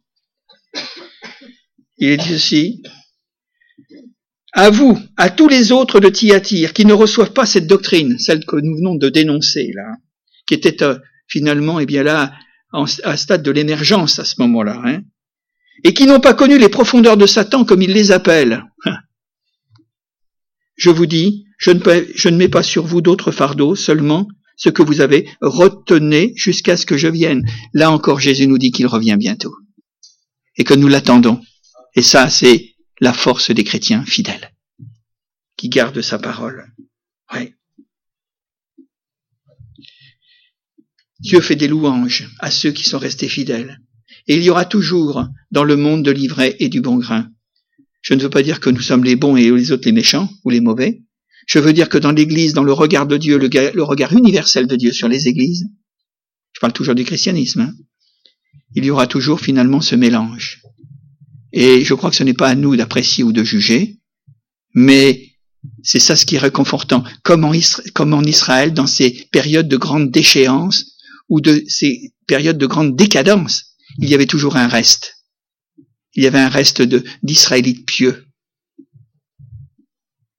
Il 1.99 2.09
est 2.09 2.17
dit 2.17 2.39
ceci, 2.39 2.83
à 4.55 4.71
vous, 4.71 4.99
à 5.19 5.29
tous 5.29 5.49
les 5.49 5.73
autres 5.73 6.01
de 6.01 6.09
Thyatire 6.09 6.73
qui 6.73 6.87
ne 6.87 6.95
reçoivent 6.95 7.35
pas 7.35 7.45
cette 7.45 7.67
doctrine, 7.67 8.19
celle 8.19 8.47
que 8.47 8.57
nous 8.57 8.77
venons 8.79 8.95
de 8.95 9.11
dénoncer 9.11 9.73
là, 9.75 9.93
qui 10.47 10.55
était 10.55 10.83
euh, 10.83 10.97
finalement, 11.29 11.81
eh 11.81 11.87
bien 11.87 12.03
là, 12.03 12.33
à 13.05 13.17
stade 13.17 13.43
de 13.43 13.51
l'émergence 13.51 14.19
à 14.19 14.25
ce 14.25 14.35
moment-là, 14.39 14.81
hein, 14.85 15.01
et 15.85 15.95
qui 15.95 16.07
n'ont 16.07 16.21
pas 16.21 16.35
connu 16.35 16.59
les 16.59 16.69
profondeurs 16.69 17.17
de 17.17 17.27
Satan 17.27 17.65
comme 17.65 17.83
il 17.83 17.93
les 17.93 18.13
appelle. 18.13 18.65
Je 20.77 20.91
vous 20.91 21.07
dis, 21.07 21.47
je 21.59 21.71
ne, 21.71 22.37
mets 22.37 22.49
pas 22.49 22.63
sur 22.63 22.87
vous 22.87 23.01
d'autres 23.01 23.33
fardeaux, 23.33 23.75
seulement 23.75 24.29
ce 24.59 24.69
que 24.69 24.83
vous 24.83 25.01
avez, 25.01 25.29
retenez 25.41 26.33
jusqu'à 26.37 26.77
ce 26.77 26.85
que 26.85 26.99
je 26.99 27.09
vienne. 27.09 27.49
Là 27.73 27.91
encore, 27.91 28.21
Jésus 28.21 28.47
nous 28.47 28.59
dit 28.59 28.73
qu'il 28.73 28.87
revient 28.87 29.17
bientôt, 29.19 29.55
et 30.57 30.65
que 30.65 30.75
nous 30.75 30.89
l'attendons. 30.89 31.41
Et 31.95 32.03
ça, 32.03 32.29
c'est 32.29 32.75
la 33.01 33.15
force 33.15 33.51
des 33.51 33.65
chrétiens 33.65 34.05
fidèles, 34.05 34.53
qui 35.57 35.71
gardent 35.71 36.03
sa 36.03 36.19
parole. 36.19 36.67
Dieu 41.27 41.41
fait 41.41 41.57
des 41.57 41.67
louanges 41.67 42.31
à 42.39 42.53
ceux 42.53 42.71
qui 42.71 42.85
sont 42.85 43.01
restés 43.01 43.29
fidèles. 43.29 43.81
Et 44.29 44.37
il 44.37 44.45
y 44.45 44.51
aura 44.51 44.65
toujours 44.65 45.27
dans 45.51 45.65
le 45.65 45.75
monde 45.75 46.05
de 46.05 46.13
l'ivraie 46.13 46.55
et 46.61 46.69
du 46.69 46.81
bon 46.81 46.99
grain. 46.99 47.29
Je 48.01 48.15
ne 48.15 48.23
veux 48.23 48.31
pas 48.31 48.45
dire 48.45 48.61
que 48.61 48.71
nous 48.71 48.81
sommes 48.81 49.03
les 49.03 49.17
bons 49.17 49.37
et 49.37 49.51
les 49.51 49.73
autres 49.73 49.87
les 49.87 49.93
méchants 49.93 50.31
ou 50.45 50.51
les 50.51 50.61
mauvais. 50.61 51.03
Je 51.49 51.59
veux 51.59 51.73
dire 51.73 51.89
que 51.89 51.99
dans 51.99 52.13
l'Église, 52.13 52.55
dans 52.55 52.63
le 52.63 52.73
regard 52.73 53.09
de 53.09 53.17
Dieu, 53.17 53.39
le, 53.39 53.83
regard 53.83 54.13
universel 54.13 54.69
de 54.69 54.77
Dieu 54.77 54.93
sur 54.93 55.09
les 55.09 55.27
Églises, 55.27 55.65
je 56.53 56.61
parle 56.61 56.73
toujours 56.73 56.95
du 56.95 57.03
christianisme, 57.03 57.61
hein, 57.61 57.75
il 58.77 58.85
y 58.85 58.91
aura 58.91 59.09
toujours 59.09 59.41
finalement 59.41 59.81
ce 59.81 59.97
mélange. 59.97 60.63
Et 61.53 61.85
je 61.85 61.95
crois 61.95 62.11
que 62.11 62.17
ce 62.17 62.23
n'est 62.23 62.35
pas 62.35 62.51
à 62.51 62.55
nous 62.55 62.77
d'apprécier 62.77 63.25
ou 63.25 63.33
de 63.33 63.43
juger, 63.43 63.99
mais 64.75 65.33
c'est 65.83 65.99
ça 65.99 66.15
ce 66.15 66.25
qui 66.25 66.37
est 66.37 66.47
réconfortant. 66.51 67.03
Comme 67.25 67.45
en, 67.45 67.53
Israël, 67.53 68.73
dans 68.73 68.87
ces 68.87 69.27
périodes 69.33 69.69
de 69.69 69.77
grande 69.77 70.13
déchéance 70.13 70.96
ou 71.29 71.41
de 71.41 71.63
ces 71.69 72.15
périodes 72.27 72.59
de 72.59 72.67
grande 72.67 72.97
décadence, 72.97 73.77
il 73.99 74.09
y 74.09 74.15
avait 74.15 74.27
toujours 74.27 74.57
un 74.57 74.69
reste. 74.69 75.25
Il 76.15 76.23
y 76.23 76.27
avait 76.27 76.39
un 76.39 76.49
reste 76.49 76.83
d'Israélites 77.23 77.87
pieux. 77.87 78.27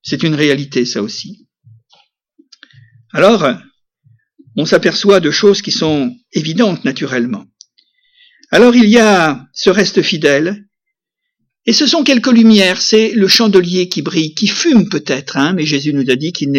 C'est 0.02 0.24
une 0.24 0.36
réalité, 0.36 0.86
ça 0.86 1.02
aussi. 1.02 1.48
Alors, 3.12 3.48
on 4.56 4.66
s'aperçoit 4.66 5.20
de 5.20 5.32
choses 5.32 5.62
qui 5.62 5.72
sont 5.72 6.16
évidentes 6.34 6.84
naturellement. 6.84 7.46
Alors 8.50 8.76
il 8.76 8.90
y 8.90 8.98
a 8.98 9.46
ce 9.54 9.70
reste 9.70 10.02
fidèle 10.02 10.67
et 11.70 11.74
ce 11.74 11.86
sont 11.86 12.06
quelques 12.06 12.32
lumières, 12.32 12.82
c'est 12.82 13.12
le 13.12 13.28
chandelier 13.28 13.90
qui 13.90 14.02
brille, 14.02 14.34
qui 14.34 14.48
fume 14.48 14.88
peut-être, 14.88 15.36
hein, 15.36 15.52
mais 15.54 15.66
Jésus 15.66 15.94
nous 15.94 16.10
a 16.10 16.16
dit 16.16 16.32
qu'il 16.32 16.52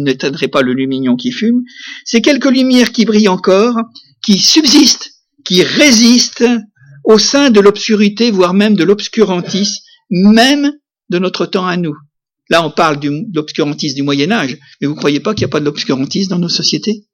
n'éteindrait 0.00 0.48
pas 0.48 0.62
le 0.62 0.72
lumignon 0.72 1.14
qui 1.14 1.30
fume. 1.30 1.62
C'est 2.04 2.20
quelques 2.20 2.50
lumières 2.50 2.90
qui 2.90 3.04
brillent 3.04 3.28
encore, 3.28 3.76
qui 4.24 4.40
subsistent, 4.40 5.12
qui 5.44 5.62
résistent 5.62 6.48
au 7.04 7.16
sein 7.16 7.50
de 7.50 7.60
l'obscurité, 7.60 8.32
voire 8.32 8.54
même 8.54 8.74
de 8.74 8.82
l'obscurantisme, 8.82 9.84
même 10.10 10.72
de 11.10 11.18
notre 11.20 11.46
temps 11.46 11.66
à 11.66 11.76
nous. 11.76 11.94
Là, 12.50 12.66
on 12.66 12.70
parle 12.72 12.98
de 12.98 13.22
l'obscurantisme 13.32 13.94
du 13.94 14.02
Moyen 14.02 14.32
Âge, 14.32 14.58
mais 14.80 14.88
vous 14.88 14.96
croyez 14.96 15.20
pas 15.20 15.32
qu'il 15.32 15.42
n'y 15.42 15.50
a 15.50 15.52
pas 15.52 15.60
de 15.60 15.64
l'obscurantisme 15.64 16.30
dans 16.30 16.40
nos 16.40 16.48
sociétés? 16.48 17.05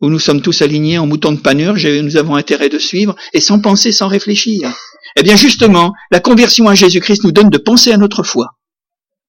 Où 0.00 0.10
nous 0.10 0.18
sommes 0.18 0.42
tous 0.42 0.62
alignés 0.62 0.98
en 0.98 1.06
moutons 1.06 1.32
de 1.32 1.40
panurge 1.40 1.84
et 1.84 2.02
nous 2.02 2.16
avons 2.16 2.34
intérêt 2.34 2.68
de 2.68 2.78
suivre, 2.78 3.14
et 3.32 3.40
sans 3.40 3.60
penser, 3.60 3.92
sans 3.92 4.08
réfléchir. 4.08 4.74
Eh 5.16 5.22
bien 5.22 5.36
justement, 5.36 5.92
la 6.10 6.20
conversion 6.20 6.68
à 6.68 6.74
Jésus-Christ 6.74 7.24
nous 7.24 7.32
donne 7.32 7.50
de 7.50 7.58
penser 7.58 7.92
à 7.92 7.96
notre 7.96 8.22
foi. 8.22 8.58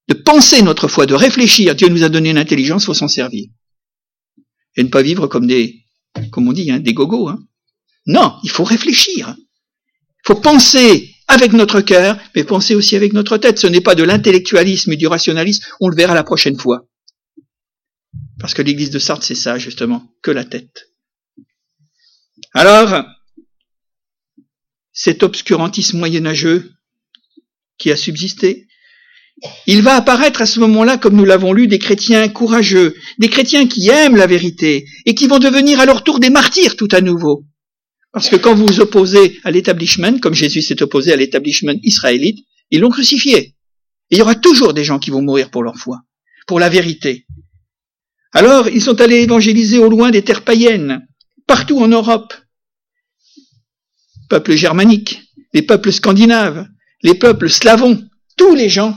De 0.08 0.14
penser 0.14 0.62
notre 0.62 0.88
foi, 0.88 1.06
de 1.06 1.14
réfléchir. 1.14 1.76
Dieu 1.76 1.88
nous 1.88 2.04
a 2.04 2.10
donné 2.10 2.32
une 2.32 2.38
intelligence, 2.38 2.84
il 2.84 2.86
faut 2.88 2.94
s'en 2.94 3.08
servir. 3.08 3.46
Et 4.76 4.84
ne 4.84 4.90
pas 4.90 5.02
vivre 5.02 5.28
comme 5.28 5.48
des, 5.48 5.86
comme 6.32 6.48
on 6.48 6.54
dit, 6.54 6.70
hein, 6.72 6.80
des 6.80 6.94
gogos. 6.94 7.30
Hein. 7.30 7.40
Non, 8.08 8.36
il 8.44 8.50
faut 8.50 8.64
réfléchir. 8.64 9.36
Il 9.38 10.28
faut 10.28 10.36
penser 10.36 11.12
avec 11.28 11.54
notre 11.54 11.82
cœur, 11.82 12.18
mais 12.36 12.44
penser 12.44 12.76
aussi 12.76 12.96
avec 12.96 13.14
notre 13.14 13.38
tête. 13.38 13.60
Ce 13.60 13.68
n'est 13.68 13.82
pas 13.82 13.96
de 13.96 14.04
l'intellectualisme 14.04 14.92
et 14.92 14.98
du 14.98 15.08
rationalisme, 15.08 15.66
on 15.80 15.90
le 15.90 15.96
verra 15.96 16.14
la 16.14 16.24
prochaine 16.24 16.58
fois. 16.58 16.86
Parce 18.46 18.54
que 18.54 18.62
l'église 18.62 18.92
de 18.92 19.00
Sardes, 19.00 19.24
c'est 19.24 19.34
ça, 19.34 19.58
justement, 19.58 20.08
que 20.22 20.30
la 20.30 20.44
tête. 20.44 20.92
Alors, 22.54 23.04
cet 24.94 25.24
obscurantisme 25.24 25.98
moyenâgeux 25.98 26.72
qui 27.80 27.90
a 27.90 27.96
subsisté, 27.96 28.68
il 29.66 29.82
va 29.82 29.96
apparaître 29.96 30.44
à 30.44 30.46
ce 30.46 30.60
moment-là, 30.60 31.00
comme 31.00 31.16
nous 31.16 31.26
l'avons 31.26 31.54
lu, 31.54 31.66
des 31.66 31.80
chrétiens 31.80 32.30
courageux, 32.30 32.94
des 33.18 33.30
chrétiens 33.30 33.66
qui 33.66 33.90
aiment 33.90 34.16
la 34.16 34.28
vérité 34.28 34.86
et 35.08 35.16
qui 35.16 35.26
vont 35.26 35.40
devenir 35.40 35.80
à 35.80 35.88
leur 35.88 36.04
tour 36.04 36.20
des 36.20 36.30
martyrs 36.30 36.76
tout 36.76 36.90
à 36.92 37.02
nouveau. 37.02 37.46
Parce 38.12 38.30
que 38.30 38.36
quand 38.36 38.54
vous 38.54 38.68
vous 38.68 38.80
opposez 38.80 39.40
à 39.44 39.50
l'établissement, 39.50 40.20
comme 40.20 40.36
Jésus 40.36 40.62
s'est 40.62 40.84
opposé 40.84 41.12
à 41.12 41.16
l'établissement 41.16 41.74
israélite, 41.82 42.46
ils 42.70 42.82
l'ont 42.82 42.92
crucifié. 42.92 43.38
Et 43.40 43.56
il 44.12 44.18
y 44.20 44.22
aura 44.22 44.36
toujours 44.36 44.76
des 44.76 44.84
gens 44.84 45.00
qui 45.00 45.10
vont 45.10 45.24
mourir 45.24 45.50
pour 45.50 45.64
leur 45.64 45.78
foi, 45.78 46.02
pour 46.46 46.60
la 46.60 46.70
vérité. 46.70 47.26
Alors, 48.34 48.68
ils 48.68 48.82
sont 48.82 49.00
allés 49.02 49.22
évangéliser 49.22 49.80
au 49.80 49.90
loin 49.90 50.12
des 50.12 50.24
terres 50.24 50.44
païennes, 50.44 51.06
partout 51.48 51.80
en 51.80 51.88
Europe. 51.88 52.34
Peuples 54.30 54.56
germaniques, 54.56 55.22
les 55.54 55.62
peuples 55.62 55.92
scandinaves, 55.92 56.68
les 57.04 57.14
peuples 57.14 57.50
slavons, 57.50 58.02
tous 58.38 58.56
les 58.56 58.70
gens, 58.70 58.96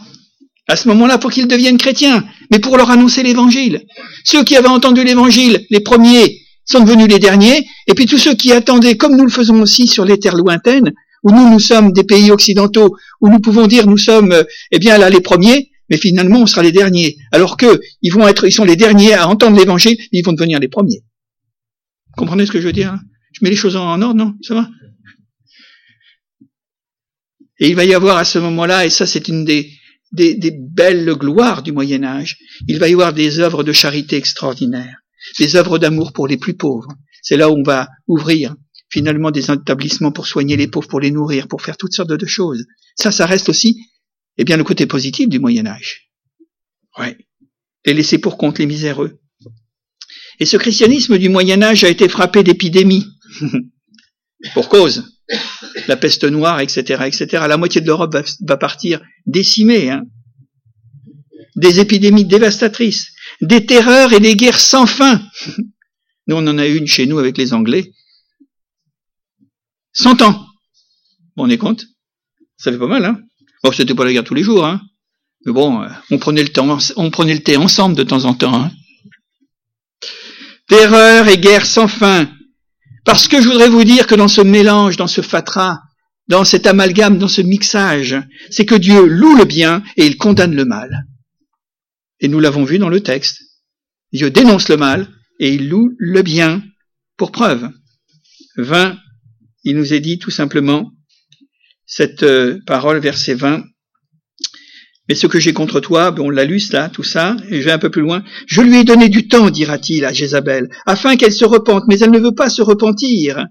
à 0.66 0.76
ce 0.76 0.89
moment-là, 0.89 1.18
pour 1.18 1.31
qu'ils 1.31 1.49
deviennent 1.49 1.79
chrétiens, 1.79 2.24
mais 2.51 2.59
pour 2.59 2.76
leur 2.76 2.91
annoncer 2.91 3.22
l'évangile. 3.22 3.87
Ceux 4.24 4.45
qui 4.45 4.57
avaient 4.57 4.68
entendu 4.68 5.05
l'évangile, 5.05 5.64
les 5.70 5.81
premiers, 5.81 6.41
sont 6.64 6.81
devenus 6.81 7.09
les 7.09 7.18
derniers, 7.18 7.66
et 7.87 7.95
puis 7.95 8.07
tous 8.07 8.18
ceux 8.18 8.35
qui 8.35 8.53
attendaient, 8.53 8.97
comme 8.97 9.16
nous 9.16 9.24
le 9.24 9.31
faisons 9.31 9.61
aussi 9.62 9.87
sur 9.87 10.05
les 10.05 10.18
terres 10.18 10.37
lointaines, 10.37 10.93
où 11.22 11.31
nous, 11.31 11.51
nous 11.51 11.59
sommes 11.59 11.93
des 11.93 12.05
pays 12.05 12.31
occidentaux, 12.31 12.97
où 13.20 13.29
nous 13.29 13.41
pouvons 13.41 13.66
dire 13.66 13.87
nous 13.87 13.97
sommes, 13.97 14.33
euh, 14.33 14.45
eh 14.70 14.79
bien 14.79 14.99
là, 14.99 15.11
les 15.11 15.20
premiers, 15.20 15.70
mais 15.91 15.97
finalement, 15.97 16.43
on 16.43 16.47
sera 16.47 16.62
les 16.62 16.72
derniers. 16.72 17.16
Alors 17.32 17.57
que, 17.57 17.80
ils 18.03 18.12
vont 18.12 18.26
être, 18.26 18.47
ils 18.47 18.53
sont 18.53 18.64
les 18.64 18.76
derniers 18.76 19.14
à 19.14 19.28
entendre 19.28 19.59
l'évangile, 19.59 19.97
ils 20.12 20.24
vont 20.24 20.32
devenir 20.32 20.61
les 20.61 20.68
premiers. 20.68 21.03
Vous 22.09 22.14
comprenez 22.16 22.47
ce 22.47 22.53
que 22.53 22.61
je 22.61 22.66
veux 22.66 22.72
dire? 22.72 22.93
Hein? 22.93 23.01
Je 23.32 23.41
mets 23.43 23.51
les 23.51 23.57
choses 23.57 23.76
en 23.76 24.01
ordre, 24.01 24.14
non? 24.14 24.34
Ça 24.43 24.55
va? 24.55 24.68
Et 27.61 27.68
il 27.68 27.74
va 27.74 27.84
y 27.84 27.95
avoir 27.95 28.16
à 28.18 28.24
ce 28.24 28.39
moment-là, 28.39 28.86
et 28.86 28.91
ça 28.91 29.07
c'est 29.07 29.26
une 29.26 29.45
des, 29.45 29.68
des, 30.12 30.34
des, 30.34 30.53
belles 30.53 31.12
gloires 31.14 31.62
du 31.62 31.72
Moyen 31.72 32.05
Âge, 32.05 32.39
il 32.68 32.78
va 32.78 32.89
y 32.89 32.93
avoir 32.93 33.12
des 33.12 33.41
œuvres 33.41 33.64
de 33.64 33.72
charité 33.72 34.16
extraordinaires 34.16 34.99
des 35.39 35.57
œuvres 35.57 35.78
d'amour 35.78 36.12
pour 36.12 36.26
les 36.26 36.36
plus 36.36 36.55
pauvres. 36.55 36.89
C'est 37.22 37.36
là 37.36 37.51
où 37.51 37.57
on 37.57 37.62
va 37.62 37.89
ouvrir 38.07 38.55
finalement 38.91 39.30
des 39.30 39.51
établissements 39.51 40.12
pour 40.12 40.26
soigner 40.26 40.57
les 40.57 40.68
pauvres, 40.68 40.89
pour 40.89 41.01
les 41.01 41.11
nourrir, 41.11 41.49
pour 41.49 41.62
faire 41.62 41.76
toutes 41.76 41.93
sortes 41.93 42.09
de 42.11 42.26
choses. 42.26 42.64
Ça, 42.97 43.11
ça 43.11 43.26
reste 43.26 43.49
aussi, 43.49 43.78
eh 44.39 44.45
bien, 44.45 44.57
le 44.57 44.64
côté 44.64 44.86
positif 44.86 45.28
du 45.28 45.39
Moyen 45.39 45.66
Âge. 45.66 46.11
Ouais. 46.99 47.16
Les 47.84 47.95
laisser 47.95 48.18
pour 48.18 48.39
compte 48.39 48.59
les 48.59 48.66
miséreux. 48.66 49.20
Et 50.41 50.47
ce 50.47 50.57
christianisme 50.57 51.18
du 51.18 51.28
Moyen 51.28 51.62
Âge 51.62 51.84
a 51.84 51.89
été 51.89 52.09
frappé 52.09 52.43
d'épidémies. 52.43 53.07
pour 54.55 54.68
cause. 54.68 55.18
La 55.89 55.97
peste 55.97 56.24
noire, 56.24 56.61
etc., 56.61 57.05
etc. 57.07 57.45
La 57.49 57.57
moitié 57.57 57.80
de 57.80 57.86
l'Europe 57.86 58.16
va, 58.41 58.57
partir 58.57 59.03
décimée. 59.26 59.91
Hein. 59.91 60.05
Des 61.57 61.80
épidémies 61.80 62.24
dévastatrices 62.24 63.12
des 63.41 63.66
terreurs 63.66 64.12
et 64.12 64.20
des 64.20 64.36
guerres 64.36 64.61
sans 64.61 64.86
fin. 64.86 65.22
Nous, 66.26 66.36
on 66.36 66.47
en 66.47 66.59
a 66.59 66.66
une 66.66 66.86
chez 66.86 67.07
nous 67.07 67.18
avec 67.18 67.39
les 67.39 67.55
Anglais. 67.55 67.93
Cent 69.93 70.20
ans. 70.22 70.47
Vous 71.36 71.45
on 71.45 71.49
est 71.49 71.59
compte? 71.59 71.86
Ça 72.57 72.70
fait 72.70 72.78
pas 72.78 72.86
mal, 72.86 73.05
hein? 73.05 73.22
Bon, 73.62 73.72
c'était 73.72 73.94
pas 73.94 74.04
la 74.04 74.12
guerre 74.12 74.24
tous 74.24 74.34
les 74.34 74.42
jours, 74.42 74.64
hein 74.64 74.80
Mais 75.44 75.52
bon, 75.52 75.82
euh, 75.82 75.88
on 76.11 76.18
prenait 76.18 76.42
le 76.42 76.50
temps, 76.50 76.78
on 76.96 77.11
prenait 77.11 77.34
le 77.34 77.42
thé 77.42 77.56
ensemble 77.56 77.96
de 77.96 78.02
temps 78.04 78.24
en 78.24 78.34
temps, 78.34 78.54
hein 78.54 78.70
Terreur 80.68 81.28
et 81.28 81.38
guerre 81.38 81.66
sans 81.66 81.88
fin. 81.88 82.30
Parce 83.04 83.26
que 83.26 83.40
je 83.40 83.48
voudrais 83.48 83.70
vous 83.70 83.84
dire 83.84 84.06
que 84.06 84.14
dans 84.14 84.28
ce 84.28 84.42
mélange, 84.42 84.98
dans 84.98 85.06
ce 85.06 85.22
fatras, 85.22 85.78
dans 86.28 86.44
cet 86.44 86.66
amalgame, 86.66 87.18
dans 87.18 87.28
ce 87.28 87.40
mixage, 87.40 88.16
c'est 88.50 88.66
que 88.66 88.74
Dieu 88.74 89.06
loue 89.06 89.34
le 89.34 89.46
bien 89.46 89.82
et 89.96 90.06
il 90.06 90.18
condamne 90.18 90.54
le 90.54 90.66
mal. 90.66 91.06
Et 92.20 92.28
nous 92.28 92.38
l'avons 92.38 92.64
vu 92.64 92.78
dans 92.78 92.90
le 92.90 93.00
texte. 93.00 93.40
Dieu 94.12 94.30
dénonce 94.30 94.68
le 94.68 94.76
mal 94.76 95.09
et 95.40 95.54
il 95.54 95.70
loue 95.70 95.94
le 95.98 96.22
bien 96.22 96.62
pour 97.16 97.32
preuve. 97.32 97.70
20, 98.56 98.98
il 99.64 99.76
nous 99.76 99.94
est 99.94 100.00
dit 100.00 100.18
tout 100.18 100.30
simplement, 100.30 100.92
cette 101.89 102.22
euh, 102.22 102.61
parole, 102.68 103.01
verset 103.01 103.34
20, 103.34 103.64
mais 105.09 105.16
ce 105.16 105.26
que 105.26 105.41
j'ai 105.41 105.53
contre 105.53 105.80
toi, 105.80 106.14
on 106.18 106.30
l'a 106.30 106.45
lu 106.45 106.61
là, 106.70 106.89
tout 106.89 107.03
ça, 107.03 107.36
et 107.49 107.61
je 107.61 107.64
vais 107.64 107.72
un 107.72 107.80
peu 107.80 107.91
plus 107.91 108.03
loin. 108.03 108.22
Je 108.47 108.61
lui 108.61 108.76
ai 108.76 108.84
donné 108.84 109.09
du 109.09 109.26
temps, 109.26 109.51
dira-t-il 109.51 110.05
à 110.05 110.12
Jézabel, 110.12 110.68
afin 110.86 111.16
qu'elle 111.16 111.32
se 111.32 111.45
repente, 111.45 111.82
mais 111.89 111.99
elle 111.99 112.12
ne 112.12 112.20
veut 112.20 112.34
pas 112.34 112.51
se 112.51 112.62
repentir 112.62 113.45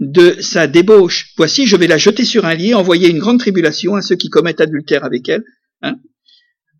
de 0.00 0.40
sa 0.40 0.66
débauche. 0.66 1.32
Voici, 1.36 1.68
je 1.68 1.76
vais 1.76 1.86
la 1.86 1.98
jeter 1.98 2.24
sur 2.24 2.44
un 2.46 2.54
lit, 2.54 2.74
envoyer 2.74 3.08
une 3.08 3.20
grande 3.20 3.38
tribulation 3.38 3.94
à 3.94 4.02
ceux 4.02 4.16
qui 4.16 4.30
commettent 4.30 4.60
adultère 4.60 5.04
avec 5.04 5.28
elle. 5.28 5.44
Hein 5.82 5.98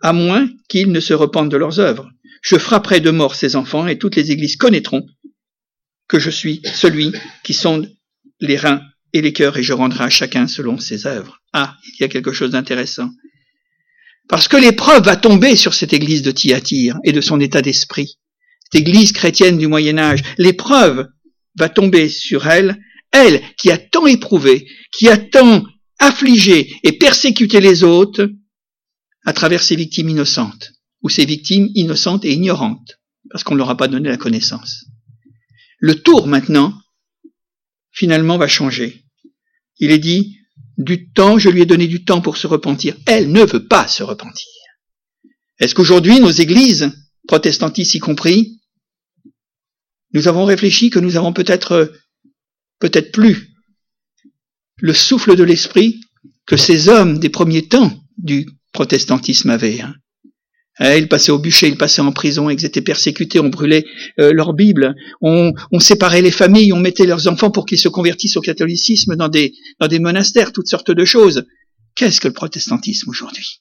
à 0.02 0.12
moins 0.12 0.48
qu'ils 0.68 0.90
ne 0.90 1.00
se 1.00 1.14
repentent 1.14 1.48
de 1.48 1.56
leurs 1.56 1.80
œuvres. 1.80 2.10
Je 2.42 2.56
frapperai 2.56 3.00
de 3.00 3.10
mort 3.10 3.36
ces 3.36 3.56
enfants 3.56 3.86
et 3.86 3.98
toutes 3.98 4.16
les 4.16 4.32
églises 4.32 4.56
connaîtront 4.56 5.06
que 6.08 6.18
je 6.18 6.30
suis 6.30 6.60
celui 6.74 7.12
qui 7.44 7.54
sonde 7.54 7.90
les 8.40 8.56
reins 8.56 8.82
et 9.12 9.20
les 9.22 9.32
cœurs 9.32 9.56
et 9.56 9.62
je 9.62 9.72
rendrai 9.72 10.04
à 10.04 10.10
chacun 10.10 10.46
selon 10.46 10.78
ses 10.78 11.06
œuvres. 11.06 11.40
Ah, 11.52 11.76
il 11.84 12.00
y 12.00 12.04
a 12.04 12.08
quelque 12.08 12.32
chose 12.32 12.50
d'intéressant. 12.50 13.10
Parce 14.28 14.48
que 14.48 14.56
l'épreuve 14.56 15.04
va 15.04 15.16
tomber 15.16 15.56
sur 15.56 15.74
cette 15.74 15.92
église 15.92 16.22
de 16.22 16.30
Thyatire 16.30 16.98
et 17.04 17.12
de 17.12 17.20
son 17.20 17.40
état 17.40 17.62
d'esprit. 17.62 18.18
Cette 18.64 18.80
église 18.80 19.12
chrétienne 19.12 19.58
du 19.58 19.66
Moyen 19.66 19.98
Âge, 19.98 20.22
l'épreuve 20.38 21.08
va 21.56 21.68
tomber 21.68 22.08
sur 22.08 22.46
elle, 22.46 22.80
elle 23.12 23.42
qui 23.58 23.70
a 23.70 23.76
tant 23.76 24.06
éprouvé, 24.06 24.66
qui 24.90 25.08
a 25.08 25.18
tant 25.18 25.64
affligé 25.98 26.72
et 26.82 26.92
persécuté 26.92 27.60
les 27.60 27.84
autres, 27.84 28.30
à 29.24 29.32
travers 29.32 29.62
ces 29.62 29.76
victimes 29.76 30.08
innocentes, 30.08 30.72
ou 31.02 31.08
ces 31.08 31.24
victimes 31.24 31.68
innocentes 31.74 32.24
et 32.24 32.32
ignorantes, 32.32 32.98
parce 33.30 33.44
qu'on 33.44 33.54
ne 33.54 33.58
leur 33.58 33.70
a 33.70 33.76
pas 33.76 33.88
donné 33.88 34.08
la 34.08 34.16
connaissance. 34.16 34.86
Le 35.78 35.94
tour 35.96 36.26
maintenant, 36.26 36.74
finalement, 37.92 38.38
va 38.38 38.48
changer. 38.48 39.04
Il 39.78 39.90
est 39.90 39.98
dit, 39.98 40.38
du 40.78 41.10
temps, 41.12 41.38
je 41.38 41.50
lui 41.50 41.62
ai 41.62 41.66
donné 41.66 41.86
du 41.86 42.04
temps 42.04 42.20
pour 42.20 42.36
se 42.36 42.46
repentir. 42.46 42.96
Elle 43.06 43.30
ne 43.30 43.44
veut 43.44 43.66
pas 43.66 43.86
se 43.88 44.02
repentir. 44.02 44.48
Est-ce 45.58 45.74
qu'aujourd'hui, 45.74 46.20
nos 46.20 46.30
églises, 46.30 46.90
protestantistes 47.28 47.94
y 47.94 47.98
compris, 47.98 48.60
nous 50.12 50.28
avons 50.28 50.44
réfléchi 50.44 50.90
que 50.90 50.98
nous 50.98 51.16
avons 51.16 51.32
peut-être, 51.32 51.92
peut-être 52.78 53.12
plus 53.12 53.50
le 54.78 54.92
souffle 54.92 55.36
de 55.36 55.44
l'esprit 55.44 56.00
que 56.46 56.56
ces 56.56 56.88
hommes 56.88 57.18
des 57.18 57.30
premiers 57.30 57.68
temps 57.68 57.96
du 58.18 58.46
protestantisme 58.72 59.50
avait. 59.50 59.80
Hein. 59.80 59.94
Eh, 60.80 60.98
ils 60.98 61.08
passaient 61.08 61.32
au 61.32 61.38
bûcher, 61.38 61.68
ils 61.68 61.76
passaient 61.76 62.00
en 62.00 62.12
prison, 62.12 62.48
ils 62.48 62.64
étaient 62.64 62.80
persécutés, 62.80 63.40
on 63.40 63.48
brûlait 63.48 63.84
euh, 64.18 64.32
leur 64.32 64.54
Bible, 64.54 64.94
on, 65.20 65.52
on, 65.70 65.80
séparait 65.80 66.22
les 66.22 66.30
familles, 66.30 66.72
on 66.72 66.80
mettait 66.80 67.04
leurs 67.04 67.28
enfants 67.28 67.50
pour 67.50 67.66
qu'ils 67.66 67.80
se 67.80 67.88
convertissent 67.88 68.38
au 68.38 68.40
catholicisme 68.40 69.16
dans 69.16 69.28
des, 69.28 69.52
dans 69.80 69.88
des 69.88 69.98
monastères, 69.98 70.50
toutes 70.52 70.68
sortes 70.68 70.90
de 70.90 71.04
choses. 71.04 71.44
Qu'est-ce 71.94 72.20
que 72.20 72.28
le 72.28 72.34
protestantisme 72.34 73.10
aujourd'hui? 73.10 73.60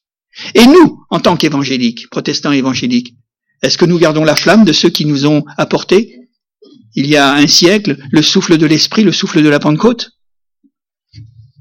Et 0.56 0.66
nous, 0.66 1.04
en 1.10 1.20
tant 1.20 1.36
qu'évangéliques, 1.36 2.10
protestants 2.10 2.54
évangéliques, 2.54 3.16
est-ce 3.62 3.78
que 3.78 3.86
nous 3.86 4.00
gardons 4.00 4.24
la 4.24 4.38
flamme 4.38 4.64
de 4.64 4.72
ceux 4.72 4.90
qui 4.90 5.06
nous 5.06 5.26
ont 5.26 5.44
apporté, 5.58 6.16
il 6.96 7.08
y 7.08 7.18
a 7.18 7.34
un 7.34 7.48
siècle, 7.48 7.98
le 8.12 8.22
souffle 8.22 8.58
de 8.58 8.66
l'esprit, 8.66 9.04
le 9.04 9.12
souffle 9.12 9.44
de 9.44 9.50
la 9.50 9.60
Pentecôte? 9.60 10.12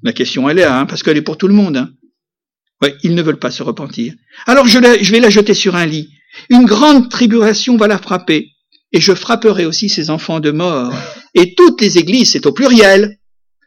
La 0.02 0.12
question 0.12 0.48
elle 0.48 0.60
est 0.60 0.62
là, 0.62 0.80
hein, 0.80 0.86
parce 0.86 1.02
qu'elle 1.02 1.16
est 1.16 1.22
pour 1.22 1.36
tout 1.36 1.48
le 1.48 1.54
monde. 1.54 1.76
Hein. 1.76 1.90
Ouais, 2.82 2.96
ils 3.02 3.14
ne 3.14 3.22
veulent 3.22 3.38
pas 3.38 3.50
se 3.50 3.62
repentir. 3.62 4.14
Alors 4.46 4.66
je, 4.66 4.78
je 5.02 5.12
vais 5.12 5.20
la 5.20 5.30
jeter 5.30 5.54
sur 5.54 5.76
un 5.76 5.86
lit. 5.86 6.10
Une 6.48 6.64
grande 6.64 7.10
tribulation 7.10 7.76
va 7.76 7.86
la 7.86 7.98
frapper. 7.98 8.52
Et 8.92 9.00
je 9.00 9.14
frapperai 9.14 9.66
aussi 9.66 9.88
ses 9.88 10.10
enfants 10.10 10.40
de 10.40 10.50
mort. 10.50 10.92
Et 11.34 11.54
toutes 11.54 11.80
les 11.80 11.98
églises, 11.98 12.32
c'est 12.32 12.46
au 12.46 12.52
pluriel. 12.52 13.18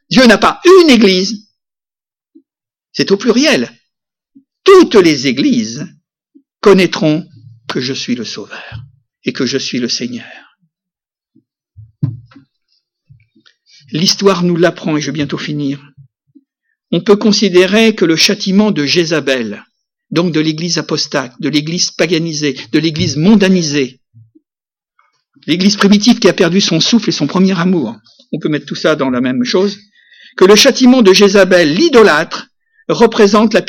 Dieu 0.10 0.26
n'a 0.26 0.38
pas 0.38 0.60
une 0.82 0.90
église. 0.90 1.50
C'est 2.92 3.12
au 3.12 3.18
pluriel. 3.18 3.72
toutes 4.64 4.96
les 4.96 5.28
églises 5.28 5.86
connaîtront 6.62 7.28
que 7.68 7.82
je 7.82 7.94
suis 7.94 8.16
le 8.16 8.24
Sauveur 8.24 8.84
et 9.26 9.34
que 9.34 9.46
je 9.46 9.58
suis 9.58 9.80
le 9.80 9.90
Seigneur. 9.90 10.26
L'histoire 13.92 14.44
nous 14.44 14.56
l'apprend 14.56 14.98
et 14.98 15.02
je 15.02 15.08
vais 15.08 15.14
bientôt 15.14 15.38
finir. 15.38 15.93
On 16.96 17.02
peut 17.02 17.16
considérer 17.16 17.96
que 17.96 18.06
le 18.06 18.16
châtiment 18.16 18.70
de 18.70 18.86
Jézabel, 18.86 19.66
donc 20.12 20.32
de 20.32 20.40
l'église 20.40 20.78
apostate, 20.78 21.34
de 21.42 21.50
l'église 21.50 21.90
paganisée, 21.90 22.56
de 22.72 22.78
l'église 22.78 23.18
mondanisée, 23.18 24.00
l'église 25.48 25.76
primitive 25.76 26.20
qui 26.20 26.30
a 26.30 26.34
perdu 26.34 26.62
son 26.62 26.80
souffle 26.80 27.10
et 27.10 27.12
son 27.12 27.26
premier 27.26 27.60
amour, 27.60 27.96
on 28.32 28.38
peut 28.38 28.48
mettre 28.48 28.68
tout 28.68 28.76
ça 28.76 28.96
dans 28.96 29.10
la 29.10 29.22
même 29.22 29.44
chose, 29.44 29.80
que 30.38 30.46
le 30.46 30.56
châtiment 30.56 31.02
de 31.02 31.14
Jézabel, 31.14 31.74
l'idolâtre, 31.74 32.50
représente 32.88 33.56
la, 33.56 33.64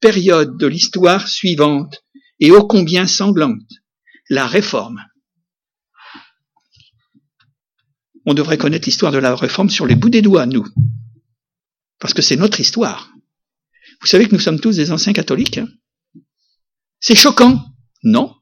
période 0.00 0.56
de 0.56 0.66
l'histoire 0.66 1.28
suivante 1.28 2.02
et 2.40 2.52
ô 2.52 2.66
combien 2.66 3.06
sanglante, 3.06 3.60
la 4.30 4.46
réforme. 4.46 5.04
On 8.24 8.32
devrait 8.32 8.56
connaître 8.56 8.86
l'histoire 8.86 9.12
de 9.12 9.18
la 9.18 9.34
réforme 9.34 9.68
sur 9.68 9.86
les 9.86 9.94
bouts 9.94 10.08
des 10.08 10.22
doigts, 10.22 10.46
nous, 10.46 10.64
parce 12.02 12.12
que 12.12 12.20
c'est 12.20 12.36
notre 12.36 12.60
histoire. 12.60 13.10
Vous 14.02 14.06
savez 14.06 14.26
que 14.26 14.34
nous 14.34 14.40
sommes 14.40 14.60
tous 14.60 14.76
des 14.76 14.90
anciens 14.90 15.14
catholiques. 15.14 15.58
Hein? 15.58 15.68
C'est 17.00 17.14
choquant, 17.14 17.64
non, 18.02 18.34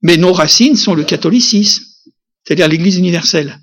mais 0.00 0.16
nos 0.16 0.32
racines 0.32 0.76
sont 0.76 0.94
le 0.94 1.04
catholicisme, 1.04 1.84
c'est-à-dire 2.44 2.68
l'Église 2.68 2.96
universelle. 2.96 3.58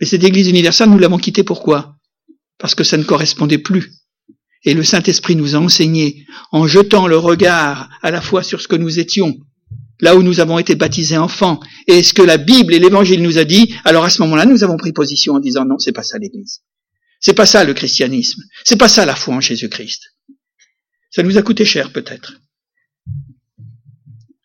Mais 0.00 0.06
cette 0.06 0.24
Église 0.24 0.48
universelle, 0.48 0.90
nous 0.90 0.98
l'avons 0.98 1.18
quittée 1.18 1.44
pourquoi? 1.44 1.96
Parce 2.58 2.74
que 2.74 2.82
ça 2.82 2.96
ne 2.96 3.04
correspondait 3.04 3.58
plus 3.58 3.92
et 4.66 4.74
le 4.74 4.82
Saint-Esprit 4.82 5.36
nous 5.36 5.54
a 5.54 5.58
enseigné, 5.58 6.26
en 6.50 6.66
jetant 6.66 7.06
le 7.06 7.16
regard 7.16 7.88
à 8.02 8.10
la 8.10 8.20
fois 8.20 8.42
sur 8.42 8.60
ce 8.60 8.68
que 8.68 8.76
nous 8.76 8.98
étions, 8.98 9.36
là 10.00 10.16
où 10.16 10.22
nous 10.22 10.40
avons 10.40 10.58
été 10.58 10.74
baptisés 10.74 11.16
enfants, 11.16 11.60
et 11.86 12.02
ce 12.02 12.12
que 12.12 12.22
la 12.22 12.36
Bible 12.36 12.74
et 12.74 12.80
l'Évangile 12.80 13.22
nous 13.22 13.38
a 13.38 13.44
dit, 13.44 13.74
alors 13.84 14.04
à 14.04 14.10
ce 14.10 14.20
moment-là, 14.22 14.44
nous 14.44 14.64
avons 14.64 14.76
pris 14.76 14.92
position 14.92 15.34
en 15.34 15.38
disant 15.38 15.64
non, 15.64 15.78
c'est 15.78 15.92
pas 15.92 16.02
ça 16.02 16.18
l'Église. 16.18 16.62
C'est 17.20 17.34
pas 17.34 17.46
ça 17.46 17.64
le 17.64 17.74
christianisme. 17.74 18.42
C'est 18.64 18.76
pas 18.76 18.88
ça 18.88 19.06
la 19.06 19.16
foi 19.16 19.34
en 19.34 19.40
Jésus-Christ. 19.40 20.14
Ça 21.10 21.22
nous 21.22 21.38
a 21.38 21.42
coûté 21.42 21.64
cher 21.64 21.92
peut-être. 21.92 22.40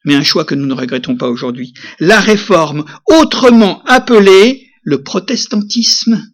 Mais 0.03 0.15
un 0.15 0.23
choix 0.23 0.45
que 0.45 0.55
nous 0.55 0.65
ne 0.65 0.73
regrettons 0.73 1.15
pas 1.15 1.29
aujourd'hui. 1.29 1.73
La 1.99 2.19
réforme, 2.19 2.85
autrement 3.05 3.83
appelée 3.83 4.69
le 4.83 5.03
protestantisme. 5.03 6.25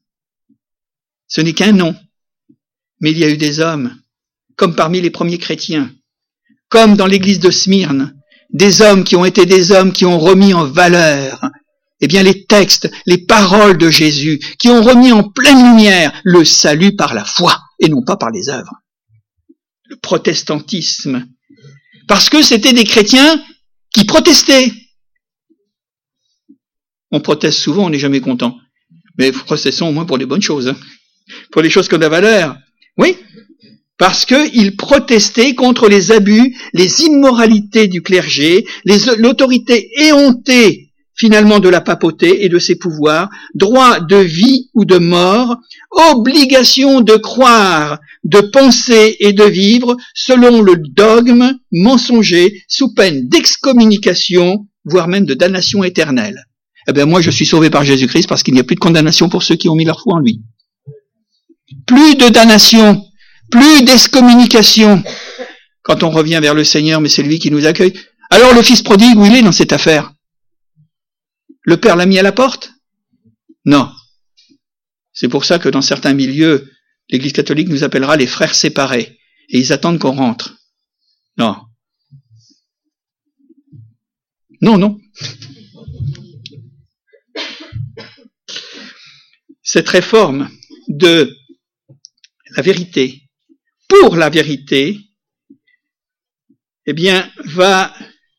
Ce 1.27 1.41
n'est 1.41 1.53
qu'un 1.53 1.73
nom. 1.73 1.95
Mais 3.01 3.11
il 3.11 3.17
y 3.17 3.23
a 3.23 3.29
eu 3.29 3.37
des 3.37 3.59
hommes, 3.59 3.99
comme 4.55 4.75
parmi 4.75 5.01
les 5.01 5.09
premiers 5.09 5.37
chrétiens, 5.37 5.93
comme 6.69 6.95
dans 6.95 7.07
l'église 7.07 7.39
de 7.39 7.51
Smyrne, 7.51 8.15
des 8.51 8.81
hommes 8.81 9.03
qui 9.03 9.15
ont 9.15 9.25
été 9.25 9.45
des 9.45 9.71
hommes 9.71 9.91
qui 9.91 10.05
ont 10.05 10.19
remis 10.19 10.53
en 10.53 10.65
valeur 10.65 11.41
eh 12.01 12.07
bien 12.07 12.23
les 12.23 12.45
textes, 12.45 12.89
les 13.05 13.17
paroles 13.17 13.77
de 13.77 13.89
Jésus, 13.89 14.39
qui 14.59 14.69
ont 14.69 14.81
remis 14.81 15.11
en 15.11 15.23
pleine 15.23 15.71
lumière 15.71 16.13
le 16.23 16.45
salut 16.45 16.95
par 16.95 17.13
la 17.13 17.25
foi 17.25 17.59
et 17.79 17.89
non 17.89 18.03
pas 18.03 18.17
par 18.17 18.29
les 18.29 18.49
œuvres. 18.49 18.73
Le 19.85 19.95
protestantisme. 19.95 21.27
Parce 22.07 22.29
que 22.29 22.41
c'était 22.41 22.73
des 22.73 22.83
chrétiens 22.83 23.43
qui 23.93 24.05
protestaient. 24.05 24.71
On 27.11 27.19
proteste 27.19 27.59
souvent, 27.59 27.85
on 27.85 27.89
n'est 27.89 27.99
jamais 27.99 28.21
content. 28.21 28.57
Mais 29.17 29.31
protestons 29.31 29.89
au 29.89 29.91
moins 29.91 30.05
pour 30.05 30.17
les 30.17 30.25
bonnes 30.25 30.41
choses. 30.41 30.67
Hein. 30.67 30.77
Pour 31.51 31.61
les 31.61 31.69
choses 31.69 31.87
qui 31.87 31.95
ont 31.95 31.97
de 31.97 32.03
la 32.03 32.09
valeur. 32.09 32.57
Oui, 32.97 33.17
parce 33.97 34.25
qu'ils 34.25 34.75
protestaient 34.75 35.55
contre 35.55 35.89
les 35.89 36.11
abus, 36.11 36.55
les 36.73 37.01
immoralités 37.01 37.87
du 37.87 38.01
clergé, 38.01 38.65
l'autorité 39.17 39.89
éhontée 39.97 40.86
finalement 41.17 41.59
de 41.59 41.67
la 41.67 41.81
papauté 41.81 42.45
et 42.45 42.49
de 42.49 42.59
ses 42.59 42.75
pouvoirs, 42.75 43.29
droit 43.55 43.99
de 43.99 44.17
vie 44.17 44.69
ou 44.73 44.85
de 44.85 44.97
mort, 44.97 45.57
obligation 46.11 47.01
de 47.01 47.15
croire, 47.15 47.99
de 48.23 48.39
penser 48.39 49.17
et 49.19 49.33
de 49.33 49.43
vivre 49.43 49.97
selon 50.13 50.61
le 50.61 50.77
dogme 50.77 51.53
mensonger 51.71 52.61
sous 52.67 52.93
peine 52.93 53.27
d'excommunication, 53.27 54.67
voire 54.85 55.07
même 55.07 55.25
de 55.25 55.33
damnation 55.33 55.83
éternelle. 55.83 56.45
Eh 56.87 56.93
bien 56.93 57.05
moi 57.05 57.21
je 57.21 57.31
suis 57.31 57.45
sauvé 57.45 57.69
par 57.69 57.83
Jésus-Christ 57.83 58.29
parce 58.29 58.43
qu'il 58.43 58.53
n'y 58.53 58.59
a 58.59 58.63
plus 58.63 58.75
de 58.75 58.79
condamnation 58.79 59.27
pour 59.27 59.43
ceux 59.43 59.55
qui 59.55 59.69
ont 59.69 59.75
mis 59.75 59.85
leur 59.85 59.99
foi 60.01 60.15
en 60.15 60.19
lui. 60.19 60.41
Plus 61.85 62.15
de 62.15 62.29
damnation, 62.29 63.03
plus 63.51 63.83
d'excommunication. 63.83 65.03
Quand 65.81 66.03
on 66.03 66.09
revient 66.09 66.39
vers 66.41 66.53
le 66.53 66.63
Seigneur, 66.63 67.01
mais 67.01 67.09
c'est 67.09 67.23
lui 67.23 67.39
qui 67.39 67.51
nous 67.51 67.65
accueille. 67.65 67.93
Alors 68.29 68.53
le 68.53 68.61
fils 68.61 68.81
prodigue, 68.81 69.17
où 69.17 69.25
il 69.25 69.35
est 69.35 69.41
dans 69.41 69.51
cette 69.51 69.73
affaire? 69.73 70.11
Le 71.67 71.75
père 71.75 71.97
l'a 71.97 72.05
mis 72.05 72.17
à 72.17 72.23
la 72.23 72.31
porte? 72.31 72.71
Non. 73.65 73.91
C'est 75.11 75.27
pour 75.27 75.43
ça 75.43 75.59
que 75.59 75.67
dans 75.67 75.81
certains 75.81 76.13
milieux, 76.13 76.71
l'Église 77.09 77.33
catholique 77.33 77.67
nous 77.67 77.83
appellera 77.83 78.15
les 78.15 78.25
frères 78.25 78.55
séparés, 78.55 79.19
et 79.49 79.59
ils 79.59 79.73
attendent 79.73 79.99
qu'on 79.99 80.15
rentre. 80.15 80.57
Non. 81.37 81.57
Non, 84.61 84.77
non. 84.77 84.97
Cette 89.61 89.89
réforme 89.89 90.49
de 90.87 91.35
la 92.55 92.61
vérité, 92.61 93.23
pour 93.89 94.15
la 94.15 94.29
vérité, 94.29 94.97
eh 96.85 96.93
bien, 96.93 97.29
va 97.43 97.93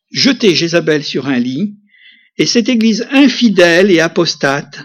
jeter 0.09 0.55
Jézabel 0.55 1.03
sur 1.03 1.27
un 1.27 1.37
lit, 1.37 1.75
et 2.39 2.45
cette 2.45 2.69
église 2.69 3.05
infidèle 3.11 3.91
et 3.91 3.99
apostate, 3.99 4.81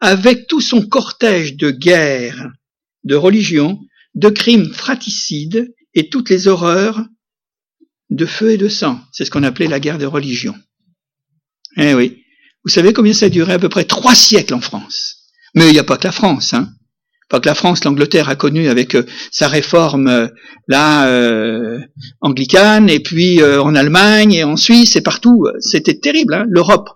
avec 0.00 0.46
tout 0.46 0.60
son 0.60 0.86
cortège 0.86 1.56
de 1.56 1.70
guerres, 1.70 2.50
de 3.02 3.16
religions, 3.16 3.80
de 4.14 4.28
crimes 4.28 4.72
fraticides 4.72 5.74
et 5.94 6.08
toutes 6.08 6.30
les 6.30 6.46
horreurs 6.46 7.04
de 8.10 8.26
feu 8.26 8.52
et 8.52 8.56
de 8.56 8.68
sang. 8.68 9.00
C'est 9.12 9.24
ce 9.24 9.30
qu'on 9.30 9.42
appelait 9.42 9.66
la 9.66 9.80
guerre 9.80 9.98
de 9.98 10.06
religion. 10.06 10.54
Eh 11.76 11.94
oui. 11.94 12.22
Vous 12.64 12.70
savez 12.70 12.92
combien 12.92 13.12
ça 13.12 13.26
a 13.26 13.30
duré 13.30 13.54
À 13.54 13.58
peu 13.58 13.68
près 13.68 13.84
trois 13.84 14.14
siècles 14.14 14.54
en 14.54 14.60
France. 14.60 15.16
Mais 15.54 15.68
il 15.68 15.72
n'y 15.72 15.78
a 15.78 15.84
pas 15.84 15.96
que 15.96 16.06
la 16.06 16.12
France, 16.12 16.54
hein 16.54 16.72
pas 17.28 17.40
que 17.40 17.46
la 17.46 17.54
France, 17.54 17.84
l'Angleterre 17.84 18.28
a 18.28 18.36
connu 18.36 18.68
avec 18.68 18.94
euh, 18.94 19.04
sa 19.30 19.48
réforme 19.48 20.08
euh, 20.08 20.28
là 20.66 21.08
euh, 21.08 21.78
anglicane, 22.20 22.88
et 22.88 23.00
puis 23.00 23.42
en 23.42 23.74
Allemagne 23.74 24.32
et 24.32 24.44
en 24.44 24.56
Suisse 24.56 24.96
et 24.96 25.00
partout. 25.00 25.46
C'était 25.60 25.98
terrible, 25.98 26.34
hein, 26.34 26.44
l'Europe, 26.48 26.90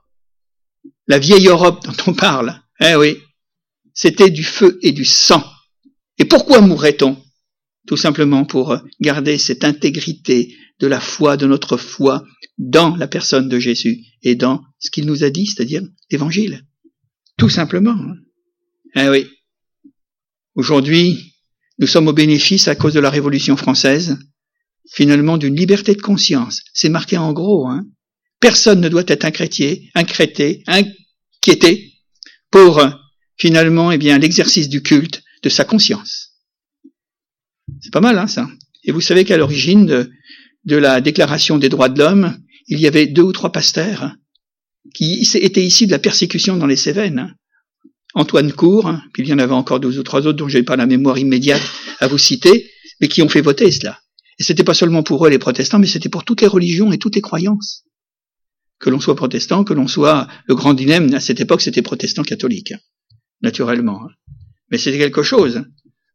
la 1.06 1.18
vieille 1.18 1.48
Europe 1.48 1.84
dont 1.84 2.12
on 2.12 2.14
parle. 2.14 2.60
Eh 2.80 2.94
oui, 2.94 3.18
c'était 3.94 4.30
du 4.30 4.44
feu 4.44 4.78
et 4.82 4.92
du 4.92 5.04
sang. 5.04 5.44
Et 6.18 6.24
pourquoi 6.24 6.60
mourrait-on 6.60 7.16
Tout 7.86 7.96
simplement 7.96 8.44
pour 8.44 8.76
garder 9.00 9.38
cette 9.38 9.64
intégrité 9.64 10.54
de 10.80 10.86
la 10.86 11.00
foi, 11.00 11.36
de 11.36 11.46
notre 11.46 11.76
foi, 11.76 12.24
dans 12.58 12.96
la 12.96 13.08
personne 13.08 13.48
de 13.48 13.58
Jésus 13.58 14.04
et 14.22 14.34
dans 14.34 14.62
ce 14.78 14.90
qu'il 14.90 15.06
nous 15.06 15.24
a 15.24 15.30
dit, 15.30 15.46
c'est-à-dire 15.46 15.82
l'Évangile. 16.10 16.64
Tout 17.36 17.48
simplement. 17.48 17.92
Hein. 17.92 18.16
Eh 18.94 19.08
oui. 19.08 19.26
Aujourd'hui, 20.54 21.34
nous 21.78 21.86
sommes 21.86 22.08
au 22.08 22.12
bénéfice, 22.12 22.68
à 22.68 22.74
cause 22.74 22.94
de 22.94 23.00
la 23.00 23.10
Révolution 23.10 23.56
française, 23.56 24.18
finalement 24.90 25.38
d'une 25.38 25.56
liberté 25.56 25.94
de 25.94 26.02
conscience. 26.02 26.62
C'est 26.74 26.88
marqué 26.88 27.16
en 27.16 27.32
gros. 27.32 27.66
Hein. 27.66 27.86
Personne 28.42 28.80
ne 28.80 28.88
doit 28.88 29.04
être 29.06 29.24
incrété, 29.24 29.88
incrété, 29.94 30.64
inquiété 30.66 31.92
pour 32.50 32.82
finalement 33.38 33.92
eh 33.92 33.98
bien 33.98 34.18
l'exercice 34.18 34.68
du 34.68 34.82
culte 34.82 35.22
de 35.44 35.48
sa 35.48 35.64
conscience. 35.64 36.32
C'est 37.80 37.92
pas 37.92 38.00
mal 38.00 38.18
hein, 38.18 38.26
ça. 38.26 38.48
Et 38.82 38.90
vous 38.90 39.00
savez 39.00 39.24
qu'à 39.24 39.36
l'origine 39.36 39.86
de, 40.64 40.76
la 40.76 41.00
Déclaration 41.00 41.56
des 41.56 41.68
droits 41.68 41.88
de 41.88 42.00
l'homme, 42.00 42.36
il 42.66 42.80
y 42.80 42.88
avait 42.88 43.06
deux 43.06 43.22
ou 43.22 43.32
trois 43.32 43.52
pasteurs 43.52 44.12
qui 44.92 45.24
étaient 45.34 45.64
ici 45.64 45.86
de 45.86 45.92
la 45.92 46.00
persécution 46.00 46.56
dans 46.56 46.66
les 46.66 46.74
Cévennes. 46.74 47.36
Antoine 48.14 48.52
Cour, 48.52 48.92
puis 49.14 49.22
il 49.22 49.28
y 49.28 49.32
en 49.32 49.38
avait 49.38 49.52
encore 49.52 49.78
deux 49.78 50.00
ou 50.00 50.02
trois 50.02 50.26
autres 50.26 50.38
dont 50.38 50.48
je 50.48 50.58
n'ai 50.58 50.64
pas 50.64 50.74
la 50.74 50.86
mémoire 50.86 51.16
immédiate 51.16 51.62
à 52.00 52.08
vous 52.08 52.18
citer, 52.18 52.68
mais 53.00 53.06
qui 53.06 53.22
ont 53.22 53.28
fait 53.28 53.40
voter 53.40 53.70
cela. 53.70 54.00
Et 54.40 54.42
c'était 54.42 54.64
pas 54.64 54.74
seulement 54.74 55.04
pour 55.04 55.24
eux 55.24 55.30
les 55.30 55.38
protestants, 55.38 55.78
mais 55.78 55.86
c'était 55.86 56.08
pour 56.08 56.24
toutes 56.24 56.40
les 56.40 56.48
religions 56.48 56.90
et 56.90 56.98
toutes 56.98 57.14
les 57.14 57.22
croyances. 57.22 57.84
Que 58.82 58.90
l'on 58.90 59.00
soit 59.00 59.16
protestant, 59.16 59.64
que 59.64 59.72
l'on 59.72 59.88
soit 59.88 60.28
le 60.46 60.54
grand 60.54 60.74
dilemme 60.74 61.14
à 61.14 61.20
cette 61.20 61.40
époque, 61.40 61.62
c'était 61.62 61.82
protestant 61.82 62.22
catholique, 62.22 62.74
naturellement. 63.40 64.08
Mais 64.70 64.76
c'était 64.76 64.98
quelque 64.98 65.22
chose. 65.22 65.62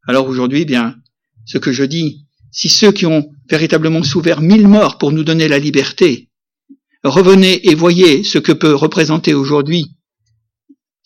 Alors 0.06 0.28
aujourd'hui, 0.28 0.66
bien, 0.66 0.98
ce 1.46 1.58
que 1.58 1.72
je 1.72 1.84
dis, 1.84 2.28
si 2.52 2.70
ceux 2.70 2.92
qui 2.92 3.06
ont 3.06 3.32
véritablement 3.50 4.04
souffert 4.04 4.42
mille 4.42 4.68
morts 4.68 4.98
pour 4.98 5.12
nous 5.12 5.24
donner 5.24 5.48
la 5.48 5.60
liberté, 5.60 6.30
revenez 7.04 7.70
et 7.70 7.74
voyez 7.74 8.24
ce 8.24 8.38
que 8.38 8.52
peut 8.52 8.76
représenter 8.76 9.34
aujourd'hui 9.34 9.98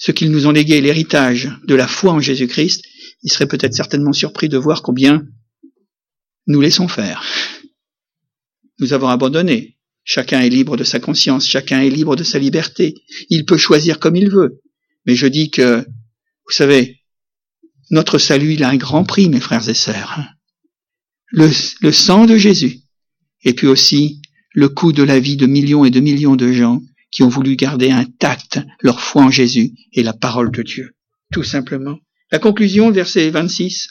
ceux 0.02 0.14
qu'ils 0.14 0.32
nous 0.32 0.48
ont 0.48 0.52
légué 0.52 0.82
l'héritage 0.82 1.52
de 1.68 1.76
la 1.76 1.88
foi 1.88 2.12
en 2.12 2.20
Jésus-Christ, 2.20 2.84
ils 3.22 3.32
seraient 3.32 3.48
peut-être 3.48 3.76
certainement 3.76 4.14
surpris 4.14 4.50
de 4.50 4.58
voir 4.58 4.82
combien 4.82 5.28
nous 6.48 6.60
laissons 6.60 6.88
faire. 6.88 7.24
nous 8.80 8.94
avons 8.94 9.10
abandonné. 9.10 9.78
Chacun 10.04 10.42
est 10.42 10.50
libre 10.50 10.78
de 10.78 10.84
sa 10.84 11.00
conscience, 11.00 11.48
chacun 11.48 11.82
est 11.82 11.90
libre 11.90 12.16
de 12.16 12.24
sa 12.24 12.40
liberté. 12.40 12.96
Il 13.30 13.46
peut 13.46 13.58
choisir 13.58 14.00
comme 14.00 14.16
il 14.16 14.30
veut. 14.30 14.62
Mais 15.06 15.16
je 15.16 15.28
dis 15.28 15.52
que, 15.52 15.78
vous 15.80 16.52
savez, 16.52 17.02
notre 17.92 18.18
salut, 18.18 18.54
il 18.54 18.64
a 18.64 18.70
un 18.70 18.78
grand 18.78 19.04
prix, 19.04 19.30
mes 19.30 19.40
frères 19.40 19.68
et 19.70 19.74
sœurs. 19.74 20.20
Le, 21.32 21.52
sang 21.92 22.26
de 22.26 22.38
Jésus. 22.38 22.80
Et 23.44 23.54
puis 23.54 23.68
aussi, 23.68 24.22
le 24.54 24.70
coût 24.70 24.92
de 24.92 25.04
la 25.04 25.20
vie 25.20 25.38
de 25.38 25.46
millions 25.46 25.86
et 25.86 25.92
de 25.92 26.00
millions 26.00 26.36
de 26.36 26.52
gens 26.52 26.82
qui 27.12 27.24
ont 27.24 27.30
voulu 27.30 27.56
garder 27.56 27.92
intacte 27.92 28.60
leur 28.82 29.02
foi 29.02 29.24
en 29.24 29.32
Jésus 29.32 29.74
et 29.94 30.04
la 30.04 30.14
parole 30.14 30.52
de 30.52 30.62
Dieu. 30.62 30.96
Tout 31.32 31.44
simplement. 31.44 31.98
La 32.32 32.40
conclusion, 32.40 32.92
verset 32.92 33.30
26. 33.30 33.88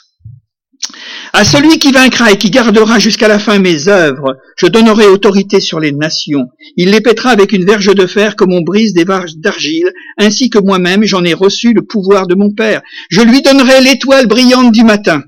À 1.33 1.45
celui 1.45 1.78
qui 1.78 1.93
vaincra 1.93 2.33
et 2.33 2.39
qui 2.39 2.51
gardera 2.51 2.99
jusqu'à 2.99 3.28
la 3.28 3.39
fin 3.39 3.61
mes 3.61 3.87
œuvres, 3.87 4.37
je 4.57 4.66
donnerai 4.66 5.07
autorité 5.07 5.61
sur 5.61 5.78
les 5.78 5.93
nations. 5.93 6.49
Il 6.76 6.91
les 6.91 7.01
pètera 7.01 7.31
avec 7.31 7.53
une 7.53 7.64
verge 7.64 7.95
de 7.95 8.07
fer 8.07 8.35
comme 8.35 8.53
on 8.53 8.62
brise 8.62 8.95
des 8.95 9.05
varges 9.05 9.37
d'argile, 9.37 9.93
ainsi 10.18 10.51
que 10.51 10.59
moi-même 10.59 11.05
j'en 11.05 11.24
ai 11.24 11.35
reçu 11.35 11.72
le 11.72 11.83
pouvoir 11.83 12.26
de 12.26 12.35
mon 12.35 12.53
Père. 12.53 12.83
Je 13.11 13.20
lui 13.20 13.43
donnerai 13.43 13.81
l'étoile 13.81 14.26
brillante 14.26 14.72
du 14.72 14.83
matin. 14.83 15.22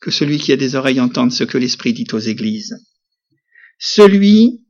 Que 0.00 0.10
celui 0.10 0.38
qui 0.38 0.52
a 0.52 0.56
des 0.56 0.74
oreilles 0.74 1.00
entende 1.00 1.32
ce 1.32 1.44
que 1.44 1.58
l'Esprit 1.58 1.94
dit 1.94 2.06
aux 2.12 2.18
églises. 2.18 2.76
Celui 3.78 4.66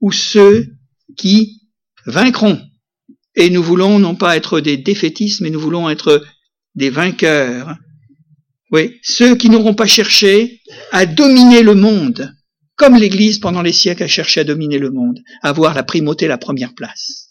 ou 0.00 0.10
ceux 0.10 0.66
qui 1.16 1.62
vaincront. 2.04 2.60
Et 3.36 3.48
nous 3.48 3.62
voulons 3.62 3.98
non 3.98 4.16
pas 4.16 4.36
être 4.36 4.60
des 4.60 4.76
défaitistes, 4.76 5.40
mais 5.40 5.50
nous 5.50 5.60
voulons 5.60 5.88
être 5.88 6.24
des 6.74 6.90
vainqueurs 6.90 7.76
oui, 8.72 8.98
ceux 9.02 9.36
qui 9.36 9.48
n'auront 9.48 9.74
pas 9.74 9.86
cherché 9.86 10.60
à 10.92 11.06
dominer 11.06 11.62
le 11.62 11.74
monde, 11.74 12.34
comme 12.74 12.96
l'Église 12.96 13.38
pendant 13.38 13.62
les 13.62 13.72
siècles 13.72 14.02
a 14.02 14.08
cherché 14.08 14.40
à 14.40 14.44
dominer 14.44 14.78
le 14.78 14.90
monde, 14.90 15.20
à 15.42 15.50
avoir 15.50 15.74
la 15.74 15.82
primauté, 15.82 16.26
la 16.26 16.38
première 16.38 16.74
place. 16.74 17.28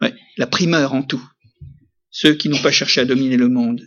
Oui, 0.00 0.08
la 0.36 0.46
primeur 0.46 0.94
en 0.94 1.02
tout. 1.02 1.22
Ceux 2.10 2.34
qui 2.34 2.48
n'ont 2.48 2.58
pas 2.58 2.70
cherché 2.70 3.00
à 3.00 3.04
dominer 3.04 3.36
le 3.36 3.48
monde. 3.48 3.82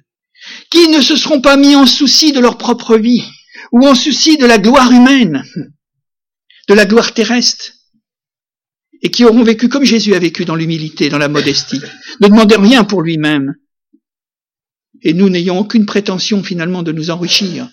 Qui 0.69 0.89
ne 0.89 1.01
se 1.01 1.15
seront 1.15 1.41
pas 1.41 1.57
mis 1.57 1.75
en 1.75 1.85
souci 1.85 2.31
de 2.33 2.39
leur 2.39 2.57
propre 2.57 2.97
vie, 2.97 3.23
ou 3.71 3.87
en 3.87 3.95
souci 3.95 4.37
de 4.37 4.45
la 4.45 4.57
gloire 4.57 4.91
humaine, 4.91 5.43
de 6.67 6.73
la 6.73 6.85
gloire 6.85 7.13
terrestre, 7.13 7.73
et 9.01 9.09
qui 9.09 9.23
auront 9.23 9.43
vécu 9.43 9.69
comme 9.69 9.83
Jésus 9.83 10.13
a 10.15 10.19
vécu 10.19 10.45
dans 10.45 10.55
l'humilité, 10.55 11.09
dans 11.09 11.17
la 11.17 11.29
modestie, 11.29 11.81
ne 12.19 12.27
demandez 12.27 12.55
rien 12.55 12.83
pour 12.83 13.01
lui-même, 13.01 13.55
et 15.01 15.13
nous 15.13 15.29
n'ayons 15.29 15.59
aucune 15.59 15.85
prétention 15.85 16.43
finalement 16.43 16.83
de 16.83 16.91
nous 16.91 17.09
enrichir 17.09 17.69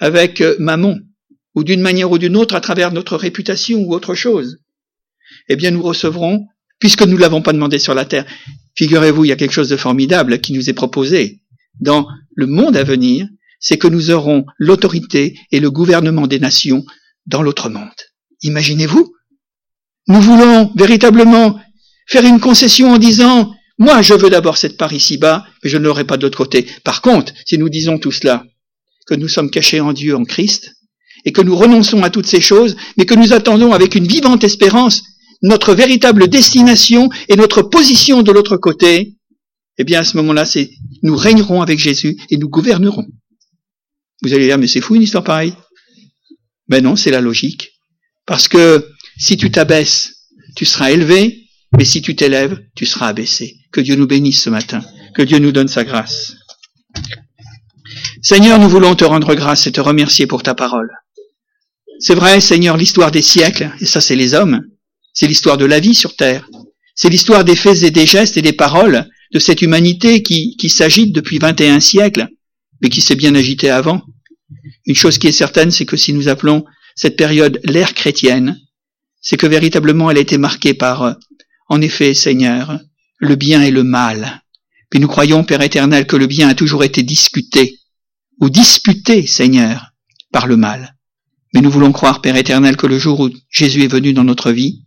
avec 0.00 0.40
euh, 0.40 0.56
Mammon, 0.58 1.00
ou 1.54 1.64
d'une 1.64 1.80
manière 1.80 2.10
ou 2.10 2.18
d'une 2.18 2.36
autre 2.36 2.54
à 2.54 2.60
travers 2.60 2.92
notre 2.92 3.16
réputation 3.16 3.80
ou 3.80 3.94
autre 3.94 4.14
chose, 4.14 4.58
eh 5.48 5.56
bien 5.56 5.70
nous 5.70 5.82
recevrons, 5.82 6.46
puisque 6.78 7.02
nous 7.02 7.16
ne 7.16 7.20
l'avons 7.20 7.42
pas 7.42 7.52
demandé 7.52 7.78
sur 7.78 7.94
la 7.94 8.04
terre. 8.04 8.26
Figurez-vous, 8.76 9.24
il 9.24 9.28
y 9.28 9.32
a 9.32 9.36
quelque 9.36 9.52
chose 9.52 9.68
de 9.68 9.76
formidable 9.76 10.40
qui 10.40 10.52
nous 10.52 10.70
est 10.70 10.74
proposé 10.74 11.42
dans 11.80 12.06
le 12.34 12.46
monde 12.46 12.76
à 12.76 12.84
venir, 12.84 13.26
c'est 13.60 13.78
que 13.78 13.88
nous 13.88 14.10
aurons 14.10 14.46
l'autorité 14.58 15.36
et 15.50 15.58
le 15.58 15.70
gouvernement 15.70 16.28
des 16.28 16.38
nations 16.38 16.84
dans 17.26 17.42
l'autre 17.42 17.68
monde. 17.68 17.88
Imaginez-vous 18.42 19.12
Nous 20.06 20.20
voulons 20.20 20.72
véritablement 20.76 21.60
faire 22.06 22.24
une 22.24 22.40
concession 22.40 22.92
en 22.92 22.98
disant 22.98 23.52
moi, 23.78 24.02
je 24.02 24.14
veux 24.14 24.30
d'abord 24.30 24.56
cette 24.56 24.76
part 24.76 24.92
ici-bas, 24.92 25.46
mais 25.62 25.70
je 25.70 25.76
ne 25.76 25.84
l'aurai 25.84 26.04
pas 26.04 26.16
de 26.16 26.22
l'autre 26.22 26.38
côté. 26.38 26.66
Par 26.84 27.00
contre, 27.00 27.32
si 27.46 27.58
nous 27.58 27.68
disons 27.68 27.98
tout 27.98 28.10
cela, 28.10 28.44
que 29.06 29.14
nous 29.14 29.28
sommes 29.28 29.50
cachés 29.50 29.80
en 29.80 29.92
Dieu, 29.92 30.16
en 30.16 30.24
Christ, 30.24 30.74
et 31.24 31.32
que 31.32 31.40
nous 31.40 31.56
renonçons 31.56 32.02
à 32.02 32.10
toutes 32.10 32.26
ces 32.26 32.40
choses, 32.40 32.76
mais 32.96 33.06
que 33.06 33.14
nous 33.14 33.32
attendons 33.32 33.72
avec 33.72 33.94
une 33.94 34.06
vivante 34.06 34.44
espérance 34.44 35.02
notre 35.42 35.74
véritable 35.74 36.28
destination 36.28 37.08
et 37.28 37.36
notre 37.36 37.62
position 37.62 38.22
de 38.22 38.32
l'autre 38.32 38.56
côté, 38.56 39.14
eh 39.78 39.84
bien 39.84 40.00
à 40.00 40.04
ce 40.04 40.16
moment-là, 40.16 40.44
c'est 40.44 40.70
nous 41.02 41.16
régnerons 41.16 41.62
avec 41.62 41.78
Jésus 41.78 42.16
et 42.30 42.36
nous 42.36 42.48
gouvernerons. 42.48 43.06
Vous 44.22 44.34
allez 44.34 44.46
dire, 44.46 44.58
mais 44.58 44.66
c'est 44.66 44.80
fou 44.80 44.96
une 44.96 45.02
histoire 45.02 45.22
pareille. 45.22 45.54
Ben 46.66 46.82
non, 46.82 46.96
c'est 46.96 47.12
la 47.12 47.20
logique. 47.20 47.70
Parce 48.26 48.48
que 48.48 48.84
si 49.16 49.36
tu 49.36 49.50
t'abaisses, 49.50 50.12
tu 50.56 50.64
seras 50.64 50.90
élevé, 50.90 51.47
mais 51.76 51.84
si 51.84 52.02
tu 52.02 52.16
t'élèves, 52.16 52.58
tu 52.74 52.86
seras 52.86 53.08
abaissé. 53.08 53.56
Que 53.72 53.80
Dieu 53.80 53.96
nous 53.96 54.06
bénisse 54.06 54.42
ce 54.42 54.50
matin. 54.50 54.82
Que 55.14 55.22
Dieu 55.22 55.38
nous 55.38 55.52
donne 55.52 55.68
sa 55.68 55.84
grâce. 55.84 56.34
Seigneur, 58.22 58.58
nous 58.58 58.68
voulons 58.68 58.94
te 58.94 59.04
rendre 59.04 59.34
grâce 59.34 59.66
et 59.66 59.72
te 59.72 59.80
remercier 59.80 60.26
pour 60.26 60.42
ta 60.42 60.54
parole. 60.54 60.90
C'est 62.00 62.14
vrai, 62.14 62.40
Seigneur, 62.40 62.76
l'histoire 62.76 63.10
des 63.10 63.22
siècles, 63.22 63.70
et 63.80 63.86
ça 63.86 64.00
c'est 64.00 64.16
les 64.16 64.34
hommes, 64.34 64.62
c'est 65.12 65.26
l'histoire 65.26 65.56
de 65.56 65.64
la 65.64 65.80
vie 65.80 65.94
sur 65.94 66.14
terre, 66.16 66.48
c'est 66.94 67.08
l'histoire 67.08 67.44
des 67.44 67.56
faits 67.56 67.82
et 67.82 67.90
des 67.90 68.06
gestes 68.06 68.36
et 68.36 68.42
des 68.42 68.52
paroles 68.52 69.08
de 69.32 69.38
cette 69.38 69.62
humanité 69.62 70.22
qui, 70.22 70.56
qui 70.56 70.70
s'agite 70.70 71.14
depuis 71.14 71.38
21 71.38 71.80
siècles, 71.80 72.28
mais 72.80 72.88
qui 72.88 73.00
s'est 73.00 73.16
bien 73.16 73.34
agitée 73.34 73.70
avant. 73.70 74.02
Une 74.86 74.94
chose 74.94 75.18
qui 75.18 75.26
est 75.26 75.32
certaine, 75.32 75.70
c'est 75.70 75.86
que 75.86 75.96
si 75.96 76.12
nous 76.12 76.28
appelons 76.28 76.64
cette 76.94 77.16
période 77.16 77.60
l'ère 77.64 77.94
chrétienne, 77.94 78.58
c'est 79.20 79.36
que 79.36 79.46
véritablement 79.46 80.10
elle 80.10 80.18
a 80.18 80.22
été 80.22 80.38
marquée 80.38 80.74
par 80.74 81.16
en 81.68 81.80
effet, 81.80 82.14
Seigneur, 82.14 82.80
le 83.18 83.36
bien 83.36 83.62
et 83.62 83.70
le 83.70 83.84
mal. 83.84 84.42
Puis 84.90 85.00
nous 85.00 85.08
croyons, 85.08 85.44
Père 85.44 85.60
éternel, 85.60 86.06
que 86.06 86.16
le 86.16 86.26
bien 86.26 86.48
a 86.48 86.54
toujours 86.54 86.84
été 86.84 87.02
discuté, 87.02 87.78
ou 88.40 88.48
disputé, 88.50 89.26
Seigneur, 89.26 89.92
par 90.32 90.46
le 90.46 90.56
mal. 90.56 90.96
Mais 91.54 91.60
nous 91.60 91.70
voulons 91.70 91.92
croire, 91.92 92.20
Père 92.20 92.36
éternel, 92.36 92.76
que 92.76 92.86
le 92.86 92.98
jour 92.98 93.20
où 93.20 93.30
Jésus 93.50 93.82
est 93.82 93.92
venu 93.92 94.12
dans 94.12 94.24
notre 94.24 94.50
vie, 94.50 94.84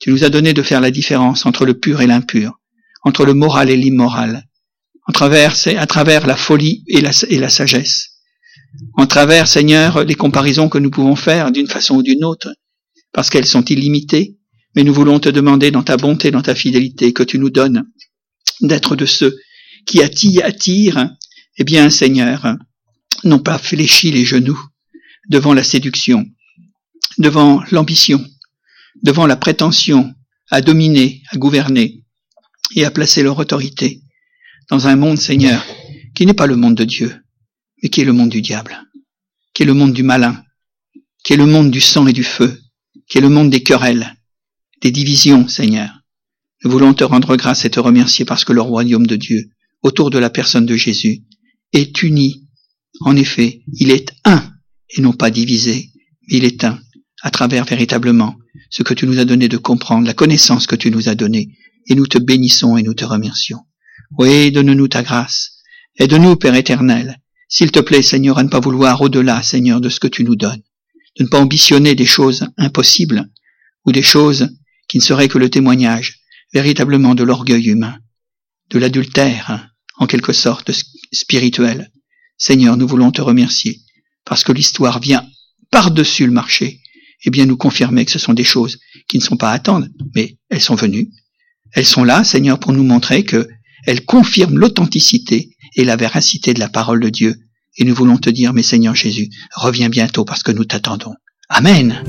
tu 0.00 0.10
nous 0.10 0.24
as 0.24 0.30
donné 0.30 0.52
de 0.52 0.62
faire 0.62 0.80
la 0.80 0.90
différence 0.90 1.46
entre 1.46 1.64
le 1.64 1.78
pur 1.78 2.00
et 2.00 2.06
l'impur, 2.06 2.58
entre 3.04 3.24
le 3.24 3.34
moral 3.34 3.70
et 3.70 3.76
l'immoral, 3.76 4.44
en 5.06 5.12
à 5.12 5.86
travers 5.86 6.26
la 6.26 6.36
folie 6.36 6.84
et 6.88 7.00
la, 7.00 7.10
et 7.28 7.38
la 7.38 7.50
sagesse, 7.50 8.12
en 8.94 9.06
travers, 9.06 9.48
Seigneur, 9.48 10.04
les 10.04 10.14
comparaisons 10.14 10.68
que 10.68 10.78
nous 10.78 10.90
pouvons 10.90 11.16
faire 11.16 11.52
d'une 11.52 11.68
façon 11.68 11.96
ou 11.96 12.02
d'une 12.02 12.24
autre, 12.24 12.54
parce 13.12 13.28
qu'elles 13.30 13.46
sont 13.46 13.64
illimitées, 13.64 14.38
mais 14.74 14.84
nous 14.84 14.94
voulons 14.94 15.20
te 15.20 15.28
demander 15.28 15.70
dans 15.70 15.82
ta 15.82 15.96
bonté, 15.96 16.30
dans 16.30 16.42
ta 16.42 16.54
fidélité, 16.54 17.12
que 17.12 17.22
tu 17.22 17.38
nous 17.38 17.50
donnes 17.50 17.84
d'être 18.60 18.96
de 18.96 19.06
ceux 19.06 19.36
qui 19.86 20.02
attirent, 20.02 21.10
eh 21.58 21.64
bien, 21.64 21.90
Seigneur, 21.90 22.56
n'ont 23.24 23.38
pas 23.38 23.58
fléchi 23.58 24.10
les 24.10 24.24
genoux 24.24 24.60
devant 25.28 25.54
la 25.54 25.62
séduction, 25.62 26.26
devant 27.18 27.62
l'ambition, 27.70 28.24
devant 29.02 29.26
la 29.26 29.36
prétention 29.36 30.14
à 30.50 30.60
dominer, 30.60 31.22
à 31.30 31.36
gouverner 31.36 32.04
et 32.74 32.84
à 32.84 32.90
placer 32.90 33.22
leur 33.22 33.38
autorité 33.38 34.02
dans 34.70 34.86
un 34.86 34.96
monde, 34.96 35.18
Seigneur, 35.18 35.64
qui 36.14 36.26
n'est 36.26 36.34
pas 36.34 36.46
le 36.46 36.56
monde 36.56 36.76
de 36.76 36.84
Dieu, 36.84 37.14
mais 37.82 37.88
qui 37.88 38.00
est 38.00 38.04
le 38.04 38.12
monde 38.12 38.30
du 38.30 38.42
diable, 38.42 38.78
qui 39.54 39.62
est 39.62 39.66
le 39.66 39.74
monde 39.74 39.92
du 39.92 40.02
malin, 40.02 40.42
qui 41.24 41.32
est 41.32 41.36
le 41.36 41.46
monde 41.46 41.70
du 41.70 41.80
sang 41.80 42.06
et 42.06 42.12
du 42.12 42.24
feu, 42.24 42.60
qui 43.08 43.18
est 43.18 43.20
le 43.22 43.28
monde 43.28 43.50
des 43.50 43.62
querelles, 43.62 44.14
des 44.82 44.90
divisions, 44.90 45.46
Seigneur. 45.48 45.90
Nous 46.64 46.70
voulons 46.70 46.92
te 46.92 47.04
rendre 47.04 47.36
grâce 47.36 47.64
et 47.64 47.70
te 47.70 47.80
remercier 47.80 48.24
parce 48.24 48.44
que 48.44 48.52
le 48.52 48.60
royaume 48.60 49.06
de 49.06 49.16
Dieu, 49.16 49.50
autour 49.82 50.10
de 50.10 50.18
la 50.18 50.30
personne 50.30 50.66
de 50.66 50.76
Jésus, 50.76 51.22
est 51.72 52.02
uni. 52.02 52.48
En 53.00 53.16
effet, 53.16 53.62
il 53.72 53.90
est 53.90 54.12
un 54.24 54.52
et 54.90 55.00
non 55.00 55.12
pas 55.12 55.30
divisé, 55.30 55.90
mais 56.28 56.38
il 56.38 56.44
est 56.44 56.64
un, 56.64 56.78
à 57.22 57.30
travers 57.30 57.64
véritablement 57.64 58.36
ce 58.70 58.82
que 58.82 58.94
tu 58.94 59.06
nous 59.06 59.18
as 59.18 59.24
donné 59.24 59.48
de 59.48 59.56
comprendre, 59.56 60.06
la 60.06 60.14
connaissance 60.14 60.66
que 60.66 60.76
tu 60.76 60.90
nous 60.90 61.08
as 61.08 61.14
donnée, 61.14 61.56
et 61.86 61.94
nous 61.94 62.06
te 62.06 62.18
bénissons 62.18 62.76
et 62.76 62.82
nous 62.82 62.94
te 62.94 63.04
remercions. 63.04 63.60
Oui, 64.18 64.52
donne-nous 64.52 64.88
ta 64.88 65.02
grâce. 65.02 65.58
Aide-nous, 65.98 66.36
Père 66.36 66.54
éternel, 66.54 67.18
s'il 67.48 67.70
te 67.70 67.80
plaît, 67.80 68.02
Seigneur, 68.02 68.38
à 68.38 68.42
ne 68.42 68.48
pas 68.48 68.60
vouloir 68.60 69.00
au-delà, 69.00 69.42
Seigneur, 69.42 69.80
de 69.80 69.88
ce 69.88 70.00
que 70.00 70.08
tu 70.08 70.24
nous 70.24 70.36
donnes, 70.36 70.62
de 71.18 71.24
ne 71.24 71.28
pas 71.28 71.40
ambitionner 71.40 71.94
des 71.94 72.06
choses 72.06 72.46
impossibles 72.56 73.30
ou 73.84 73.92
des 73.92 74.02
choses 74.02 74.48
qui 74.92 74.98
ne 74.98 75.02
serait 75.02 75.28
que 75.28 75.38
le 75.38 75.48
témoignage 75.48 76.20
véritablement 76.52 77.14
de 77.14 77.22
l'orgueil 77.22 77.70
humain, 77.70 77.96
de 78.68 78.78
l'adultère, 78.78 79.70
en 79.96 80.06
quelque 80.06 80.34
sorte 80.34 80.70
spirituel. 81.10 81.90
Seigneur, 82.36 82.76
nous 82.76 82.86
voulons 82.86 83.10
te 83.10 83.22
remercier, 83.22 83.80
parce 84.26 84.44
que 84.44 84.52
l'histoire 84.52 85.00
vient 85.00 85.26
par-dessus 85.70 86.26
le 86.26 86.32
marché, 86.32 86.82
et 87.24 87.30
bien 87.30 87.46
nous 87.46 87.56
confirmer 87.56 88.04
que 88.04 88.10
ce 88.10 88.18
sont 88.18 88.34
des 88.34 88.44
choses 88.44 88.80
qui 89.08 89.16
ne 89.16 89.22
sont 89.22 89.38
pas 89.38 89.52
à 89.52 89.54
attendre, 89.54 89.86
mais 90.14 90.36
elles 90.50 90.60
sont 90.60 90.74
venues. 90.74 91.08
Elles 91.72 91.86
sont 91.86 92.04
là, 92.04 92.22
Seigneur, 92.22 92.60
pour 92.60 92.74
nous 92.74 92.84
montrer 92.84 93.24
que 93.24 93.48
elles 93.86 94.04
confirment 94.04 94.58
l'authenticité 94.58 95.56
et 95.74 95.86
la 95.86 95.96
véracité 95.96 96.52
de 96.52 96.60
la 96.60 96.68
parole 96.68 97.00
de 97.00 97.08
Dieu. 97.08 97.34
Et 97.78 97.84
nous 97.84 97.94
voulons 97.94 98.18
te 98.18 98.28
dire, 98.28 98.52
mais 98.52 98.62
Seigneur 98.62 98.94
Jésus, 98.94 99.30
reviens 99.54 99.88
bientôt 99.88 100.26
parce 100.26 100.42
que 100.42 100.52
nous 100.52 100.66
t'attendons. 100.66 101.14
Amen. 101.48 102.04